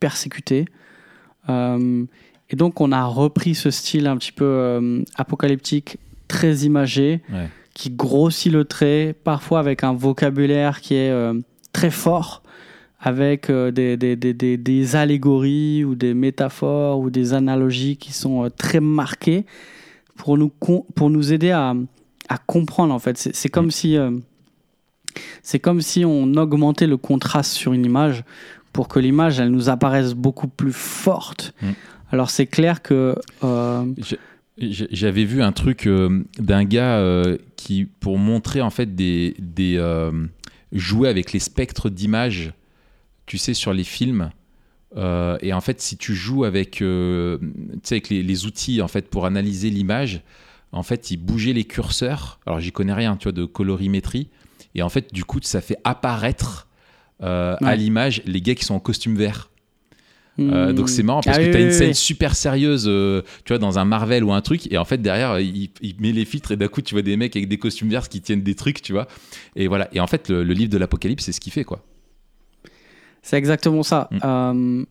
persécutés. 0.00 0.66
Euh, 1.48 2.04
et 2.50 2.56
donc, 2.56 2.80
on 2.80 2.92
a 2.92 3.04
repris 3.04 3.54
ce 3.54 3.70
style 3.70 4.06
un 4.06 4.16
petit 4.16 4.32
peu 4.32 4.44
euh, 4.44 5.02
apocalyptique, 5.16 5.98
très 6.28 6.58
imagé 6.58 7.22
Ouais. 7.32 7.48
qui 7.74 7.90
grossit 7.90 8.52
le 8.52 8.64
trait, 8.64 9.14
parfois 9.24 9.60
avec 9.60 9.84
un 9.84 9.92
vocabulaire 9.92 10.80
qui 10.80 10.94
est 10.94 11.10
euh, 11.10 11.34
très 11.72 11.90
fort, 11.90 12.42
avec 13.00 13.50
des, 13.50 13.96
des, 13.96 14.16
des, 14.16 14.56
des, 14.56 14.96
allégories 14.96 15.84
ou 15.84 15.94
des 15.94 16.14
métaphores 16.14 16.98
ou 16.98 17.10
des 17.10 17.34
analogies 17.34 17.96
qui 17.98 18.12
sont 18.12 18.50
très 18.56 18.80
marquées 18.80 19.44
pour 20.16 20.38
nous, 20.38 20.48
pour 20.48 21.10
nous 21.10 21.32
aider 21.32 21.50
à, 21.50 21.74
à 22.28 22.38
comprendre 22.38 22.94
en 22.94 22.98
fait. 22.98 23.16
C'est 23.18 23.48
comme 23.50 23.70
si 23.70 23.96
euh, 23.96 24.10
c'est 25.42 25.58
comme 25.58 25.80
si 25.80 26.04
on 26.04 26.34
augmentait 26.34 26.86
le 26.86 26.96
contraste 26.96 27.52
sur 27.52 27.72
une 27.72 27.84
image 27.84 28.24
pour 28.72 28.88
que 28.88 28.98
l'image 28.98 29.40
elle 29.40 29.50
nous 29.50 29.68
apparaisse 29.68 30.14
beaucoup 30.14 30.48
plus 30.48 30.72
forte. 30.72 31.54
Mm. 31.62 31.66
Alors 32.12 32.30
c'est 32.30 32.46
clair 32.46 32.82
que 32.82 33.16
euh, 33.42 33.84
J'avais 34.58 35.24
vu 35.24 35.42
un 35.42 35.52
truc 35.52 35.86
euh, 35.86 36.24
d'un 36.38 36.64
gars 36.64 36.98
euh, 36.98 37.36
qui, 37.56 37.84
pour 37.84 38.18
montrer 38.18 38.60
en 38.60 38.70
fait 38.70 38.94
des, 38.94 39.34
des 39.38 39.78
jouer 40.72 41.08
avec 41.08 41.32
les 41.32 41.38
spectres 41.38 41.90
d'images, 41.90 42.52
tu 43.26 43.38
sais, 43.38 43.54
sur 43.54 43.72
les 43.72 43.84
films. 43.84 44.30
Euh, 44.96 45.36
et 45.42 45.52
en 45.52 45.60
fait, 45.60 45.80
si 45.80 45.96
tu 45.96 46.14
joues 46.14 46.44
avec, 46.44 46.80
euh, 46.80 47.38
avec 47.90 48.08
les, 48.08 48.22
les 48.22 48.46
outils 48.46 48.80
en 48.80 48.88
fait 48.88 49.08
pour 49.08 49.26
analyser 49.26 49.70
l'image, 49.70 50.22
en 50.72 50.82
fait, 50.82 51.10
il 51.10 51.18
bougeait 51.18 51.52
les 51.52 51.64
curseurs. 51.64 52.40
Alors, 52.46 52.60
j'y 52.60 52.72
connais 52.72 52.92
rien, 52.92 53.16
tu 53.16 53.24
vois, 53.24 53.32
de 53.32 53.44
colorimétrie. 53.44 54.28
Et 54.76 54.82
en 54.82 54.88
fait, 54.88 55.12
du 55.12 55.24
coup, 55.24 55.40
ça 55.42 55.60
fait 55.60 55.78
apparaître 55.82 56.68
euh, 57.22 57.56
à 57.62 57.74
l'image 57.74 58.22
les 58.26 58.40
gars 58.40 58.54
qui 58.54 58.64
sont 58.64 58.74
en 58.74 58.80
costume 58.80 59.16
vert. 59.16 59.50
Euh, 60.38 60.70
hmm, 60.70 60.74
donc 60.74 60.90
c'est 60.90 61.02
marrant 61.02 61.22
parce 61.22 61.38
ah 61.38 61.40
que 61.40 61.46
oui, 61.46 61.50
tu 61.50 61.56
as 61.56 61.60
oui, 61.60 61.66
une 61.66 61.72
scène 61.72 61.88
oui. 61.88 61.94
super 61.94 62.36
sérieuse, 62.36 62.84
euh, 62.86 63.22
tu 63.46 63.54
vois, 63.54 63.58
dans 63.58 63.78
un 63.78 63.86
Marvel 63.86 64.22
ou 64.22 64.34
un 64.34 64.42
truc, 64.42 64.70
et 64.70 64.76
en 64.76 64.84
fait 64.84 65.00
derrière 65.00 65.40
il, 65.40 65.70
il 65.80 65.94
met 65.98 66.12
les 66.12 66.26
filtres 66.26 66.52
et 66.52 66.58
d'un 66.58 66.68
coup 66.68 66.82
tu 66.82 66.94
vois 66.94 67.00
des 67.00 67.16
mecs 67.16 67.34
avec 67.34 67.48
des 67.48 67.56
costumes 67.56 67.88
verts 67.88 68.10
qui 68.10 68.20
tiennent 68.20 68.42
des 68.42 68.54
trucs, 68.54 68.82
tu 68.82 68.92
vois. 68.92 69.08
Et 69.54 69.66
voilà. 69.66 69.88
Et 69.94 70.00
en 70.00 70.06
fait 70.06 70.28
le, 70.28 70.44
le 70.44 70.52
livre 70.52 70.70
de 70.70 70.76
l'Apocalypse 70.76 71.24
c'est 71.24 71.32
ce 71.32 71.40
qu'il 71.40 71.54
fait 71.54 71.64
quoi. 71.64 71.82
C'est 73.22 73.38
exactement 73.38 73.82
ça. 73.82 74.10
Mm. 74.10 74.18
Euh, 74.24 74.84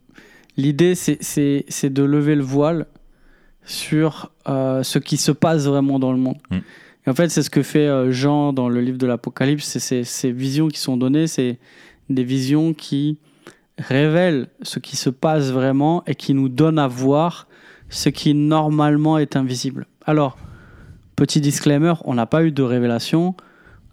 L'idée, 0.57 0.95
c'est- 0.95 1.89
de 1.89 2.03
lever 2.03 2.36
le 2.36 2.43
voile 2.43 2.88
sur 3.65 4.31
euh, 4.47 4.83
ce 4.83 4.99
qui 4.99 5.17
se 5.17 5.31
passe 5.31 5.65
vraiment 5.65 5.99
dans 5.99 6.11
le 6.11 6.17
monde. 6.17 6.38
Mm. 6.49 6.57
Et 7.06 7.10
en 7.10 7.14
fait, 7.14 7.30
c'est 7.30 7.43
ce 7.43 7.49
que 7.49 7.62
fait 7.64 7.88
euh, 7.88 8.12
Jean 8.12 8.51
dans 8.53 8.68
le 8.70 8.82
livre 8.82 8.97
de 8.97 9.06
l'Apocalypse. 9.08 9.78
C'est 9.78 10.03
ces- 10.03 10.32
visions 10.32 10.68
qui 10.68 10.80
sont 10.80 10.97
données, 10.97 11.28
c'est 11.28 11.60
des 12.10 12.24
visions 12.24 12.74
qui 12.74 13.18
révèlent 13.78 14.47
ce 14.62 14.80
qui 14.80 14.95
se 14.95 15.10
passe 15.10 15.51
vraiment 15.51 16.03
et 16.08 16.16
qui 16.16 16.34
nous 16.34 16.49
donnent 16.49 16.80
à 16.80 16.88
voir 16.88 17.47
ce 17.89 18.10
qui 18.10 18.34
normalement 18.34 19.18
est 19.18 19.36
invisible. 19.36 19.86
Alors, 20.06 20.38
petit 21.16 21.41
disclaimer, 21.41 21.93
on 22.06 22.14
n'a 22.16 22.26
pas 22.26 22.43
eu 22.43 22.51
de 22.51 22.64
révélation. 22.64 23.36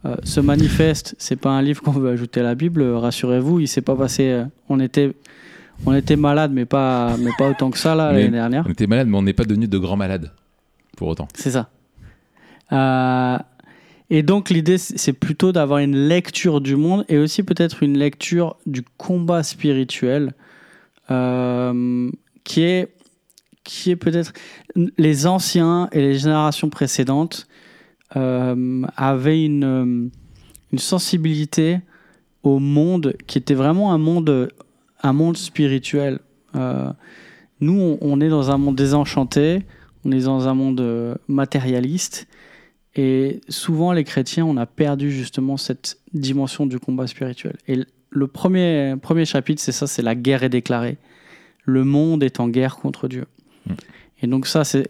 Euh, 0.04 0.16
ce 0.24 0.40
manifeste, 0.40 1.14
c'est 1.18 1.36
pas 1.36 1.50
un 1.50 1.62
livre 1.62 1.82
qu'on 1.82 1.92
veut 1.92 2.10
ajouter 2.10 2.40
à 2.40 2.44
la 2.44 2.54
Bible. 2.54 2.82
Rassurez-vous, 2.82 3.60
il 3.60 3.68
s'est 3.68 3.82
pas 3.82 3.94
passé. 3.94 4.30
euh, 4.30 4.44
on 4.68 4.80
était, 4.80 5.14
on 5.86 5.94
était 5.94 6.16
malade, 6.16 6.50
mais 6.52 6.64
pas, 6.64 7.16
mais 7.18 7.30
pas 7.38 7.50
autant 7.50 7.70
que 7.70 7.78
ça 7.78 7.94
l'année 7.94 8.28
dernière. 8.30 8.64
On 8.66 8.70
était 8.70 8.86
malade 8.86 9.06
mais 9.08 9.16
on 9.18 9.22
n'est 9.22 9.32
pas 9.32 9.44
devenu 9.44 9.68
de 9.68 9.78
grands 9.78 9.96
malades 9.96 10.32
pour 10.96 11.08
autant. 11.08 11.28
C'est 11.34 11.50
ça. 11.52 11.68
Euh, 12.72 13.38
et 14.10 14.22
donc 14.22 14.50
l'idée, 14.50 14.78
c'est 14.78 15.12
plutôt 15.12 15.52
d'avoir 15.52 15.78
une 15.78 15.96
lecture 15.96 16.60
du 16.60 16.76
monde 16.76 17.04
et 17.08 17.18
aussi 17.18 17.42
peut-être 17.42 17.82
une 17.82 17.96
lecture 17.96 18.56
du 18.66 18.82
combat 18.96 19.42
spirituel, 19.42 20.34
euh, 21.10 22.10
qui 22.44 22.62
est, 22.62 22.94
qui 23.64 23.90
est 23.90 23.96
peut-être 23.96 24.32
les 24.98 25.26
anciens 25.26 25.88
et 25.92 26.00
les 26.00 26.14
générations 26.14 26.68
précédentes 26.68 27.46
euh, 28.16 28.82
avaient 28.96 29.44
une, 29.44 30.10
sensibilité 30.76 31.80
au 32.42 32.58
monde 32.58 33.14
qui 33.26 33.36
était 33.36 33.52
vraiment 33.52 33.92
un 33.92 33.98
monde, 33.98 34.50
un 35.02 35.12
monde 35.12 35.36
spirituel. 35.36 36.18
Nous, 37.60 37.98
on, 38.00 38.20
est 38.22 38.30
dans 38.30 38.50
un 38.50 38.56
monde 38.56 38.76
désenchanté, 38.76 39.64
on 40.06 40.12
est 40.12 40.24
dans 40.24 40.48
un 40.48 40.54
monde 40.54 41.18
matérialiste. 41.28 42.26
Et 42.94 43.40
souvent, 43.48 43.92
les 43.92 44.04
chrétiens, 44.04 44.44
on 44.44 44.56
a 44.56 44.66
perdu 44.66 45.10
justement 45.10 45.56
cette 45.56 45.98
dimension 46.12 46.66
du 46.66 46.78
combat 46.78 47.06
spirituel. 47.06 47.56
Et 47.66 47.80
le 48.10 48.26
premier, 48.26 48.94
premier 49.00 49.24
chapitre, 49.24 49.62
c'est 49.62 49.72
ça, 49.72 49.86
c'est 49.86 50.02
la 50.02 50.14
guerre 50.14 50.42
est 50.42 50.50
déclarée. 50.50 50.98
Le 51.64 51.84
monde 51.84 52.22
est 52.22 52.40
en 52.40 52.48
guerre 52.48 52.76
contre 52.76 53.08
Dieu. 53.08 53.24
Mm. 53.66 53.72
Et 54.22 54.26
donc 54.26 54.46
ça, 54.46 54.64
c'est 54.64 54.88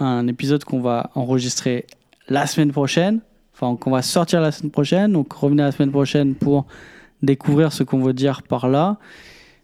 un 0.00 0.26
épisode 0.26 0.64
qu'on 0.64 0.80
va 0.80 1.10
enregistrer 1.14 1.86
la 2.28 2.46
semaine 2.48 2.72
prochaine, 2.72 3.20
enfin 3.54 3.76
qu'on 3.76 3.90
va 3.92 4.02
sortir 4.02 4.40
la 4.40 4.50
semaine 4.50 4.72
prochaine. 4.72 5.12
Donc 5.12 5.32
revenez 5.32 5.62
la 5.62 5.70
semaine 5.70 5.92
prochaine 5.92 6.34
pour 6.34 6.66
découvrir 7.22 7.72
ce 7.72 7.84
qu'on 7.84 8.00
veut 8.00 8.12
dire 8.14 8.42
par 8.42 8.68
là. 8.68 8.98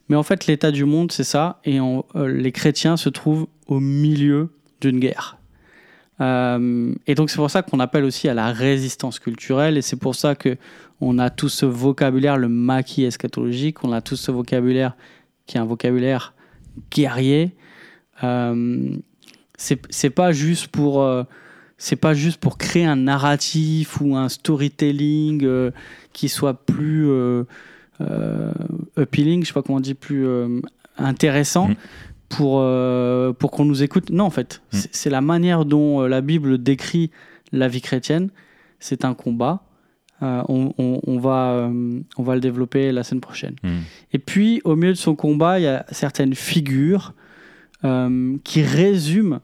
Mais 0.08 0.16
en 0.16 0.22
fait, 0.22 0.46
l'état 0.46 0.70
du 0.70 0.84
monde, 0.84 1.10
c'est 1.10 1.24
ça. 1.24 1.60
Et 1.64 1.80
on- 1.80 2.04
euh, 2.14 2.28
les 2.28 2.52
chrétiens 2.52 2.96
se 2.96 3.08
trouvent 3.08 3.46
au 3.66 3.80
milieu 3.80 4.50
d'une 4.80 5.00
guerre. 5.00 5.38
Euh, 6.20 6.92
et 7.06 7.14
donc 7.14 7.30
c'est 7.30 7.36
pour 7.36 7.50
ça 7.50 7.62
qu'on 7.62 7.80
appelle 7.80 8.04
aussi 8.04 8.28
à 8.28 8.34
la 8.34 8.52
résistance 8.52 9.18
culturelle. 9.18 9.76
Et 9.76 9.82
c'est 9.82 9.96
pour 9.96 10.14
ça 10.14 10.34
que 10.34 10.56
on 11.00 11.18
a 11.18 11.30
tout 11.30 11.48
ce 11.48 11.64
vocabulaire, 11.66 12.36
le 12.36 12.48
maquis 12.48 13.04
eschatologique. 13.04 13.84
On 13.84 13.92
a 13.92 14.00
tout 14.00 14.16
ce 14.16 14.30
vocabulaire 14.30 14.96
qui 15.46 15.56
est 15.56 15.60
un 15.60 15.64
vocabulaire 15.64 16.34
guerrier. 16.90 17.54
Euh, 18.22 18.90
c'est 19.56 19.80
c'est 19.90 20.10
pas 20.10 20.32
juste 20.32 20.68
pour 20.68 21.02
euh, 21.02 21.24
pas 22.00 22.12
juste 22.12 22.38
pour 22.38 22.58
créer 22.58 22.84
un 22.84 22.96
narratif 22.96 24.00
ou 24.00 24.16
un 24.16 24.28
storytelling 24.28 25.44
euh, 25.44 25.70
qui 26.12 26.28
soit 26.28 26.54
plus 26.54 27.10
appealing, 28.96 29.42
je 29.42 29.48
sais 29.48 29.52
pas 29.52 29.62
comment 29.62 29.78
on 29.78 29.80
dit, 29.80 29.94
plus 29.94 30.26
intéressant 30.96 31.68
Mm. 31.68 31.74
Pour, 32.30 32.60
euh, 32.60 33.32
pour 33.34 33.50
qu'on 33.50 33.66
nous 33.66 33.82
écoute. 33.82 34.08
Non, 34.10 34.24
en 34.24 34.30
fait, 34.30 34.62
Mm. 34.72 34.78
c'est 34.92 35.10
la 35.10 35.20
manière 35.20 35.64
dont 35.66 36.00
euh, 36.02 36.08
la 36.08 36.22
Bible 36.22 36.56
décrit 36.62 37.10
la 37.52 37.68
vie 37.68 37.82
chrétienne. 37.82 38.30
C'est 38.78 39.04
un 39.04 39.12
combat. 39.14 39.64
Euh, 40.22 40.42
on, 40.48 40.72
on- 40.78 41.00
on 41.06 41.18
va, 41.18 41.52
euh, 41.52 42.00
on 42.16 42.22
va 42.22 42.34
le 42.34 42.40
développer 42.40 42.92
la 42.92 43.02
semaine 43.04 43.20
prochaine. 43.20 43.56
Hmm. 43.62 43.78
Et 44.12 44.18
puis, 44.18 44.60
au 44.64 44.76
milieu 44.76 44.92
de 44.92 44.98
son 44.98 45.14
combat, 45.16 45.58
il 45.58 45.64
y 45.64 45.66
a 45.66 45.84
certaines 45.90 46.34
figures 46.34 47.14
qui 48.44 48.62
résument 48.62 49.40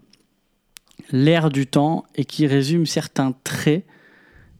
l'ère 1.10 1.48
du 1.50 1.66
temps 1.66 2.04
et 2.14 2.26
qui 2.26 2.46
résument 2.46 2.84
certains 2.84 3.32
traits. 3.44 3.86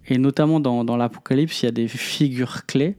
Et 0.08 0.16
notamment 0.16 0.60
dans, 0.60 0.82
dans 0.84 0.96
l'Apocalypse, 0.96 1.62
il 1.62 1.66
y 1.66 1.68
a 1.68 1.72
des 1.72 1.86
figures 1.88 2.64
clés. 2.64 2.96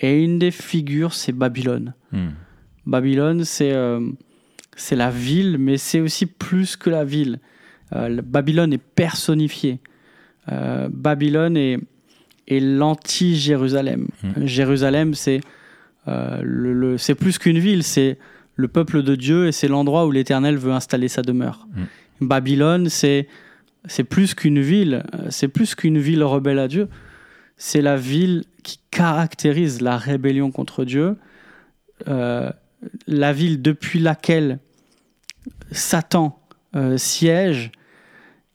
Et 0.00 0.22
une 0.22 0.38
des 0.38 0.52
figures, 0.52 1.12
c'est 1.14 1.32
Babylone. 1.32 1.94
Hmm. 2.12 2.28
Babylone, 2.86 3.44
c'est 3.44 3.72
c'est 4.76 4.96
la 4.96 5.10
ville, 5.10 5.58
mais 5.58 5.76
c'est 5.76 6.00
aussi 6.00 6.26
plus 6.26 6.76
que 6.76 6.90
la 6.90 7.04
ville. 7.04 7.38
Euh, 7.94 8.20
Babylone 8.22 8.72
est 8.72 8.82
personnifiée. 8.94 9.80
Euh, 10.50 10.88
Babylone 10.90 11.56
est, 11.56 11.78
est 12.48 12.60
l'anti-Jérusalem. 12.60 14.08
Mm. 14.22 14.46
Jérusalem, 14.46 15.14
c'est 15.14 15.40
euh, 16.08 16.40
le, 16.42 16.72
le- 16.72 16.98
c'est 16.98 17.14
plus 17.14 17.38
qu'une 17.38 17.58
ville, 17.58 17.82
c'est 17.82 18.18
le 18.56 18.68
peuple 18.68 19.02
de 19.02 19.14
Dieu 19.14 19.46
et 19.48 19.52
c'est 19.52 19.68
l'endroit 19.68 20.06
où 20.06 20.10
l'Éternel 20.10 20.56
veut 20.56 20.72
installer 20.72 21.08
sa 21.08 21.22
demeure. 21.22 21.66
Babylone, 22.20 22.88
c'est 22.88 23.28
c'est 23.86 24.04
plus 24.04 24.34
qu'une 24.34 24.60
ville, 24.60 25.02
c'est 25.30 25.48
plus 25.48 25.74
qu'une 25.74 25.98
ville 25.98 26.22
rebelle 26.22 26.58
à 26.60 26.68
Dieu. 26.68 26.88
C'est 27.56 27.82
la 27.82 27.96
ville 27.96 28.44
qui 28.62 28.78
caractérise 28.90 29.80
la 29.80 29.96
rébellion 29.96 30.50
contre 30.52 30.84
Dieu, 30.84 31.16
euh, 32.08 32.50
la 33.06 33.32
ville 33.32 33.62
depuis 33.62 33.98
laquelle 33.98 34.58
Satan 35.70 36.38
euh, 36.76 36.96
siège, 36.96 37.72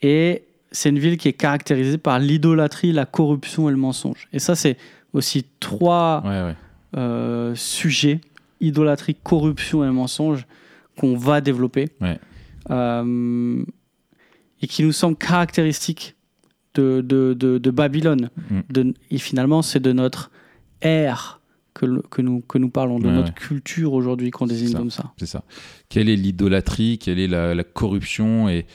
et 0.02 0.44
c'est 0.72 0.90
une 0.90 1.00
ville 1.00 1.18
qui 1.18 1.28
est 1.28 1.34
caractérisée 1.34 1.98
par 1.98 2.20
l'idolâtrie, 2.20 2.92
la 2.92 3.06
corruption 3.06 3.68
et 3.70 3.72
le 3.72 3.78
mensonge. 3.78 4.28
Et 4.34 4.40
ça, 4.40 4.56
c'est 4.56 4.78
aussi 5.14 5.46
trois 5.60 6.24
euh, 6.96 7.56
sujets 7.56 8.22
idolâtrie, 8.60 9.16
corruption 9.16 9.84
et 9.84 9.92
mensonge 9.92 10.46
qu'on 10.98 11.16
va 11.16 11.42
développer 11.42 11.90
euh, 12.70 13.64
et 14.62 14.68
qui 14.68 14.84
nous 14.84 14.92
semblent 14.92 15.18
caractéristiques 15.18 16.16
de, 16.74 17.02
de, 17.02 17.72
Babylone. 17.72 18.30
Mm. 18.52 18.92
et 19.10 19.18
finalement, 19.18 19.62
c'est 19.64 19.80
de 19.80 19.92
notre 19.92 20.32
ère 20.82 21.37
que, 21.78 22.02
que, 22.10 22.22
nous, 22.22 22.42
que 22.42 22.58
nous 22.58 22.70
parlons, 22.70 23.00
de 23.00 23.10
notre 23.10 23.34
culture 23.34 23.94
aujourd'hui 23.94 24.32
qu'on 24.32 24.48
désigne 24.48 24.74
comme 24.74 24.90
ça. 24.90 25.14
C'est 25.18 25.28
ça. 25.28 25.44
Quelle 25.90 26.10
est 26.10 26.16
l'idolâtrie? 26.16 26.98
Quelle 26.98 27.20
est 27.20 27.28
la, 27.28 27.64
corruption? 27.64 28.50
Et 28.50 28.66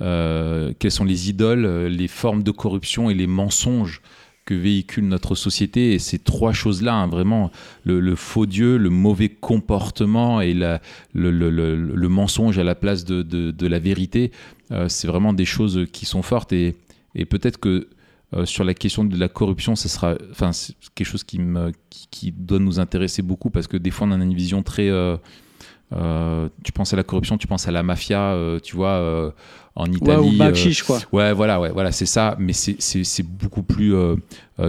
euh, 0.00 0.72
quelles 0.78 0.90
sont 0.90 1.04
les 1.04 1.30
idoles, 1.30 1.66
les 1.86 2.08
formes 2.08 2.42
de 2.42 2.50
corruption 2.50 3.08
et 3.08 3.14
les 3.14 3.26
mensonges 3.26 4.02
que 4.44 4.54
véhicule 4.54 5.08
notre 5.08 5.34
société? 5.34 5.94
Et 5.94 5.98
ces 5.98 6.18
trois 6.18 6.52
choses-là, 6.52 6.94
hein, 6.94 7.06
vraiment, 7.06 7.50
le, 7.84 8.14
faux 8.14 8.46
Dieu, 8.46 8.76
le 8.76 8.90
mauvais 8.90 9.30
comportement 9.30 10.42
et 10.42 10.52
la, 10.52 10.82
le, 11.14 12.08
mensonge 12.08 12.58
à 12.58 12.64
la 12.64 12.74
place 12.74 13.06
de, 13.06 13.66
la 13.66 13.78
vérité, 13.78 14.32
euh, 14.70 14.88
c'est 14.88 15.08
vraiment 15.08 15.32
des 15.32 15.46
choses 15.46 15.86
qui 15.92 16.04
sont 16.04 16.22
fortes. 16.22 16.52
Et, 16.52 16.76
et 17.14 17.24
peut-être 17.24 17.58
que 17.58 17.88
euh, 18.34 18.44
sur 18.44 18.62
la 18.64 18.74
question 18.74 19.04
de 19.04 19.16
la 19.16 19.28
corruption, 19.28 19.74
ce 19.74 19.88
sera, 19.88 20.14
enfin, 20.30 20.52
c'est 20.52 20.74
quelque 20.94 21.06
chose 21.06 21.24
qui, 21.24 21.40
me, 21.40 21.72
qui, 22.10 22.32
doit 22.32 22.60
nous 22.60 22.78
intéresser 22.78 23.22
beaucoup 23.22 23.50
parce 23.50 23.66
que 23.66 23.76
des 23.76 23.90
fois, 23.90 24.06
on 24.06 24.12
a 24.12 24.16
une 24.22 24.34
vision 24.34 24.62
très. 24.62 24.88
Euh, 24.88 25.16
tu 26.62 26.70
penses 26.70 26.92
à 26.92 26.96
la 26.96 27.02
corruption, 27.02 27.36
tu 27.38 27.48
penses 27.48 27.66
à 27.66 27.72
la 27.72 27.82
mafia, 27.82 28.36
tu 28.62 28.76
vois, 28.76 29.34
en 29.74 29.86
Italie. 29.86 30.38
Ouais, 30.38 30.52
ou 30.52 30.86
quoi. 30.86 30.98
Ouais, 31.10 31.32
voilà, 31.32 31.60
ouais, 31.60 31.70
voilà, 31.70 31.90
c'est 31.90 32.06
ça. 32.06 32.36
Mais 32.38 32.52
c'est 32.52 33.26
beaucoup 33.26 33.64
plus 33.64 33.94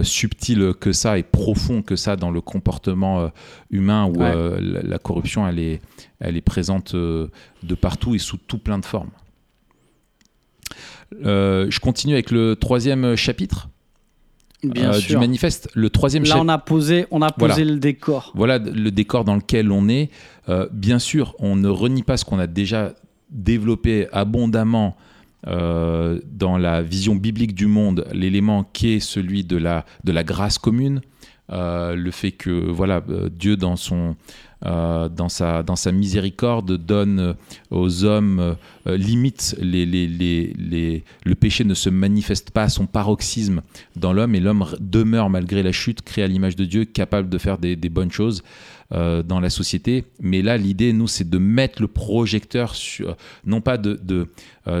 subtil 0.02 0.74
que 0.80 0.90
ça 0.90 1.18
et 1.18 1.22
profond 1.22 1.82
que 1.82 1.94
ça 1.94 2.16
dans 2.16 2.32
le 2.32 2.40
comportement 2.40 3.30
humain 3.70 4.06
où 4.06 4.18
la, 4.18 4.58
la, 4.82 4.98
corruption, 4.98 5.46
elle 5.46 5.60
est, 5.60 5.80
elle 6.18 6.36
est 6.36 6.40
présente 6.40 6.96
de 6.96 7.74
partout 7.80 8.16
et 8.16 8.18
sous 8.18 8.38
tout 8.38 8.58
plein 8.58 8.80
de 8.80 8.84
formes. 8.84 9.10
Euh, 11.24 11.66
je 11.70 11.80
continue 11.80 12.14
avec 12.14 12.30
le 12.30 12.56
troisième 12.56 13.16
chapitre. 13.16 13.68
Euh, 14.64 15.00
du 15.00 15.16
manifeste. 15.16 15.68
Le 15.74 15.90
troisième 15.90 16.22
Là, 16.22 16.36
on 16.38 16.48
a 16.48 16.58
posé, 16.58 17.06
on 17.10 17.20
a 17.20 17.32
posé 17.32 17.64
le 17.64 17.78
décor. 17.78 18.30
Voilà 18.36 18.58
le 18.58 18.90
décor 18.92 19.24
dans 19.24 19.34
lequel 19.34 19.72
on 19.72 19.88
est. 19.88 20.08
Euh, 20.48 20.68
bien 20.70 21.00
sûr, 21.00 21.34
on 21.40 21.56
ne 21.56 21.68
renie 21.68 22.04
pas 22.04 22.16
ce 22.16 22.24
qu'on 22.24 22.38
a 22.38 22.46
déjà 22.46 22.94
développé 23.30 24.06
abondamment 24.12 24.96
dans 25.44 26.56
la 26.56 26.82
vision 26.82 27.16
biblique 27.16 27.56
du 27.56 27.66
monde, 27.66 28.06
l'élément 28.12 28.62
qui 28.62 28.92
est 28.92 29.00
celui 29.00 29.42
de 29.42 29.56
la, 29.56 29.84
de 30.04 30.12
la 30.12 30.22
grâce 30.22 30.56
commune. 30.56 31.00
le 31.48 32.10
fait 32.12 32.30
que 32.30 32.50
voilà 32.50 33.02
Dieu 33.32 33.56
dans 33.56 33.74
son 33.74 34.14
euh, 34.64 35.08
dans, 35.08 35.28
sa, 35.28 35.64
dans 35.64 35.74
sa 35.74 35.90
miséricorde, 35.90 36.76
donne 36.76 37.18
euh, 37.18 37.32
aux 37.70 38.04
hommes, 38.04 38.56
euh, 38.86 38.96
limite, 38.96 39.56
les, 39.60 39.84
les, 39.84 40.06
les, 40.06 41.04
le 41.24 41.34
péché 41.34 41.64
ne 41.64 41.74
se 41.74 41.90
manifeste 41.90 42.52
pas 42.52 42.64
à 42.64 42.68
son 42.68 42.86
paroxysme 42.86 43.62
dans 43.96 44.12
l'homme 44.12 44.36
et 44.36 44.40
l'homme 44.40 44.64
demeure 44.78 45.30
malgré 45.30 45.64
la 45.64 45.72
chute, 45.72 46.02
créé 46.02 46.22
à 46.22 46.28
l'image 46.28 46.54
de 46.54 46.64
Dieu, 46.64 46.84
capable 46.84 47.28
de 47.28 47.38
faire 47.38 47.58
des, 47.58 47.76
bonnes 47.88 48.12
choses. 48.12 48.44
dans 48.90 49.40
la 49.40 49.48
société. 49.48 50.04
Mais 50.20 50.42
là, 50.42 50.58
l'idée, 50.58 50.92
nous, 50.92 51.08
c'est 51.08 51.28
de 51.28 51.38
mettre 51.38 51.80
le 51.80 51.88
projecteur 51.88 52.74
sur, 52.74 53.16
non 53.46 53.62
pas 53.62 53.78
de, 53.78 53.98
de 54.02 54.28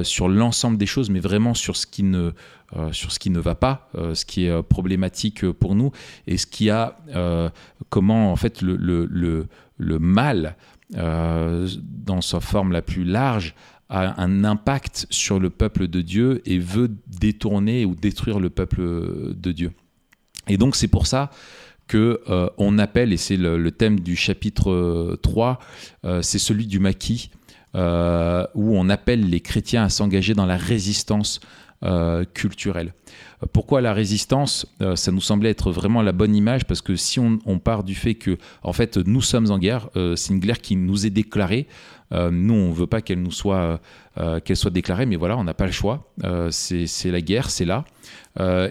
sur 0.02 0.28
l'ensemble 0.28 0.76
des 0.76 0.86
choses, 0.86 1.08
mais 1.08 1.20
vraiment 1.20 1.54
sur 1.54 1.76
ce 1.76 1.86
qui 1.86 2.02
ne, 2.02 2.32
sur 2.92 3.10
ce 3.10 3.18
qui 3.18 3.30
ne 3.30 3.40
va 3.40 3.54
pas, 3.54 3.88
ce 4.12 4.26
qui 4.26 4.44
est 4.44 4.62
problématique 4.62 5.50
pour 5.52 5.74
nous, 5.74 5.92
et 6.26 6.36
ce 6.36 6.46
qui 6.46 6.68
a, 6.68 6.98
comment 7.88 8.32
en 8.32 8.36
fait 8.36 8.60
le, 8.60 8.76
le 8.76 9.46
mal, 9.98 10.56
euh, 10.96 11.68
dans 11.80 12.20
sa 12.20 12.40
forme 12.40 12.72
la 12.72 12.82
plus 12.82 13.04
large, 13.04 13.54
a 13.88 14.20
un 14.22 14.44
impact 14.44 15.06
sur 15.10 15.38
le 15.38 15.50
peuple 15.50 15.86
de 15.88 16.00
Dieu 16.00 16.42
et 16.46 16.58
veut 16.58 16.90
détourner 17.06 17.84
ou 17.84 17.94
détruire 17.94 18.40
le 18.40 18.50
peuple 18.50 18.82
de 19.34 19.52
Dieu. 19.52 19.72
Et 20.48 20.56
donc 20.56 20.76
c'est 20.76 20.88
pour 20.88 21.06
ça 21.06 21.30
que 21.88 22.20
euh, 22.28 22.48
on 22.58 22.78
appelle, 22.78 23.12
et 23.12 23.16
c'est 23.16 23.36
le, 23.36 23.70
thème 23.70 24.00
du 24.00 24.16
chapitre 24.16 25.18
3, 25.22 25.58
euh, 26.04 26.22
c'est 26.22 26.38
celui 26.38 26.66
du 26.66 26.78
maquis, 26.78 27.30
où 27.74 28.76
on 28.76 28.88
appelle 28.90 29.28
les 29.28 29.40
chrétiens 29.40 29.84
à 29.84 29.88
s'engager 29.88 30.34
dans 30.34 30.46
la 30.46 30.56
résistance 30.56 31.40
culturelle. 32.34 32.92
Pourquoi 33.52 33.80
la 33.80 33.92
résistance 33.92 34.66
euh, 34.80 34.94
Ça 34.94 35.10
nous 35.10 35.20
semblait 35.20 35.50
être 35.50 35.72
vraiment 35.72 36.02
la 36.02 36.12
bonne 36.12 36.34
image 36.34 36.64
parce 36.64 36.80
que 36.80 36.94
si 36.94 37.18
on, 37.18 37.58
part 37.58 37.82
du 37.82 37.94
fait 37.94 38.14
que, 38.14 38.38
en 38.62 38.72
fait, 38.72 38.96
nous 38.98 39.20
sommes 39.20 39.50
en 39.50 39.58
guerre, 39.58 39.88
euh, 39.96 40.14
c'est 40.16 40.32
une 40.32 40.38
guerre 40.38 40.60
qui 40.60 40.76
nous 40.76 41.06
est 41.06 41.10
déclarée. 41.10 41.66
Euh, 42.12 42.30
nous, 42.30 42.54
on 42.54 42.68
ne 42.68 42.74
veut 42.74 42.86
pas 42.86 43.00
qu'elle 43.00 43.22
nous 43.22 43.32
soit, 43.32 43.80
qu'elle 44.44 44.56
soit 44.56 44.70
déclarée, 44.70 45.06
mais 45.06 45.16
voilà, 45.16 45.36
on 45.38 45.44
n'a 45.44 45.54
pas 45.54 45.66
le 45.66 45.72
choix. 45.72 46.12
c'est 46.50 47.10
la 47.10 47.20
guerre, 47.20 47.50
c'est 47.50 47.64
là. 47.64 47.84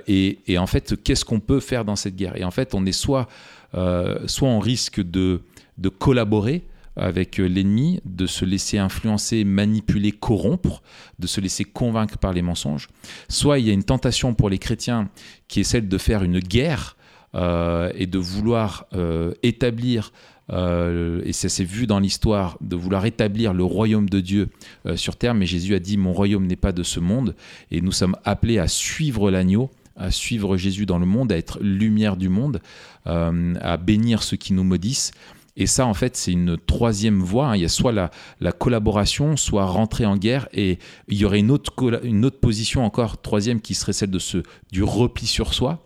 Et, 0.08 0.40
et, 0.48 0.58
en 0.58 0.68
fait, 0.68 1.02
qu'est-ce 1.04 1.26
qu'on 1.26 1.40
peut 1.40 1.60
faire 1.60 1.84
dans 1.84 1.96
cette 1.96 2.16
guerre? 2.16 2.38
Et 2.38 2.44
en 2.44 2.52
fait, 2.52 2.74
on 2.76 2.86
est 2.86 2.92
soit, 2.92 3.28
soit 3.74 4.48
on 4.48 4.60
risque 4.60 5.02
de, 5.02 5.42
de 5.80 5.90
collaborer 5.90 6.64
avec 6.96 7.40
euh, 7.40 7.46
l'ennemi, 7.46 8.00
de 8.06 8.26
se 8.26 8.46
laisser 8.46 8.78
influencer, 8.78 9.44
manipuler, 9.44 10.12
corrompre, 10.12 10.82
de 11.20 11.28
se 11.28 11.42
laisser 11.42 11.64
convaincre 11.64 12.18
par 12.18 12.34
les 12.34 12.42
mensonges. 12.42 12.90
Soit 13.30 13.60
il 13.60 13.68
y 13.68 13.70
a 13.70 13.74
une 13.74 13.84
tentation 13.84 14.34
pour 14.34 14.50
les 14.50 14.58
chrétiens 14.58 15.10
qui 15.48 15.62
est 15.62 15.64
celle 15.64 15.88
de 15.88 15.98
faire 15.98 16.24
une 16.24 16.40
guerre 16.40 16.98
euh, 17.36 17.92
et 17.96 18.08
de 18.08 18.18
vouloir 18.18 18.86
euh, 18.94 19.34
établir, 19.44 20.12
et 20.54 21.32
ça 21.32 21.48
s'est 21.48 21.64
vu 21.64 21.88
dans 21.88 22.00
l'histoire, 22.00 22.58
de 22.60 22.76
vouloir 22.76 23.06
établir 23.06 23.54
le 23.54 23.64
royaume 23.64 24.10
de 24.10 24.20
Dieu 24.20 24.50
sur 24.96 25.16
terre. 25.16 25.34
Mais 25.34 25.46
Jésus 25.46 25.76
a 25.76 25.80
dit, 25.80 25.96
mon 25.96 26.12
royaume 26.12 26.46
n'est 26.46 26.58
pas 26.58 26.74
de 26.74 26.84
ce 26.84 27.00
monde, 27.00 27.38
et 27.70 27.80
nous 27.80 27.94
sommes 27.94 28.18
appelés 28.26 28.60
à 28.60 28.68
suivre 28.68 29.32
l'agneau 29.32 29.72
à 29.96 30.10
suivre 30.10 30.58
Jésus 30.58 30.86
dans 30.86 30.98
le 30.98 31.06
monde, 31.06 31.32
à 31.32 31.38
être 31.38 31.60
lumière 31.62 32.18
du 32.18 32.28
monde, 32.28 32.60
à 33.06 33.78
bénir 33.78 34.24
ceux 34.24 34.36
qui 34.36 34.52
nous 34.52 34.66
maudissent. 34.66 35.12
Et 35.58 35.68
ça, 35.68 35.86
en 35.86 35.94
fait, 35.94 36.16
c'est 36.16 36.32
une 36.32 36.58
troisième 36.58 37.20
voie. 37.20 37.48
Hein. 37.48 37.56
Il 37.56 37.62
y 37.62 37.66
a 37.66 37.70
soit 37.70 37.92
la, 37.92 38.12
la, 38.40 38.52
collaboration, 38.52 39.36
soit 39.36 39.66
rentrer 39.66 40.06
en 40.06 40.18
guerre. 40.18 40.48
Et 40.54 40.80
il 41.08 41.18
y 41.18 41.26
aurait 41.26 41.40
une 41.40 41.52
autre, 41.52 42.40
position 42.40 42.86
encore, 42.86 43.22
troisième, 43.22 43.62
qui 43.62 43.74
serait 43.74 43.94
celle 43.94 44.12
de 44.12 44.20
ce, 44.20 44.44
du 44.72 44.84
repli 44.84 45.28
sur 45.28 45.54
soi. 45.54 45.80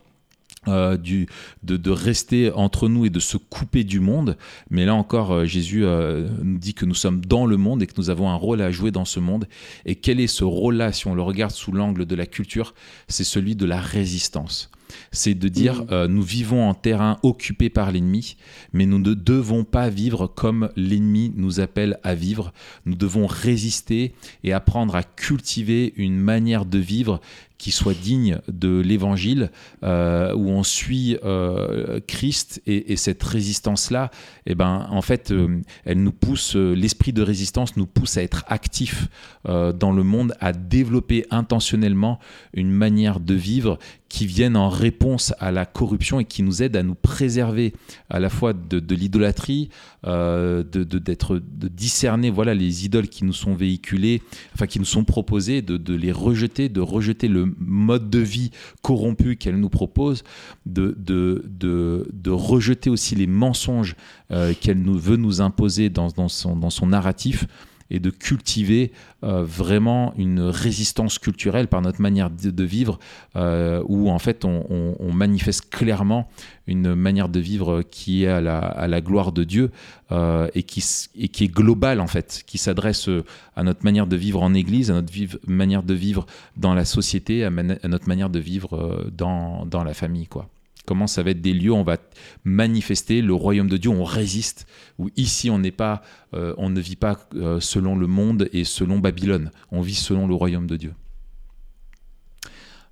Euh, 0.68 0.97
du, 0.97 1.28
de, 1.61 1.78
de, 1.78 1.91
rester 1.91 2.51
entre 2.51 2.89
nous 2.89 3.05
et 3.05 3.11
de 3.11 3.20
se 3.20 3.38
couper 3.38 3.84
du 3.84 3.99
monde. 3.99 4.36
Mais 4.72 4.84
là 4.86 4.95
encore, 4.95 5.32
euh, 5.32 5.45
Jésus 5.45 5.86
euh, 5.86 6.28
nous 6.41 6.57
dit 6.57 6.74
que 6.74 6.86
nous 6.86 6.95
sommes 6.95 7.24
dans 7.24 7.45
le 7.45 7.55
monde 7.55 7.84
et 7.84 7.88
que 7.88 7.93
nous 7.97 8.09
avons 8.09 8.32
un 8.32 8.36
rôle 8.36 8.61
à 8.63 8.72
jouer 8.72 8.89
dans 8.89 9.05
ce 9.05 9.20
monde. 9.20 9.47
Et 9.86 9.93
quel 9.93 10.20
est 10.20 10.26
ce 10.26 10.43
rôle-là, 10.43 10.91
si 10.91 11.05
on 11.05 11.13
le 11.13 11.22
regarde 11.22 11.51
sous 11.51 11.72
l'angle 11.72 12.07
de 12.07 12.16
la 12.16 12.26
culture 12.26 12.74
C'est 13.07 13.24
celui 13.24 13.55
de 13.55 13.66
la 13.66 13.80
résistance 13.80 14.72
c'est 15.11 15.33
de 15.33 15.47
dire 15.47 15.83
mm. 15.83 15.87
euh, 15.91 16.07
nous 16.07 16.21
vivons 16.21 16.67
en 16.67 16.73
terrain 16.73 17.17
occupé 17.23 17.69
par 17.69 17.91
l'ennemi, 17.91 18.37
mais 18.73 18.85
nous 18.85 18.99
ne 18.99 19.13
devons 19.13 19.63
pas 19.63 19.89
vivre 19.89 20.27
comme 20.27 20.69
l'ennemi 20.75 21.33
nous 21.35 21.59
appelle 21.59 21.99
à 22.03 22.15
vivre. 22.15 22.53
Nous 22.85 22.95
devons 22.95 23.27
résister 23.27 24.13
et 24.43 24.53
apprendre 24.53 24.95
à 24.95 25.03
cultiver 25.03 25.93
une 25.97 26.17
manière 26.17 26.65
de 26.65 26.79
vivre 26.79 27.21
qui 27.57 27.71
soit 27.71 27.93
digne 27.93 28.39
de 28.47 28.79
l'évangile, 28.79 29.51
euh, 29.83 30.33
où 30.35 30.49
on 30.49 30.63
suit 30.63 31.17
euh, 31.23 31.99
Christ 32.07 32.61
et, 32.65 32.95
cette 32.97 33.23
résistance-là, 33.23 34.11
eh 34.45 34.55
ben, 34.55 34.87
en 34.89 35.01
fait, 35.01 35.31
euh, 35.31 35.61
elle 35.85 36.01
nous 36.03 36.11
pousse, 36.11 36.55
l'esprit 36.55 37.13
de 37.13 37.21
résistance 37.21 37.77
nous 37.77 37.87
pousse 37.87 38.17
à 38.17 38.23
être 38.23 38.45
actifs 38.47 39.07
dans 39.45 39.91
le 39.91 40.03
monde, 40.03 40.35
à 40.39 40.53
développer 40.53 41.25
intentionnellement 41.29 42.19
une 42.53 42.71
manière 42.71 43.19
de 43.19 43.35
vivre 43.35 43.77
qui 44.15 44.25
vienne 44.25 44.55
en 44.55 44.69
réponse 44.69 45.33
à 45.39 45.51
la 45.51 45.65
corruption 45.65 46.19
et 46.19 46.25
qui 46.25 46.41
nous 46.41 46.63
aide 46.63 46.75
à 46.75 46.83
nous 46.83 46.95
préserver 46.95 47.73
à 48.09 48.21
la 48.21 48.29
fois 48.29 48.53
de, 48.53 48.95
l'idolâtrie, 48.95 49.69
de, 50.05 50.83
d'être, 50.83 51.39
de 51.39 51.67
discerner 51.67 52.29
voilà 52.29 52.53
les 52.53 52.85
idoles 52.85 53.07
qui 53.07 53.25
nous 53.25 53.33
sont 53.33 53.55
véhiculées, 53.55 54.21
enfin 54.53 54.67
qui 54.67 54.79
nous 54.79 54.85
sont 54.85 55.03
proposées, 55.03 55.61
de, 55.61 55.77
de 55.77 55.95
les 55.95 56.11
rejeter, 56.11 56.69
de 56.69 56.81
rejeter 56.81 57.27
le 57.27 57.53
mode 57.57 58.09
de 58.09 58.19
vie 58.19 58.51
corrompu 58.81 59.35
qu'elle 59.35 59.59
nous 59.59 59.69
propose, 59.69 60.23
de, 60.65 60.95
de, 60.97 62.29
rejeter 62.29 62.89
aussi 62.89 63.15
les 63.15 63.27
mensonges 63.27 63.95
euh, 64.31 64.53
qu'elle 64.59 64.81
nous, 64.81 64.97
veut 64.97 65.17
nous 65.17 65.41
imposer 65.41 65.89
dans, 65.89 66.09
son, 66.27 66.55
dans 66.55 66.69
son 66.69 66.87
narratif 66.87 67.45
et 67.89 67.99
de 67.99 68.09
cultiver 68.09 68.91
euh, 69.23 69.43
vraiment 69.43 70.13
une 70.17 70.41
résistance 70.41 71.19
culturelle 71.19 71.67
par 71.67 71.81
notre 71.81 72.01
manière 72.01 72.29
de, 72.29 72.63
vivre, 72.63 72.99
euh, 73.36 73.83
où 73.88 74.09
en 74.09 74.19
fait 74.19 74.43
on, 74.45 75.13
manifeste 75.13 75.69
clairement 75.69 76.27
une 76.67 76.93
manière 76.95 77.29
de 77.29 77.39
vivre 77.39 77.83
qui 77.83 78.23
est 78.23 78.27
à 78.27 78.41
la, 78.41 79.01
gloire 79.01 79.31
de 79.31 79.43
Dieu 79.43 79.71
euh, 80.11 80.47
et, 80.55 80.63
qui, 80.63 80.83
est 81.15 81.47
globale 81.47 82.01
en 82.01 82.07
fait, 82.07 82.43
qui 82.45 82.57
s'adresse 82.57 83.09
à 83.55 83.63
notre 83.63 83.83
manière 83.83 84.07
de 84.07 84.15
vivre 84.15 84.41
en 84.41 84.53
Église, 84.53 84.91
à 84.91 84.95
notre 84.95 85.13
manière 85.47 85.83
de 85.83 85.93
vivre 85.93 86.25
dans 86.57 86.73
la 86.73 86.86
société, 86.86 87.45
à, 87.45 87.47
à 87.47 87.88
notre 87.88 88.07
manière 88.07 88.29
de 88.29 88.39
vivre 88.39 89.09
dans, 89.15 89.65
dans 89.65 89.83
la 89.83 89.93
famille. 89.93 90.27
quoi 90.27 90.49
comment 90.86 91.07
ça 91.07 91.23
va 91.23 91.31
être 91.31 91.41
des 91.41 91.53
lieux 91.53 91.71
où 91.71 91.75
on 91.75 91.83
va 91.83 91.97
manifester 92.43 93.21
le 93.21 93.33
royaume 93.33 93.69
de 93.69 93.77
Dieu, 93.77 93.89
on 93.89 94.03
résiste, 94.03 94.67
où 94.97 95.09
ici 95.17 95.49
on 95.49 95.59
n'est 95.59 95.71
pas, 95.71 96.01
euh, 96.33 96.53
on 96.57 96.69
ne 96.69 96.79
vit 96.79 96.95
pas 96.95 97.19
euh, 97.36 97.59
selon 97.59 97.95
le 97.95 98.07
monde 98.07 98.49
et 98.53 98.63
selon 98.63 98.99
Babylone, 98.99 99.51
on 99.71 99.81
vit 99.81 99.95
selon 99.95 100.27
le 100.27 100.36
royaume 100.36 100.67
de 100.67 100.77
Dieu. 100.77 100.93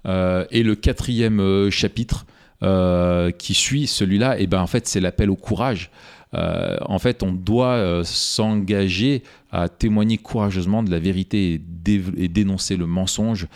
Euh, 0.05 0.45
et 0.51 0.63
le 0.63 0.75
quatrième 0.75 1.69
chapitre 1.69 2.25
qui 3.37 3.53
suit 3.53 3.87
celui-là, 3.87 4.39
et 4.39 4.43
eh 4.43 4.47
ben 4.47 4.61
en 4.61 4.67
fait 4.67 4.87
c'est 4.87 5.01
l'appel 5.01 5.29
au 5.29 5.35
courage. 5.35 5.91
en 6.31 6.97
fait, 6.97 7.21
on 7.21 7.33
doit 7.33 8.03
s'engager 8.05 9.21
à 9.51 9.67
témoigner 9.67 10.17
courageusement 10.17 10.81
de 10.81 10.89
la 10.89 10.99
vérité 10.99 11.55
et, 11.55 12.27
dénoncer 12.29 12.77
le 12.77 12.87
mensonge, 12.87 13.47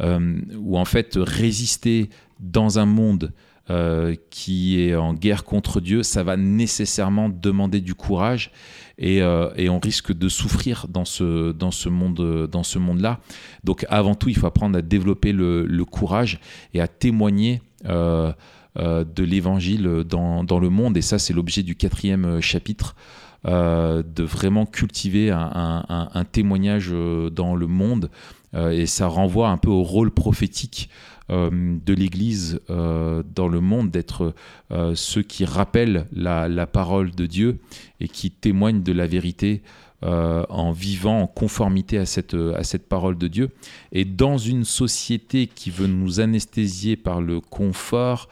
ou 0.00 0.78
en 0.78 0.84
fait 0.84 1.18
résister 1.20 2.08
dans 2.38 2.78
un 2.78 2.86
monde 2.86 3.32
euh, 3.70 4.16
qui 4.30 4.82
est 4.82 4.96
en 4.96 5.14
guerre 5.14 5.44
contre 5.44 5.80
Dieu, 5.80 6.02
ça 6.02 6.24
va 6.24 6.36
nécessairement 6.36 7.28
demander 7.28 7.80
du 7.80 7.94
courage 7.94 8.50
et, 8.98 9.22
euh, 9.22 9.50
on 9.70 9.78
risque 9.78 10.12
de 10.12 10.28
souffrir 10.28 10.86
dans 10.88 11.04
ce, 11.04 11.52
dans 11.52 11.70
ce 11.70 11.88
monde 11.88 12.50
monde-là. 12.74 13.20
Donc 13.62 13.86
avant 13.88 14.16
tout, 14.16 14.28
il 14.28 14.36
faut 14.36 14.48
apprendre 14.48 14.76
à 14.76 14.82
développer 14.82 15.30
le, 15.32 15.84
courage 15.84 16.40
et 16.74 16.80
à 16.80 16.88
témoigner 16.88 17.62
euh, 17.86 18.32
de 18.76 19.22
l'évangile 19.22 20.02
dans, 20.08 20.42
dans, 20.42 20.58
le 20.58 20.68
monde. 20.68 20.96
Et 20.96 21.02
ça, 21.02 21.20
c'est 21.20 21.32
l'objet 21.32 21.62
du 21.62 21.76
quatrième 21.76 22.40
chapitre. 22.40 22.96
de 23.44 24.22
vraiment 24.24 24.66
cultiver 24.66 25.30
un, 25.30 26.24
témoignage 26.32 26.92
dans 27.30 27.54
le 27.54 27.68
monde 27.68 28.10
et 28.54 28.86
ça 28.86 29.06
renvoie 29.06 29.50
un 29.50 29.56
peu 29.56 29.70
au 29.70 29.84
rôle 29.84 30.10
prophétique 30.10 30.90
de 31.32 31.94
l'Église 31.94 32.60
euh, 32.70 33.22
dans 33.34 33.48
le 33.48 33.60
monde, 33.60 33.90
d'être 33.90 34.34
euh, 34.70 34.94
ceux 34.94 35.22
qui 35.22 35.44
rappellent 35.44 36.06
la, 36.12 36.66
parole 36.66 37.10
de 37.12 37.26
Dieu 37.26 37.58
et 38.00 38.08
qui 38.08 38.30
témoignent 38.30 38.82
de 38.82 38.92
la 38.92 39.06
vérité 39.06 39.62
en 40.04 40.72
vivant 40.72 41.20
en 41.20 41.26
conformité 41.28 41.96
à 41.96 42.06
cette, 42.06 42.34
à 42.34 42.64
cette 42.64 42.88
parole 42.88 43.16
de 43.16 43.28
Dieu. 43.28 43.50
Et 43.92 44.04
dans 44.04 44.36
une 44.36 44.64
société 44.64 45.46
qui 45.46 45.70
veut 45.70 45.86
nous 45.86 46.18
anesthésier 46.18 46.96
par 46.96 47.20
le 47.20 47.40
confort, 47.40 48.28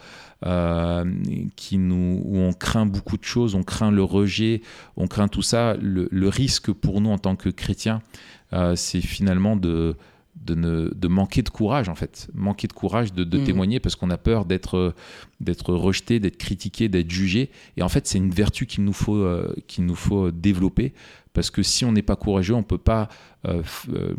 qui 1.55 1.77
nous, 1.77 2.21
où 2.25 2.39
on 2.39 2.51
craint 2.51 2.85
beaucoup 2.85 3.15
de 3.15 3.23
choses, 3.23 3.55
on 3.55 3.63
craint 3.63 3.89
le 3.89 4.03
rejet, 4.03 4.61
on 4.97 5.07
craint 5.07 5.29
tout 5.29 5.43
ça, 5.43 5.77
le 5.79 6.27
risque 6.27 6.73
pour 6.73 6.99
nous 6.99 7.09
en 7.09 7.17
tant 7.17 7.37
que 7.37 7.47
chrétiens, 7.47 8.01
c'est 8.75 8.99
finalement 8.99 9.55
de, 9.55 9.95
de, 10.35 10.55
ne, 10.55 10.89
de 10.93 11.07
manquer 11.07 11.41
de 11.41 11.49
courage 11.49 11.89
en 11.89 11.95
fait, 11.95 12.29
manquer 12.33 12.67
de 12.67 12.73
courage 12.73 13.13
de, 13.13 13.23
mm. 13.23 13.43
témoigner 13.43 13.79
parce 13.79 13.95
qu'on 13.95 14.09
a 14.09 14.17
peur 14.17 14.45
d'être 14.45 14.95
d'être 15.39 15.73
rejeté, 15.73 16.19
d'être 16.19 16.37
critiqué, 16.37 16.87
d'être 16.87 17.09
jugé. 17.09 17.49
Et 17.77 17.81
en 17.81 17.89
fait, 17.89 18.07
c'est 18.07 18.17
une 18.17 18.31
vertu 18.31 18.65
qu'il 18.65 18.83
nous 18.83 18.93
faut 18.93 19.15
euh, 19.15 19.53
qu'il 19.67 19.85
nous 19.85 19.95
faut 19.95 20.31
développer 20.31 20.93
parce 21.33 21.49
que 21.49 21.63
si 21.63 21.85
on 21.85 21.91
n'est 21.91 22.01
pas 22.01 22.15
courageux, 22.15 22.53
on 22.53 22.63
peut 22.63 22.77
pas 22.77 23.09
euh, 23.47 23.61
euh, 23.89 24.13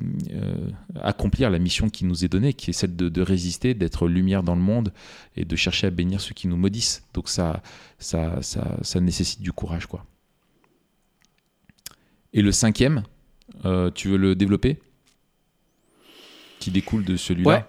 accomplir 1.00 1.50
la 1.50 1.58
mission 1.58 1.90
qui 1.90 2.04
nous 2.04 2.24
est 2.24 2.28
donnée, 2.28 2.54
qui 2.54 2.70
est 2.70 2.72
celle 2.72 2.96
de, 2.96 3.22
résister, 3.22 3.74
d'être 3.74 4.08
lumière 4.08 4.42
dans 4.42 4.54
le 4.54 4.62
monde 4.62 4.92
et 5.36 5.44
de 5.44 5.56
chercher 5.56 5.88
à 5.88 5.90
bénir 5.90 6.20
ceux 6.20 6.34
qui 6.34 6.48
nous 6.48 6.56
maudissent. 6.56 7.04
Donc 7.14 7.28
ça 7.28 7.62
ça, 7.98 8.40
ça, 8.42 8.78
ça 8.82 9.00
nécessite 9.00 9.42
du 9.42 9.52
courage 9.52 9.86
quoi. 9.86 10.04
Et 12.32 12.40
le 12.40 12.52
cinquième, 12.52 13.02
tu 13.94 14.08
veux 14.08 14.16
le 14.16 14.34
développer? 14.34 14.78
Qui 16.62 16.70
découle 16.70 17.04
de 17.04 17.16
celui-là 17.16 17.66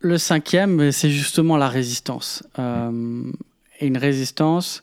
Le 0.00 0.18
cinquième, 0.18 0.90
c'est 0.90 1.10
justement 1.10 1.56
la 1.56 1.68
résistance. 1.68 2.42
Euh, 2.58 3.22
une 3.80 3.96
résistance 3.96 4.82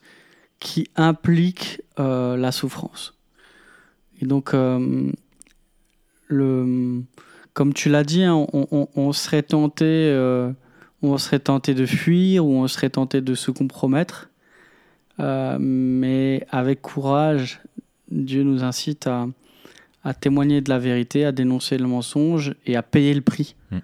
qui 0.61 0.87
implique 0.95 1.81
euh, 1.99 2.37
la 2.37 2.53
souffrance. 2.53 3.13
Et 4.21 4.25
donc, 4.25 4.53
euh, 4.53 5.11
le, 6.27 7.01
comme 7.53 7.73
tu 7.73 7.89
l'as 7.89 8.05
dit, 8.05 8.23
hein, 8.23 8.47
on, 8.53 9.11
serait 9.11 9.43
tenté, 9.43 10.15
on 11.01 11.17
serait 11.17 11.39
tenté 11.39 11.73
de 11.73 11.85
fuir 11.85 12.45
ou 12.45 12.53
on 12.53 12.67
serait 12.69 12.91
tenté 12.91 13.19
de 13.19 13.35
se 13.35 13.51
compromettre. 13.51 14.29
mais 15.19 16.47
avec 16.49 16.81
courage, 16.81 17.59
Dieu 18.09 18.43
nous 18.43 18.63
incite 18.63 19.07
à, 19.07 19.27
à 20.05 20.13
témoigner 20.13 20.61
de 20.61 20.69
la 20.69 20.77
vérité, 20.77 21.25
à 21.25 21.31
dénoncer 21.31 21.79
le 21.79 21.87
mensonge 21.87 22.53
et 22.67 22.75
à 22.75 22.83
payer 22.83 23.13
le 23.13 23.21
prix. 23.21 23.55
Mm. 23.71 23.77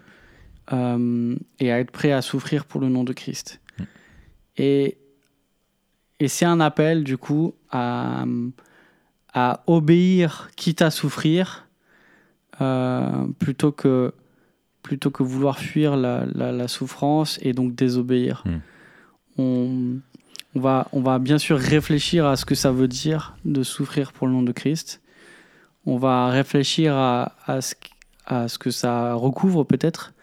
Euh, 0.72 1.36
et 1.60 1.72
à 1.72 1.80
être 1.80 1.92
prêt 1.92 2.12
à 2.12 2.22
souffrir 2.22 2.66
pour 2.66 2.80
le 2.80 2.88
nom 2.88 3.04
de 3.04 3.12
Christ. 3.12 3.60
Mm. 3.78 3.84
Et, 4.58 4.98
et 6.20 6.28
c'est 6.28 6.46
un 6.46 6.60
appel, 6.60 7.04
du 7.04 7.18
coup, 7.18 7.56
à, 7.72 8.26
à 9.34 9.64
obéir, 9.66 10.52
quitte 10.56 10.84
à 10.84 10.92
souffrir, 10.92 11.68
euh, 12.62 13.26
plutôt, 13.40 13.72
que, 13.72 14.14
plutôt 14.84 15.10
que 15.10 15.24
vouloir 15.24 15.58
fuir 15.58 15.98
la, 15.98 16.26
la, 16.28 16.68
souffrance 16.68 17.40
et 17.42 17.54
donc 17.54 17.74
désobéir. 17.74 18.44
Mm. 18.46 18.52
On, 19.40 20.00
on, 20.54 20.60
va, 20.60 20.88
on 20.92 21.02
va 21.02 21.18
bien 21.18 21.40
sûr 21.40 21.58
réfléchir 21.58 22.28
à 22.28 22.36
ce 22.36 22.46
que 22.46 22.54
ça 22.54 22.72
veut 22.72 22.88
dire 22.88 23.36
de 23.44 23.64
souffrir 23.64 24.14
pour 24.14 24.28
le 24.28 24.34
nom 24.34 24.44
de 24.44 24.52
Christ 24.52 25.01
on 25.86 25.98
va 25.98 26.30
réfléchir 26.30 26.96
à, 26.96 27.34
ce, 27.62 27.76
à 28.26 28.48
ce, 28.48 28.58
que 28.58 28.72
ça 28.72 29.14
recouvre 29.14 29.64
peut-être. 29.64 30.14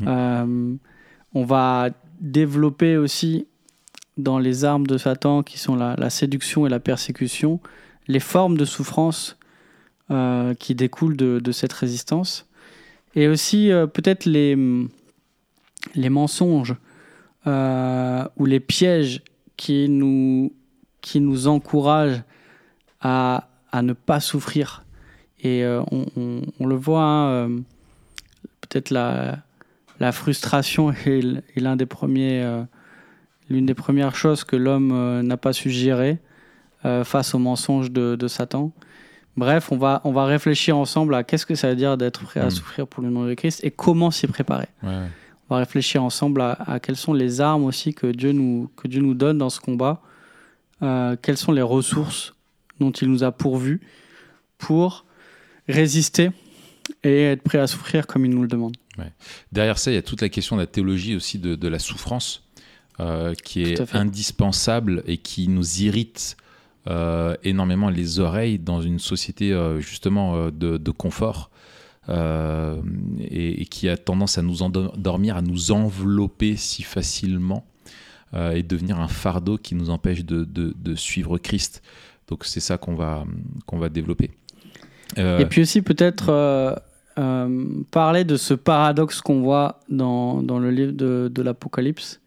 Mmh. 0.00 0.04
Euh, 0.08 0.74
on 1.34 1.44
va 1.44 1.90
développer 2.20 2.96
aussi 2.96 3.46
dans 4.16 4.38
les 4.38 4.64
armes 4.64 4.86
de 4.86 4.98
Satan, 4.98 5.42
qui 5.42 5.58
sont 5.58 5.76
la, 5.76 6.10
séduction 6.10 6.66
et 6.66 6.68
la 6.68 6.80
persécution, 6.80 7.60
les 8.08 8.20
formes 8.20 8.56
de 8.56 8.64
souffrance 8.64 9.38
euh, 10.10 10.54
qui 10.54 10.74
découlent 10.74 11.16
de, 11.16 11.52
cette 11.52 11.72
résistance. 11.72 12.48
Et 13.14 13.28
aussi 13.28 13.70
euh, 13.70 13.86
peut-être 13.86 14.24
les, 14.24 14.56
les 15.94 16.10
mensonges 16.10 16.74
ou 17.46 18.44
les 18.44 18.60
pièges 18.60 19.22
qui 19.56 19.88
nous, 19.88 20.52
qui 21.00 21.18
nous 21.18 21.48
encouragent 21.48 22.22
à, 23.00 23.48
à 23.72 23.80
ne 23.80 23.94
pas 23.94 24.20
souffrir 24.20 24.84
et 25.40 25.62
euh, 25.64 25.82
on, 25.90 26.66
le 26.66 26.74
voit, 26.74 27.02
hein, 27.02 27.28
euh, 27.30 27.58
peut-être 28.60 28.90
la, 28.90 29.38
la, 30.00 30.12
frustration 30.12 30.90
est, 31.06 31.42
l'un 31.56 31.76
des 31.76 31.86
premiers, 31.86 32.42
euh, 32.42 32.62
l'une 33.48 33.66
des 33.66 33.74
premières 33.74 34.16
choses 34.16 34.44
que 34.44 34.56
l'homme 34.56 35.22
n'a 35.22 35.36
pas 35.36 35.52
su 35.52 35.70
gérer 35.70 36.18
face 36.82 37.34
aux 37.34 37.38
mensonges 37.38 37.90
de, 37.90 38.28
Satan. 38.28 38.72
Bref, 39.36 39.70
on 39.70 39.76
va, 39.76 40.00
on 40.04 40.12
va 40.12 40.24
réfléchir 40.24 40.76
ensemble 40.76 41.14
à 41.14 41.22
qu'est-ce 41.22 41.46
que 41.46 41.54
ça 41.54 41.70
veut 41.70 41.76
dire 41.76 41.96
d'être 41.96 42.24
prêt 42.24 42.40
à 42.40 42.46
hmm. 42.46 42.50
souffrir 42.50 42.86
pour 42.88 43.02
le 43.02 43.10
nom 43.10 43.24
de 43.24 43.34
Christ 43.34 43.62
et 43.62 43.70
comment 43.70 44.10
s'y 44.10 44.26
préparer. 44.26 44.68
On 44.82 45.54
va 45.54 45.58
réfléchir 45.58 46.02
ensemble 46.02 46.40
à, 46.40 46.78
quelles 46.82 46.96
sont 46.96 47.12
les 47.12 47.40
armes 47.40 47.64
aussi 47.64 47.94
que 47.94 48.06
Dieu 48.08 48.32
nous, 48.32 48.70
que 48.76 48.88
Dieu 48.88 49.00
nous 49.00 49.14
donne 49.14 49.38
dans 49.38 49.50
ce 49.50 49.60
combat, 49.60 50.02
quelles 50.80 51.36
sont 51.36 51.52
les 51.52 51.62
ressources 51.62 52.34
dont 52.80 52.90
il 52.90 53.10
nous 53.10 53.22
a 53.24 53.32
pourvus 53.32 53.80
pour 54.58 55.04
résister 55.68 56.30
et 57.04 57.24
être 57.24 57.42
prêt 57.42 57.58
à 57.58 57.66
souffrir 57.66 58.06
comme 58.06 58.24
il 58.24 58.30
nous 58.30 58.42
le 58.42 58.48
demande. 58.48 58.76
Derrière 59.52 59.78
ça, 59.78 59.90
il 59.90 59.94
y 59.94 59.98
a 59.98 60.02
toute 60.02 60.22
la 60.22 60.28
question 60.28 60.56
de 60.56 60.62
la 60.62 60.66
théologie 60.66 61.14
aussi 61.14 61.38
de, 61.38 61.68
la 61.68 61.78
souffrance, 61.78 62.42
euh, 63.00 63.34
qui 63.34 63.62
est 63.62 63.94
indispensable 63.94 65.02
et 65.06 65.18
qui 65.18 65.48
nous 65.48 65.82
irrite 65.82 66.36
euh, 66.88 67.36
énormément 67.44 67.90
les 67.90 68.18
oreilles 68.18 68.58
dans 68.58 68.80
une 68.80 68.98
société 68.98 69.52
euh, 69.52 69.80
justement 69.80 70.50
de, 70.50 70.90
confort. 70.90 71.50
Et, 72.10 73.66
qui 73.70 73.86
a 73.88 73.98
tendance 73.98 74.38
à 74.38 74.42
nous 74.42 74.62
endormir, 74.62 75.36
à 75.36 75.42
nous 75.42 75.72
envelopper 75.72 76.56
si 76.56 76.82
facilement 76.82 77.66
et 78.34 78.62
devenir 78.62 78.98
un 78.98 79.08
fardeau 79.08 79.58
qui 79.58 79.74
nous 79.74 79.90
empêche 79.90 80.24
de, 80.24 80.44
de 80.44 80.94
suivre 80.94 81.36
Christ. 81.36 81.82
Donc 82.28 82.46
c'est 82.46 82.60
ça 82.60 82.78
qu'on 82.78 82.94
va, 82.94 83.26
qu'on 83.66 83.78
va 83.78 83.90
développer. 83.90 84.30
Euh, 85.16 85.38
Et 85.38 85.46
puis 85.46 85.62
aussi 85.62 85.82
peut-être 85.82 86.28
euh, 86.30 86.74
euh, 87.18 87.64
parler 87.90 88.24
de 88.24 88.36
ce 88.36 88.54
paradoxe 88.54 89.20
qu'on 89.20 89.40
voit 89.40 89.80
dans, 89.88 90.42
dans, 90.42 90.58
le 90.58 90.70
livre 90.70 90.92
de, 90.92 91.30
de 91.32 91.42
l'Apocalypse, 91.42 92.20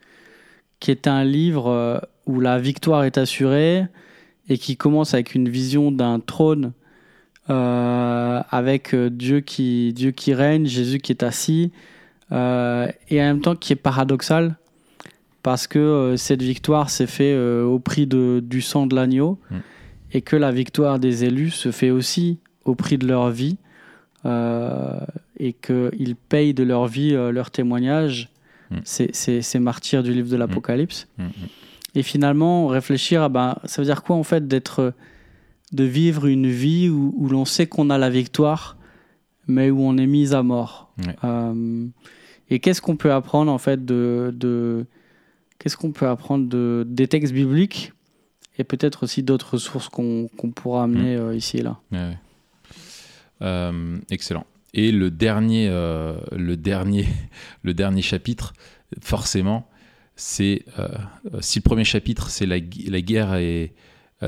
qui 0.80 0.92
est 0.92 1.08
un 1.08 1.24
livre 1.24 2.02
où 2.26 2.40
la 2.40 2.60
victoire 2.60 3.04
est 3.04 3.18
assurée 3.18 3.86
et 4.50 4.58
qui 4.58 4.78
commence 4.78 5.14
avec 5.14 5.36
une 5.36 5.48
vision 5.48 5.92
d'un 5.92 6.20
trône 6.20 6.74
euh, 7.50 8.42
avec 8.50 8.96
Dieu 8.96 9.42
qui, 9.42 9.94
Dieu 9.94 10.12
qui 10.12 10.34
règne, 10.34 10.66
Jésus 10.66 11.00
qui 11.00 11.12
est 11.12 11.24
assis, 11.24 11.72
et 12.32 12.36
en 12.36 12.90
même 13.12 13.42
temps 13.42 13.56
qui 13.56 13.74
est 13.74 13.78
paradoxal, 13.78 14.56
parce 15.44 15.68
que 15.68 16.16
cette 16.18 16.42
victoire 16.42 16.90
s'est 16.90 17.08
faite 17.08 17.38
au 17.38 17.78
prix 17.80 18.08
de, 18.08 18.42
du 18.44 18.62
sang 18.62 18.88
de 18.88 18.96
l'agneau, 18.96 19.38
Mm. 19.52 19.56
et 20.14 20.22
que 20.22 20.36
la 20.36 20.52
victoire 20.52 20.98
des 21.00 21.24
élus 21.26 21.52
se 21.52 21.72
fait 21.72 21.92
aussi 21.92 22.40
au 22.66 22.76
prix 22.76 22.98
de 22.98 23.08
leur 23.08 23.30
vie, 23.30 23.58
et 24.26 25.54
qu'ils 25.54 26.16
payent 26.16 26.54
de 26.54 26.64
leur 26.64 26.88
vie 26.88 27.12
leur 27.12 27.50
témoignage, 27.52 28.32
Mm. 28.72 28.80
ces, 28.84 29.60
martyrs 29.60 30.02
du 30.02 30.14
livre 30.14 30.30
de 30.30 30.38
l'Apocalypse. 30.38 31.08
Mm, 31.18 31.24
mm. 31.24 31.30
Et 31.96 32.04
finalement, 32.04 32.68
réfléchir 32.68 33.22
à 33.22 33.30
ben, 33.30 33.58
ça 33.66 33.82
veut 33.82 33.86
dire 33.86 34.02
quoi 34.02 34.16
en 34.16 34.24
fait 34.24 34.48
d'être, 34.48 34.94
de 35.74 35.84
vivre 35.84 36.26
une 36.26 36.48
vie 36.48 36.90
où, 36.90 37.14
où 37.18 37.28
l'on 37.28 37.44
sait 37.44 37.68
qu'on 37.68 37.90
a 37.90 37.98
la 37.98 38.10
victoire, 38.10 38.78
mais 39.48 39.70
où 39.70 39.82
on 39.82 39.98
est 39.98 40.08
mis 40.08 40.34
à 40.34 40.42
mort. 40.42 40.94
Ouais. 41.06 41.16
Euh, 41.26 41.86
et 42.50 42.60
qu'est-ce 42.60 42.82
qu'on 42.82 42.96
peut 42.96 43.12
apprendre 43.12 43.52
en 43.52 43.58
fait 43.58 43.84
de, 43.84 44.34
de 44.34 44.86
qu'est-ce 45.60 45.76
qu'on 45.76 45.92
peut 45.92 46.08
apprendre 46.08 46.48
de, 46.48 46.86
des 46.88 47.08
textes 47.08 47.34
bibliques 47.34 47.92
et 48.58 48.64
peut-être 48.64 49.04
aussi 49.04 49.22
d'autres 49.22 49.58
sources 49.58 49.90
qu'on, 49.90 50.30
qu'on 50.38 50.52
pourra 50.52 50.84
amener 50.84 51.16
euh, 51.16 51.36
ici 51.36 51.58
et 51.58 51.62
là? 51.62 51.78
Ouais, 51.92 52.00
ouais. 52.00 52.18
Euh, 53.42 53.98
excellent. 54.10 54.46
Et 54.74 54.92
le 54.92 55.12
dernier, 55.12 55.68
euh, 55.70 56.18
le 56.36 56.56
dernier, 56.58 57.08
le 57.64 57.74
dernier 57.74 58.02
chapitre, 58.02 58.54
forcément, 59.02 59.68
c'est 60.16 60.64
euh, 60.78 60.88
si 61.40 61.60
le 61.60 61.64
premier 61.64 61.84
chapitre 61.84 62.30
c'est 62.30 62.46
la, 62.46 62.58
la 62.58 63.02
guerre 63.02 63.36
est 63.36 63.74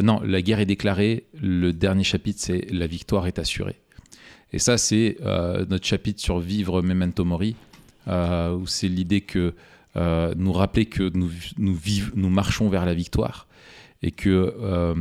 non 0.02 0.22
la 0.26 0.42
guerre 0.42 0.60
est 0.60 0.66
déclarée, 0.66 1.28
le 1.40 1.72
dernier 1.72 2.04
chapitre 2.04 2.40
c'est 2.42 2.66
la 2.72 2.88
victoire 2.88 3.28
est 3.28 3.38
assurée. 3.38 3.80
Et 4.52 4.60
ça 4.60 4.80
c'est 4.80 5.18
notre 5.70 5.86
chapitre 5.86 6.20
sur 6.20 6.40
vivre 6.40 6.82
memento 6.82 7.24
mori, 7.26 7.56
où 8.08 8.66
c'est 8.66 8.88
l'idée 8.88 9.22
que 9.22 9.54
nous 9.96 10.52
rappeler 10.52 10.88
que 10.88 11.12
nous 11.14 11.30
nous 11.60 12.30
marchons 12.30 12.70
vers 12.70 12.88
la 12.88 12.96
victoire 12.96 13.48
et 14.02 14.10
que 14.10 14.96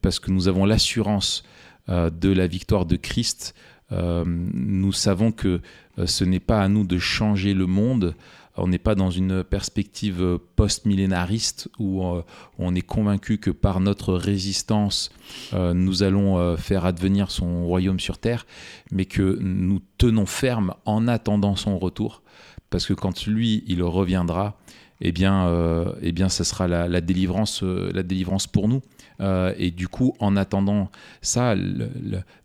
parce 0.00 0.20
que 0.20 0.30
nous 0.30 0.48
avons 0.48 0.64
l'assurance 0.64 1.42
de 1.90 2.32
la 2.32 2.46
victoire 2.46 2.86
de 2.86 2.96
Christ, 2.96 3.54
euh, 3.92 4.24
nous 4.26 4.92
savons 4.92 5.32
que 5.32 5.60
euh, 5.98 6.06
ce 6.06 6.24
n'est 6.24 6.40
pas 6.40 6.60
à 6.60 6.68
nous 6.68 6.84
de 6.84 6.98
changer 6.98 7.54
le 7.54 7.66
monde. 7.66 8.14
On 8.56 8.68
n'est 8.68 8.78
pas 8.78 8.94
dans 8.94 9.10
une 9.10 9.42
perspective 9.42 10.22
euh, 10.22 10.38
post-millénariste 10.56 11.68
où 11.78 12.04
euh, 12.04 12.22
on 12.58 12.74
est 12.74 12.82
convaincu 12.82 13.38
que 13.38 13.50
par 13.50 13.80
notre 13.80 14.14
résistance, 14.14 15.10
euh, 15.54 15.72
nous 15.72 16.02
allons 16.02 16.38
euh, 16.38 16.56
faire 16.56 16.84
advenir 16.84 17.30
son 17.30 17.64
royaume 17.64 18.00
sur 18.00 18.18
terre, 18.18 18.46
mais 18.90 19.06
que 19.06 19.38
nous 19.40 19.80
tenons 19.98 20.26
ferme 20.26 20.74
en 20.84 21.08
attendant 21.08 21.56
son 21.56 21.78
retour, 21.78 22.22
parce 22.68 22.86
que 22.86 22.92
quand 22.92 23.26
lui, 23.26 23.64
il 23.66 23.82
reviendra, 23.82 24.56
eh 25.00 25.12
bien, 25.12 25.46
euh, 25.48 25.92
eh 26.02 26.12
bien, 26.12 26.28
ça 26.28 26.44
sera 26.44 26.68
la, 26.68 26.88
la 26.88 27.00
délivrance, 27.00 27.62
euh, 27.62 27.90
la 27.94 28.02
délivrance 28.02 28.46
pour 28.46 28.68
nous. 28.68 28.82
Euh, 29.20 29.52
et 29.58 29.70
du 29.70 29.86
coup, 29.86 30.14
en 30.18 30.34
attendant 30.36 30.90
ça, 31.20 31.54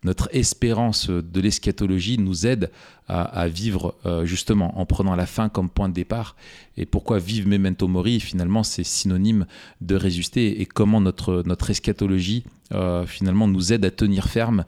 notre 0.03 0.27
espérance 0.33 1.09
de 1.09 1.39
l'eschatologie 1.39 2.17
nous 2.17 2.45
aide 2.45 2.69
à, 3.07 3.23
à 3.23 3.47
vivre 3.47 3.95
euh, 4.05 4.25
justement 4.25 4.77
en 4.77 4.85
prenant 4.85 5.15
la 5.15 5.25
fin 5.25 5.47
comme 5.47 5.69
point 5.69 5.87
de 5.87 5.93
départ. 5.93 6.35
Et 6.75 6.85
pourquoi 6.85 7.19
vivre 7.19 7.47
memento 7.47 7.87
mori? 7.87 8.19
Finalement, 8.19 8.63
c'est 8.63 8.83
synonyme 8.83 9.45
de 9.79 9.95
résister. 9.95 10.61
Et 10.61 10.65
comment 10.65 10.99
notre, 10.99 11.43
notre 11.45 11.69
eschatologie 11.69 12.43
finalement 13.05 13.47
nous 13.47 13.71
aide 13.73 13.85
à 13.85 13.91
tenir 13.91 14.27
ferme 14.27 14.65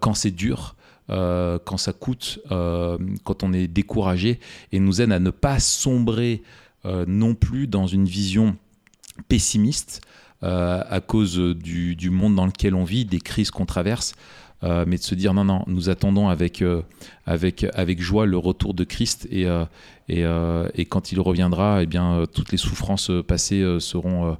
quand 0.00 0.14
c'est 0.14 0.32
dur. 0.32 0.74
quand 1.08 1.76
ça 1.76 1.92
coûte, 1.92 2.40
quand 2.48 3.42
on 3.42 3.52
est 3.52 3.68
découragé, 3.68 4.40
et 4.72 4.80
nous 4.80 5.00
aide 5.00 5.12
à 5.12 5.18
ne 5.18 5.30
pas 5.30 5.58
sombrer 5.60 6.42
non 6.84 7.34
plus 7.34 7.66
dans 7.66 7.86
une 7.86 8.06
vision 8.06 8.56
pessimiste 9.28 10.00
euh, 10.44 10.82
à 10.88 11.00
cause 11.00 11.36
du, 11.36 12.10
monde 12.10 12.36
dans 12.36 12.46
lequel 12.46 12.74
on 12.74 12.84
vit, 12.84 13.04
des 13.04 13.18
crises 13.18 13.50
qu'on 13.50 13.66
traverse, 13.66 14.14
euh, 14.62 14.84
mais 14.86 14.96
de 14.96 15.02
se 15.02 15.16
dire 15.16 15.34
non, 15.34 15.44
non, 15.44 15.64
nous 15.66 15.90
attendons 15.90 16.28
avec, 16.28 16.62
euh, 16.62 16.82
avec, 17.26 17.66
avec 17.74 18.00
joie 18.00 18.26
le 18.26 18.38
retour 18.38 18.74
de 18.74 18.84
Christ 18.84 19.26
et, 19.30 19.46
euh, 19.46 19.64
et, 20.08 20.24
euh, 20.24 20.68
et 20.74 20.84
quand 20.84 21.10
il 21.10 21.20
reviendra, 21.20 21.82
eh 21.82 21.86
bien, 21.86 22.12
euh, 22.14 22.26
toutes 22.26 22.52
les 22.52 22.58
souffrances 22.58 23.10
euh, 23.10 23.22
passées 23.22 23.62
euh, 23.62 23.80
seront, 23.80 24.30
euh, 24.30 24.34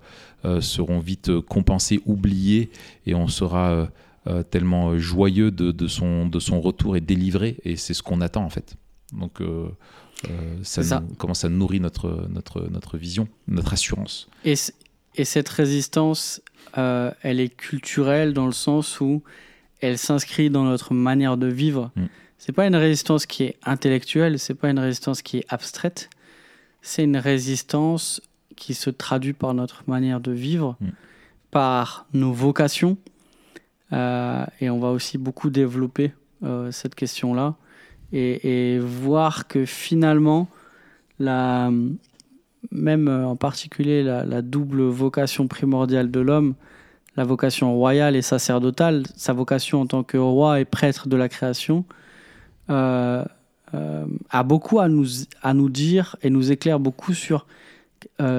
euh, 0.45 0.61
seront 0.61 1.01
vite 1.01 1.30
euh, 1.30 1.43
compensées, 1.43 2.01
oubliées 2.07 2.70
et 3.07 3.14
on 3.14 3.26
sera 3.26 3.70
euh, 3.70 3.86
euh, 4.28 4.43
tellement 4.45 4.91
euh, 4.91 4.99
joyeux 4.99 5.51
de, 5.51 5.72
de, 5.72 5.86
son, 5.89 6.26
de 6.26 6.39
son 6.39 6.61
retour 6.61 6.97
et 6.97 7.01
délivré 7.01 7.57
et 7.64 7.74
c'est 7.76 7.95
ce 7.95 8.05
qu'on 8.05 8.20
attend 8.20 8.45
en 8.45 8.51
fait. 8.51 8.76
Donc 9.12 9.41
euh, 9.41 9.45
euh, 9.45 9.68
ça, 10.25 10.31
C'est 10.62 10.83
ça. 10.85 11.01
nous- 11.01 11.49
nourrir 11.51 11.81
notre, 11.83 12.27
notre, 12.29 12.69
notre 12.69 12.97
vision, 12.99 13.29
notre 13.47 13.73
assurance. 13.73 14.29
Et, 14.45 14.55
cette 15.25 15.49
résistance, 15.49 16.41
euh, 16.77 17.11
elle 17.23 17.41
est 17.41 17.49
culturelle 17.49 18.33
dans 18.35 18.47
le 18.47 18.53
sens 18.53 19.01
où 19.01 19.23
elle 19.81 19.99
s'inscrit 19.99 20.49
dans 20.51 20.64
notre 20.64 20.95
manière 20.95 21.37
de 21.37 21.47
vivre. 21.49 21.91
Mm. 21.97 22.05
C'est 22.39 22.53
pas 22.53 22.66
une 22.66 22.77
résistance 22.77 23.27
qui 23.27 23.43
est 23.45 23.57
intellectuelle, 23.64 24.39
c'est 24.39 24.55
pas 24.55 24.71
une 24.71 24.79
résistance 24.79 25.23
qui 25.23 25.39
est 25.39 25.45
abstraite. 25.49 26.09
C'est 26.83 27.03
une 27.05 27.16
résistance 27.16 28.21
qui 28.57 28.75
se 28.75 28.91
traduit 28.91 29.33
par 29.33 29.55
notre 29.55 29.83
manière 29.89 30.21
de 30.21 30.31
vivre, 30.33 30.77
Mm. 30.81 30.89
par 31.51 32.07
nos 32.12 32.33
vocations. 32.33 32.97
Euh, 33.93 34.45
et 34.61 34.69
on 34.71 34.79
va 34.79 34.89
aussi 34.91 35.16
beaucoup 35.19 35.51
développer 35.51 36.12
euh, 36.45 36.71
cette 36.71 36.95
question-là 36.95 37.57
et, 38.12 38.78
voir 38.78 39.46
que 39.48 39.64
finalement, 39.64 40.48
même 41.18 41.98
euh, 42.72 43.26
en 43.26 43.36
particulier 43.36 44.02
la, 44.02 44.42
double 44.42 44.82
vocation 44.82 45.46
primordiale 45.46 46.11
de 46.11 46.20
l'homme, 46.20 46.54
la 47.16 47.24
vocation 47.24 47.74
royale 47.74 48.16
et 48.16 48.22
sacerdotale, 48.22 49.04
sa 49.16 49.32
vocation 49.32 49.82
en 49.82 49.86
tant 49.86 50.02
que 50.02 50.16
roi 50.16 50.61
et 50.61 50.64
prêtre 50.64 51.09
de 51.09 51.16
la 51.16 51.28
création, 51.28 51.84
euh, 52.70 53.24
euh, 53.74 54.06
a 54.30 54.42
beaucoup 54.42 54.80
à 54.80 54.88
nous, 54.88 55.06
à 55.42 55.52
nous 55.52 55.68
dire 55.68 56.16
et 56.22 56.30
nous 56.30 56.52
éclaire 56.52 56.80
beaucoup 56.80 57.14
sur 57.14 57.46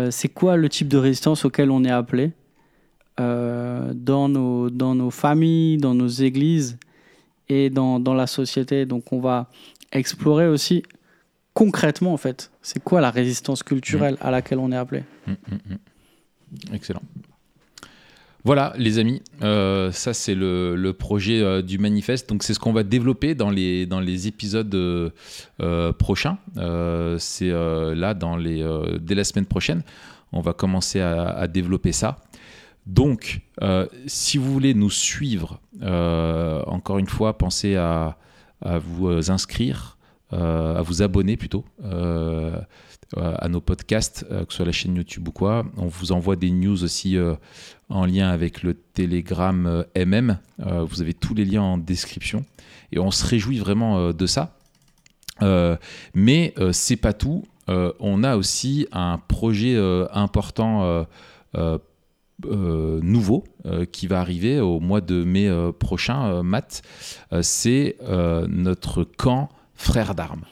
c'est 0.10 0.30
quoi 0.30 0.56
le 0.56 0.70
type 0.70 0.88
de 0.88 0.98
résistance 0.98 1.44
auquel 1.44 1.70
on 1.70 1.84
est 1.84 1.92
appelé 1.92 2.32
dans, 3.18 4.30
nos, 4.30 4.70
dans 4.70 4.96
nos 4.96 5.12
familles, 5.12 5.78
dans 5.78 5.94
nos 5.94 6.08
églises 6.08 6.78
et 7.50 7.70
dans, 7.70 8.00
dans 8.00 8.14
la 8.14 8.28
société. 8.28 8.86
Donc 8.86 9.12
on 9.12 9.20
va 9.20 9.50
explorer 9.92 10.48
aussi 10.48 10.84
concrètement 11.54 12.14
en 12.14 12.18
fait, 12.18 12.52
c'est 12.62 12.82
quoi 12.82 13.02
la 13.02 13.12
résistance 13.12 13.64
culturelle 13.64 14.18
à 14.22 14.32
laquelle 14.32 14.60
on 14.60 14.72
est 14.72 14.78
appelé. 14.78 15.04
Mm, 15.28 15.32
mm, 15.32 15.74
mm. 15.74 16.76
Excellent. 16.76 17.02
Voilà, 18.46 18.74
les 18.78 19.00
amis, 19.00 19.22
euh, 19.44 19.92
ça 19.92 20.14
c'est 20.14 20.34
le, 20.34 20.78
le 20.78 20.94
projet 20.94 21.42
euh, 21.42 21.62
du 21.62 21.78
manifeste. 21.78 22.30
Donc 22.30 22.44
c'est 22.44 22.54
ce 22.54 22.60
qu'on 22.60 22.72
va 22.72 22.84
développer 22.84 23.36
dans 23.36 23.50
les, 23.50 23.86
dans 23.86 24.00
les 24.00 24.28
épisodes 24.28 24.74
euh, 24.74 25.92
prochains. 25.94 26.38
C'est 27.20 27.50
là, 27.50 28.14
dans 28.14 28.38
les, 28.38 28.66
dès 29.02 29.16
la 29.16 29.26
semaine 29.26 29.46
prochaine, 29.46 29.84
on 30.32 30.40
va 30.40 30.54
commencer 30.54 31.02
à, 31.02 31.32
à 31.32 31.48
développer 31.48 31.92
ça. 31.92 32.18
Donc, 32.90 33.42
euh, 33.62 33.86
si 34.08 34.40
vous 34.40 34.52
voulez 34.52 34.74
nous 34.74 34.90
suivre, 34.90 35.60
euh, 35.84 36.64
encore 36.66 36.98
une 36.98 37.08
fois, 37.08 37.38
pensez 37.38 37.76
à, 37.76 38.18
vous 38.64 39.08
euh, 39.08 39.30
inscrire, 39.30 39.98
à 40.32 40.82
vous 40.82 41.04
abonner 41.04 41.38
plutôt. 41.38 41.66
à 43.16 43.48
nos 43.48 43.62
podcasts, 43.62 44.28
que 44.28 44.46
ce 44.50 44.58
soit 44.58 44.66
la 44.66 44.72
chaîne 44.72 44.96
YouTube 44.96 45.28
ou 45.28 45.32
quoi. 45.32 45.66
On 45.78 45.88
vous 45.88 46.12
envoie 46.12 46.36
des 46.36 46.52
news 46.52 46.84
aussi 46.84 47.18
en 47.90 48.06
lien 48.06 48.30
avec 48.30 48.64
le 48.64 48.76
Telegram 48.76 49.86
MM. 49.96 50.38
Vous 50.60 51.02
avez 51.02 51.14
tous 51.14 51.34
les 51.34 51.46
liens 51.46 51.64
en 51.64 51.78
description. 51.78 52.46
Et 52.92 53.00
on 53.00 53.10
se 53.10 53.26
réjouit 53.26 53.58
vraiment 53.58 54.14
de 54.14 54.26
ça. 54.28 54.56
Mais 56.14 56.54
c'est 56.72 56.98
pas 56.98 57.14
tout. 57.14 57.46
On 57.68 58.24
a 58.24 58.36
aussi 58.36 58.88
un 58.92 59.18
projet 59.18 59.76
important 60.12 61.06
euh, 62.46 63.02
nouveau 63.04 63.44
euh, 63.66 63.84
qui 63.84 64.08
va 64.08 64.22
arriver 64.22 64.62
au 64.62 64.80
mois 64.80 65.02
de 65.02 65.26
mai 65.26 65.50
euh, 65.50 65.74
prochain, 65.74 66.42
Matt. 66.42 66.82
C'est 67.42 67.98
notre 68.48 69.04
camp 69.04 69.50
Frères 69.76 70.14
d'armes. 70.14 70.44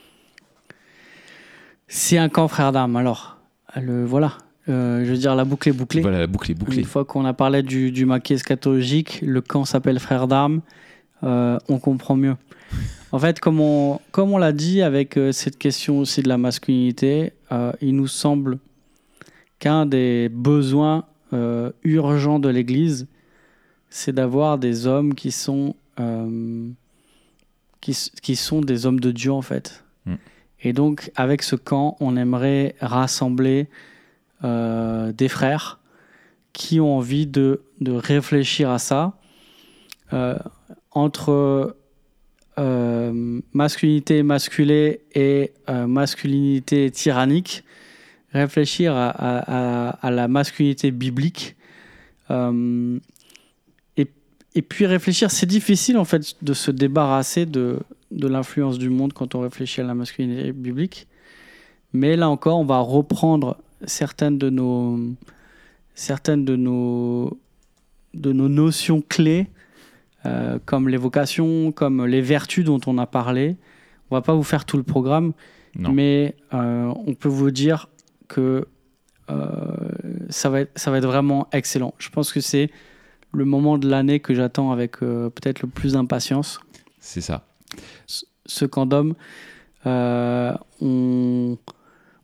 C'est 1.90 2.18
un 2.18 2.30
camp 2.30 2.48
frère 2.48 2.72
d'armes. 2.72 2.96
Alors, 2.96 3.40
le, 3.76 4.06
voilà, 4.06 4.38
je 4.68 5.04
veux 5.04 5.18
dire, 5.18 5.36
la 5.36 5.44
boucle 5.44 5.68
est 5.68 5.74
bouclée. 5.74 6.02
Voilà, 6.02 6.20
la 6.20 6.28
boucle 6.28 6.52
est 6.52 6.54
bouclée. 6.54 6.78
Une 6.78 6.86
fois 6.86 7.04
qu'on 7.04 7.26
a 7.26 7.34
parlé 7.34 7.62
du, 7.62 7.92
du 7.92 8.06
maquis 8.06 8.34
eschatologique, 8.34 9.20
le 9.22 9.42
camp 9.42 9.66
s'appelle 9.66 10.00
Frères 10.00 10.28
d'armes, 10.28 10.62
on 11.22 11.80
comprend 11.82 12.16
mieux. 12.16 12.36
En 13.14 13.20
fait, 13.20 13.40
comme 13.40 13.62
on, 13.62 14.02
comme 14.12 14.34
on 14.34 14.38
l'a 14.38 14.52
dit 14.52 14.82
avec 14.82 15.18
cette 15.32 15.58
question 15.58 16.00
aussi 16.00 16.22
de 16.22 16.28
la 16.28 16.38
masculinité, 16.38 17.32
il 17.80 17.96
nous 17.96 18.08
semble 18.08 18.60
qu'un 19.60 19.86
des 19.86 20.28
besoins 20.30 21.06
euh, 21.34 21.72
urgents 21.84 22.40
de 22.40 22.50
l'Église, 22.50 23.08
c'est 23.90 24.14
d'avoir 24.14 24.58
des 24.58 24.88
hommes 24.88 25.14
qui 25.14 25.32
sont, 25.32 25.76
euh, 26.00 26.70
qui, 27.82 28.12
qui, 28.22 28.36
sont 28.36 28.62
des 28.62 28.86
hommes 28.86 29.00
de 29.00 29.12
Dieu 29.12 29.32
en 29.32 29.42
fait. 29.42 29.84
Mm. 30.06 30.16
Et 30.62 30.74
donc, 30.74 31.12
avec 31.16 31.44
ce 31.44 31.56
camp, 31.56 31.98
on 32.00 32.16
aimerait 32.16 32.76
rassembler 32.80 33.68
euh, 34.44 35.12
des 35.12 35.28
frères 35.28 35.80
qui 36.54 36.80
ont 36.80 36.98
envie 36.98 37.28
de, 37.28 37.62
de 37.82 37.92
réfléchir 37.92 38.70
à 38.70 38.80
ça 38.80 39.14
entre 40.92 41.76
masculinité 43.54 44.24
masculée 44.24 45.02
et 45.14 45.52
masculinité 45.68 46.90
tyrannique, 46.90 47.66
réfléchir 48.34 48.96
à, 48.96 49.10
à, 49.10 49.90
à, 49.90 50.12
la 50.12 50.28
masculinité 50.28 50.92
biblique. 50.92 51.56
Euh, 52.30 53.00
et, 53.96 54.08
et, 54.56 54.62
puis 54.62 54.86
réfléchir, 54.86 55.32
c'est 55.32 55.46
difficile 55.46 55.98
en 55.98 56.06
fait 56.06 56.36
de 56.42 56.54
se 56.54 56.72
débarrasser 56.72 57.46
de, 57.46 57.80
de 58.12 58.28
l'influence 58.28 58.78
du 58.78 58.90
monde 58.90 59.14
quand 59.14 59.36
on 59.36 59.42
réfléchit 59.42 59.82
à 59.82 59.86
la 59.86 59.94
masculinité 59.96 60.52
biblique. 60.52 61.08
Mais 61.94 62.16
là 62.16 62.30
encore, 62.30 62.60
on 62.60 62.66
va 62.66 62.80
reprendre 62.80 63.58
certaines 63.86 64.38
de 64.38 64.50
nos, 64.50 65.00
certaines 65.96 66.46
de 66.46 66.56
nos, 66.56 67.40
de 68.14 68.34
nos 68.34 68.50
notions 68.50 69.02
clés 69.02 69.48
euh, 70.26 70.60
comme 70.66 70.90
les 70.90 70.98
vocations, 70.98 71.72
comme 71.72 72.06
les 72.06 72.22
vertus 72.22 72.66
dont 72.66 72.80
on 72.88 72.98
a 72.98 73.06
parlé. 73.06 73.56
On 74.10 74.16
va 74.16 74.22
pas 74.22 74.34
vous 74.34 74.44
faire 74.44 74.66
tout 74.66 74.78
le 74.78 74.84
programme, 74.84 75.34
Non. 75.78 75.92
mais 75.92 76.36
euh, 76.54 76.92
on 77.06 77.14
peut 77.14 77.30
vous 77.30 77.52
dire 77.52 77.88
que 78.28 78.68
euh, 79.30 79.66
ça, 80.30 80.50
va 80.50 80.62
être, 80.62 80.78
ça 80.78 80.92
va 80.92 80.98
être 81.00 81.06
vraiment 81.08 81.48
excellent. 81.52 81.94
Je 81.98 82.10
pense 82.10 82.32
que 82.32 82.40
c'est 82.40 82.70
le 83.34 83.46
moment 83.46 83.78
de 83.78 83.90
l'année 83.90 84.20
que 84.20 84.34
j'attends 84.34 84.72
avec 84.72 85.04
euh, 85.04 85.30
peut-être 85.30 85.62
le 85.62 85.68
plus 85.68 85.94
d'impatience. 85.94 86.60
C'est 87.00 87.22
ça. 87.22 87.46
Ce 88.46 88.66
condom, 88.66 89.16
euh, 89.86 90.54
on, 90.82 91.58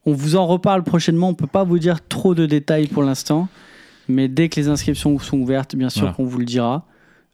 on 0.05 0.13
vous 0.13 0.35
en 0.35 0.47
reparle 0.47 0.83
prochainement. 0.83 1.29
On 1.29 1.33
peut 1.35 1.47
pas 1.47 1.63
vous 1.63 1.79
dire 1.79 2.05
trop 2.07 2.33
de 2.35 2.45
détails 2.45 2.87
pour 2.87 3.03
l'instant, 3.03 3.49
mais 4.07 4.27
dès 4.27 4.47
que 4.49 4.59
les 4.59 4.69
inscriptions 4.69 5.17
sont 5.19 5.37
ouvertes, 5.39 5.75
bien 5.75 5.89
sûr 5.89 6.01
Voilà. 6.01 6.15
qu'on 6.15 6.25
vous 6.25 6.39
le 6.39 6.45
dira. 6.45 6.85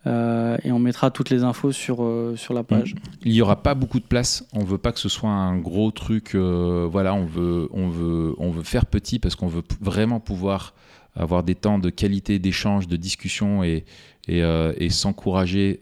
Euh, 0.07 0.57
et 0.63 0.71
on 0.71 0.79
mettra 0.79 1.11
toutes 1.11 1.29
les 1.29 1.43
infos 1.43 1.71
sur, 1.71 2.03
euh, 2.03 2.35
sur 2.37 2.53
la 2.53 2.63
page. 2.63 2.95
Il 3.25 3.31
n'y 3.33 3.41
aura 3.41 3.61
pas 3.61 3.75
beaucoup 3.75 3.99
de 3.99 4.05
place. 4.05 4.45
On 4.53 4.63
veut 4.63 4.77
pas 4.77 4.91
que 4.91 4.99
ce 4.99 5.09
soit 5.09 5.29
un 5.29 5.57
gros 5.57 5.91
truc. 5.91 6.35
euh, 6.35 6.87
voilà, 6.89 7.13
on 7.13 7.25
veut, 7.25 7.67
on 7.71 7.89
veut, 7.89 8.33
on 8.37 8.49
veut 8.49 8.63
faire 8.63 8.85
petit 8.85 9.19
parce 9.19 9.35
qu'on 9.35 9.47
veut 9.47 9.63
vraiment 9.81 10.19
pouvoir 10.19 10.73
avoir 11.15 11.43
des 11.43 11.55
temps 11.55 11.79
de 11.79 11.89
qualité, 11.89 12.39
d'échange, 12.39 12.87
de 12.87 12.95
discussion 12.95 13.63
et, 13.63 13.83
et, 14.29 14.39
et 14.77 14.89
s'encourager 14.89 15.81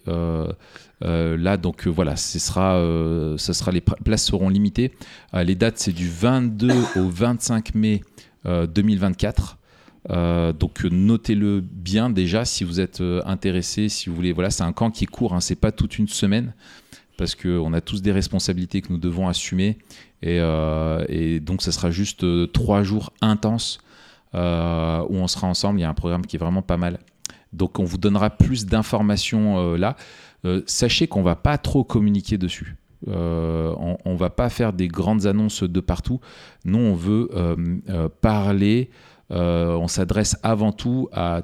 là. 1.02 1.58
Donc 1.58 1.86
voilà, 1.86 2.16
ce 2.16 2.40
sera, 2.40 2.80
ce 3.38 3.54
sera 3.54 3.72
les 3.72 3.82
places 3.82 4.26
seront 4.26 4.50
limitées. 4.50 4.94
Les 5.34 5.54
dates 5.54 5.78
c'est 5.78 5.92
du 5.92 6.10
22 6.10 6.74
au 6.96 7.10
25 7.10 7.76
mai 7.76 8.02
euh, 8.48 8.66
2024. 8.66 9.57
Euh, 10.10 10.54
donc 10.54 10.84
notez-le 10.84 11.62
bien 11.62 12.10
déjà 12.10 12.46
si 12.46 12.64
vous 12.64 12.80
êtes 12.80 13.02
euh, 13.02 13.22
intéressé, 13.26 13.90
si 13.90 14.10
vous 14.10 14.16
voulez. 14.16 14.32
Voilà, 14.32 14.50
c'est 14.50 14.64
un 14.64 14.72
camp 14.72 14.90
qui 14.92 15.04
est 15.04 15.08
court, 15.08 15.34
hein, 15.34 15.42
c'est 15.42 15.56
pas 15.56 15.72
toute 15.72 15.98
une 15.98 16.08
semaine 16.08 16.54
parce 17.18 17.36
qu'on 17.36 17.74
a 17.74 17.82
tous 17.82 18.02
des 18.02 18.12
responsabilités 18.12 18.82
que 18.82 18.92
nous 18.92 19.00
devons 19.00 19.28
assumer 19.28 19.80
et, 20.22 20.40
euh, 20.40 21.40
donc 21.40 21.62
ça 21.62 21.72
sera 21.72 21.90
juste 21.90 22.26
trois 22.52 22.84
jours 22.84 23.12
intenses 23.22 23.80
où 24.34 24.38
on 24.38 25.28
sera 25.28 25.48
ensemble. 25.48 25.80
Il 25.80 25.82
y 25.82 25.86
a 25.86 25.90
un 25.90 25.96
programme 25.96 26.26
qui 26.26 26.36
est 26.36 26.40
vraiment 26.40 26.62
pas 26.62 26.78
mal. 26.78 27.00
Donc 27.54 27.80
on 27.80 27.86
vous 27.86 27.98
donnera 27.98 28.30
plus 28.30 28.68
d'informations 28.68 29.74
là. 29.74 29.96
Sachez 30.68 31.08
qu'on 31.08 31.24
va 31.24 31.36
pas 31.36 31.58
trop 31.58 31.84
communiquer 31.84 32.38
dessus. 32.38 32.76
On, 33.08 33.98
on 34.06 34.16
va 34.16 34.30
pas 34.30 34.50
faire 34.50 34.74
des 34.74 34.88
grandes 34.88 35.26
annonces 35.26 35.64
de 35.64 35.80
partout. 35.80 36.20
Nous, 36.66 36.78
on 36.78 36.94
veut 36.94 37.30
parler. 38.22 38.92
Euh, 39.32 39.76
on 39.76 39.88
s'adresse 39.88 40.38
avant 40.44 40.72
tout 40.72 41.10
à 41.12 41.42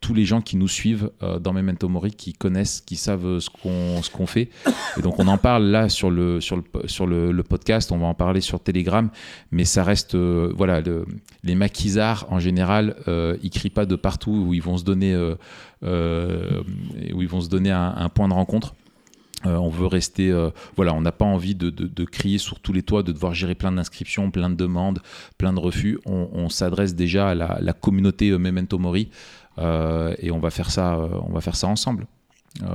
tous 0.00 0.14
les 0.14 0.24
gens 0.24 0.40
qui 0.40 0.56
nous 0.56 0.68
suivent 0.68 1.10
euh, 1.24 1.40
dans 1.40 1.52
Memento 1.52 1.88
Mori, 1.88 2.12
qui 2.12 2.32
connaissent, 2.32 2.80
qui 2.80 2.94
savent 2.94 3.26
euh, 3.26 3.40
ce 3.40 3.50
qu'on 3.50 4.26
fait. 4.26 4.48
Et 4.96 5.02
donc 5.02 5.18
on 5.18 5.26
en 5.26 5.38
parle 5.38 5.64
là 5.64 5.88
sur 5.88 6.08
le 6.08 6.40
sur 6.40 6.56
le 6.56 6.62
sur 6.86 7.04
le, 7.08 7.42
podcast. 7.42 7.90
On 7.90 7.98
va 7.98 8.06
en 8.06 8.14
parler 8.14 8.40
sur 8.40 8.60
Telegram, 8.60 9.10
mais 9.50 9.64
ça 9.64 9.82
reste 9.82 10.14
voilà 10.14 10.80
le- 10.82 11.04
les 11.42 11.56
maquisards 11.56 12.26
en 12.30 12.38
général, 12.38 12.94
ils 13.42 13.50
crient 13.50 13.70
pas 13.70 13.86
de 13.86 13.96
partout 13.96 14.44
où 14.46 14.54
ils 14.54 14.62
vont 14.62 14.76
se 14.76 14.84
donner 14.84 15.16
où 15.82 17.22
ils 17.22 17.28
vont 17.28 17.40
se 17.40 17.48
donner 17.48 17.72
un, 17.72 17.92
un 17.96 18.08
point 18.08 18.28
de 18.28 18.34
rencontre. 18.34 18.74
Euh, 19.46 19.54
on 19.56 19.68
veut 19.68 19.86
rester, 19.86 20.30
euh, 20.30 20.50
voilà, 20.74 20.92
on 20.94 21.00
n'a 21.00 21.12
pas 21.12 21.24
envie 21.24 21.54
de, 21.54 21.70
de- 21.70 21.86
de 21.86 22.04
crier 22.04 22.38
sur 22.38 22.58
tous 22.58 22.72
les 22.72 22.82
toits, 22.82 23.04
de 23.04 23.12
devoir 23.12 23.34
gérer 23.34 23.54
plein 23.54 23.70
d'inscriptions, 23.70 24.30
plein 24.32 24.50
de 24.50 24.56
demandes, 24.56 24.98
plein 25.38 25.52
de 25.52 25.60
refus. 25.60 25.98
On, 26.06 26.28
on 26.32 26.48
s'adresse 26.48 26.94
déjà 26.96 27.28
à 27.28 27.34
la, 27.36 27.58
la 27.60 27.72
communauté 27.72 28.30
euh, 28.30 28.38
Memento 28.38 28.78
Mori 28.78 29.10
et 29.60 30.30
on 30.30 30.38
va 30.38 30.50
faire 30.50 30.70
ça, 30.70 30.96
on 31.28 31.32
va 31.32 31.40
faire 31.40 31.56
ça 31.56 31.66
ensemble. 31.66 32.06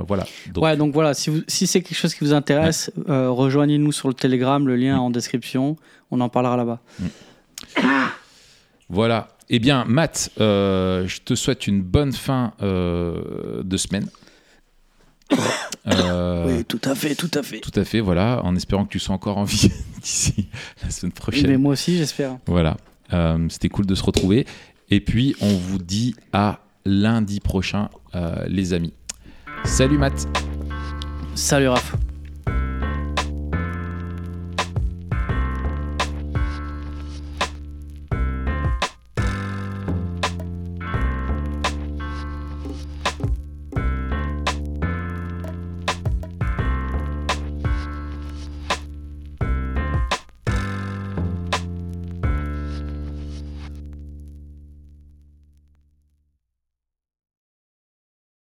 Voilà. 0.06 0.26
Donc, 0.52 0.64
ouais, 0.64 0.76
donc 0.76 0.92
voilà, 0.92 1.14
si, 1.14 1.42
si 1.48 1.66
c'est 1.66 1.80
quelque 1.82 1.96
chose 1.96 2.14
qui 2.14 2.22
vous 2.24 2.34
intéresse, 2.34 2.90
rejoignez-nous 3.06 3.90
sur 3.92 4.08
le 4.08 4.14
Telegram, 4.14 4.66
le 4.66 4.76
lien 4.76 4.98
en 4.98 5.08
description. 5.10 5.76
On 6.10 6.20
en 6.20 6.28
parlera 6.28 6.56
là-bas. 6.58 6.80
Voilà. 8.88 9.28
Eh 9.48 9.58
bien, 9.58 9.84
Matt, 9.86 10.30
je 10.38 11.20
te 11.22 11.34
souhaite 11.34 11.66
une 11.66 11.82
bonne 11.82 12.12
fin 12.12 12.52
de 12.60 13.76
semaine. 13.76 14.08
Euh, 15.86 16.62
tout 16.66 16.80
à 16.84 16.94
fait, 16.94 17.14
tout 17.14 17.30
à 17.34 17.42
fait. 17.42 17.60
Tout 17.60 17.78
à 17.78 17.84
fait, 17.84 18.00
voilà, 18.00 18.40
en 18.44 18.56
espérant 18.56 18.84
que 18.86 18.90
tu 18.90 18.98
sois 18.98 19.14
encore 19.14 19.36
en 19.38 19.44
vie 19.44 19.70
d'ici 20.02 20.48
la 20.82 20.90
semaine 20.90 21.12
prochaine. 21.12 21.46
Mais 21.48 21.56
moi 21.58 21.72
aussi, 21.72 21.96
j'espère. 21.98 22.38
Voilà, 22.46 22.76
Euh, 23.12 23.46
c'était 23.50 23.68
cool 23.68 23.86
de 23.86 23.94
se 23.94 24.02
retrouver. 24.02 24.46
Et 24.90 25.00
puis, 25.00 25.36
on 25.40 25.48
vous 25.54 25.78
dit 25.78 26.14
à 26.32 26.60
lundi 26.86 27.40
prochain, 27.40 27.90
euh, 28.14 28.44
les 28.48 28.72
amis. 28.72 28.92
Salut 29.64 29.98
Matt 29.98 30.26
Salut 31.34 31.68
Raph. 31.68 31.94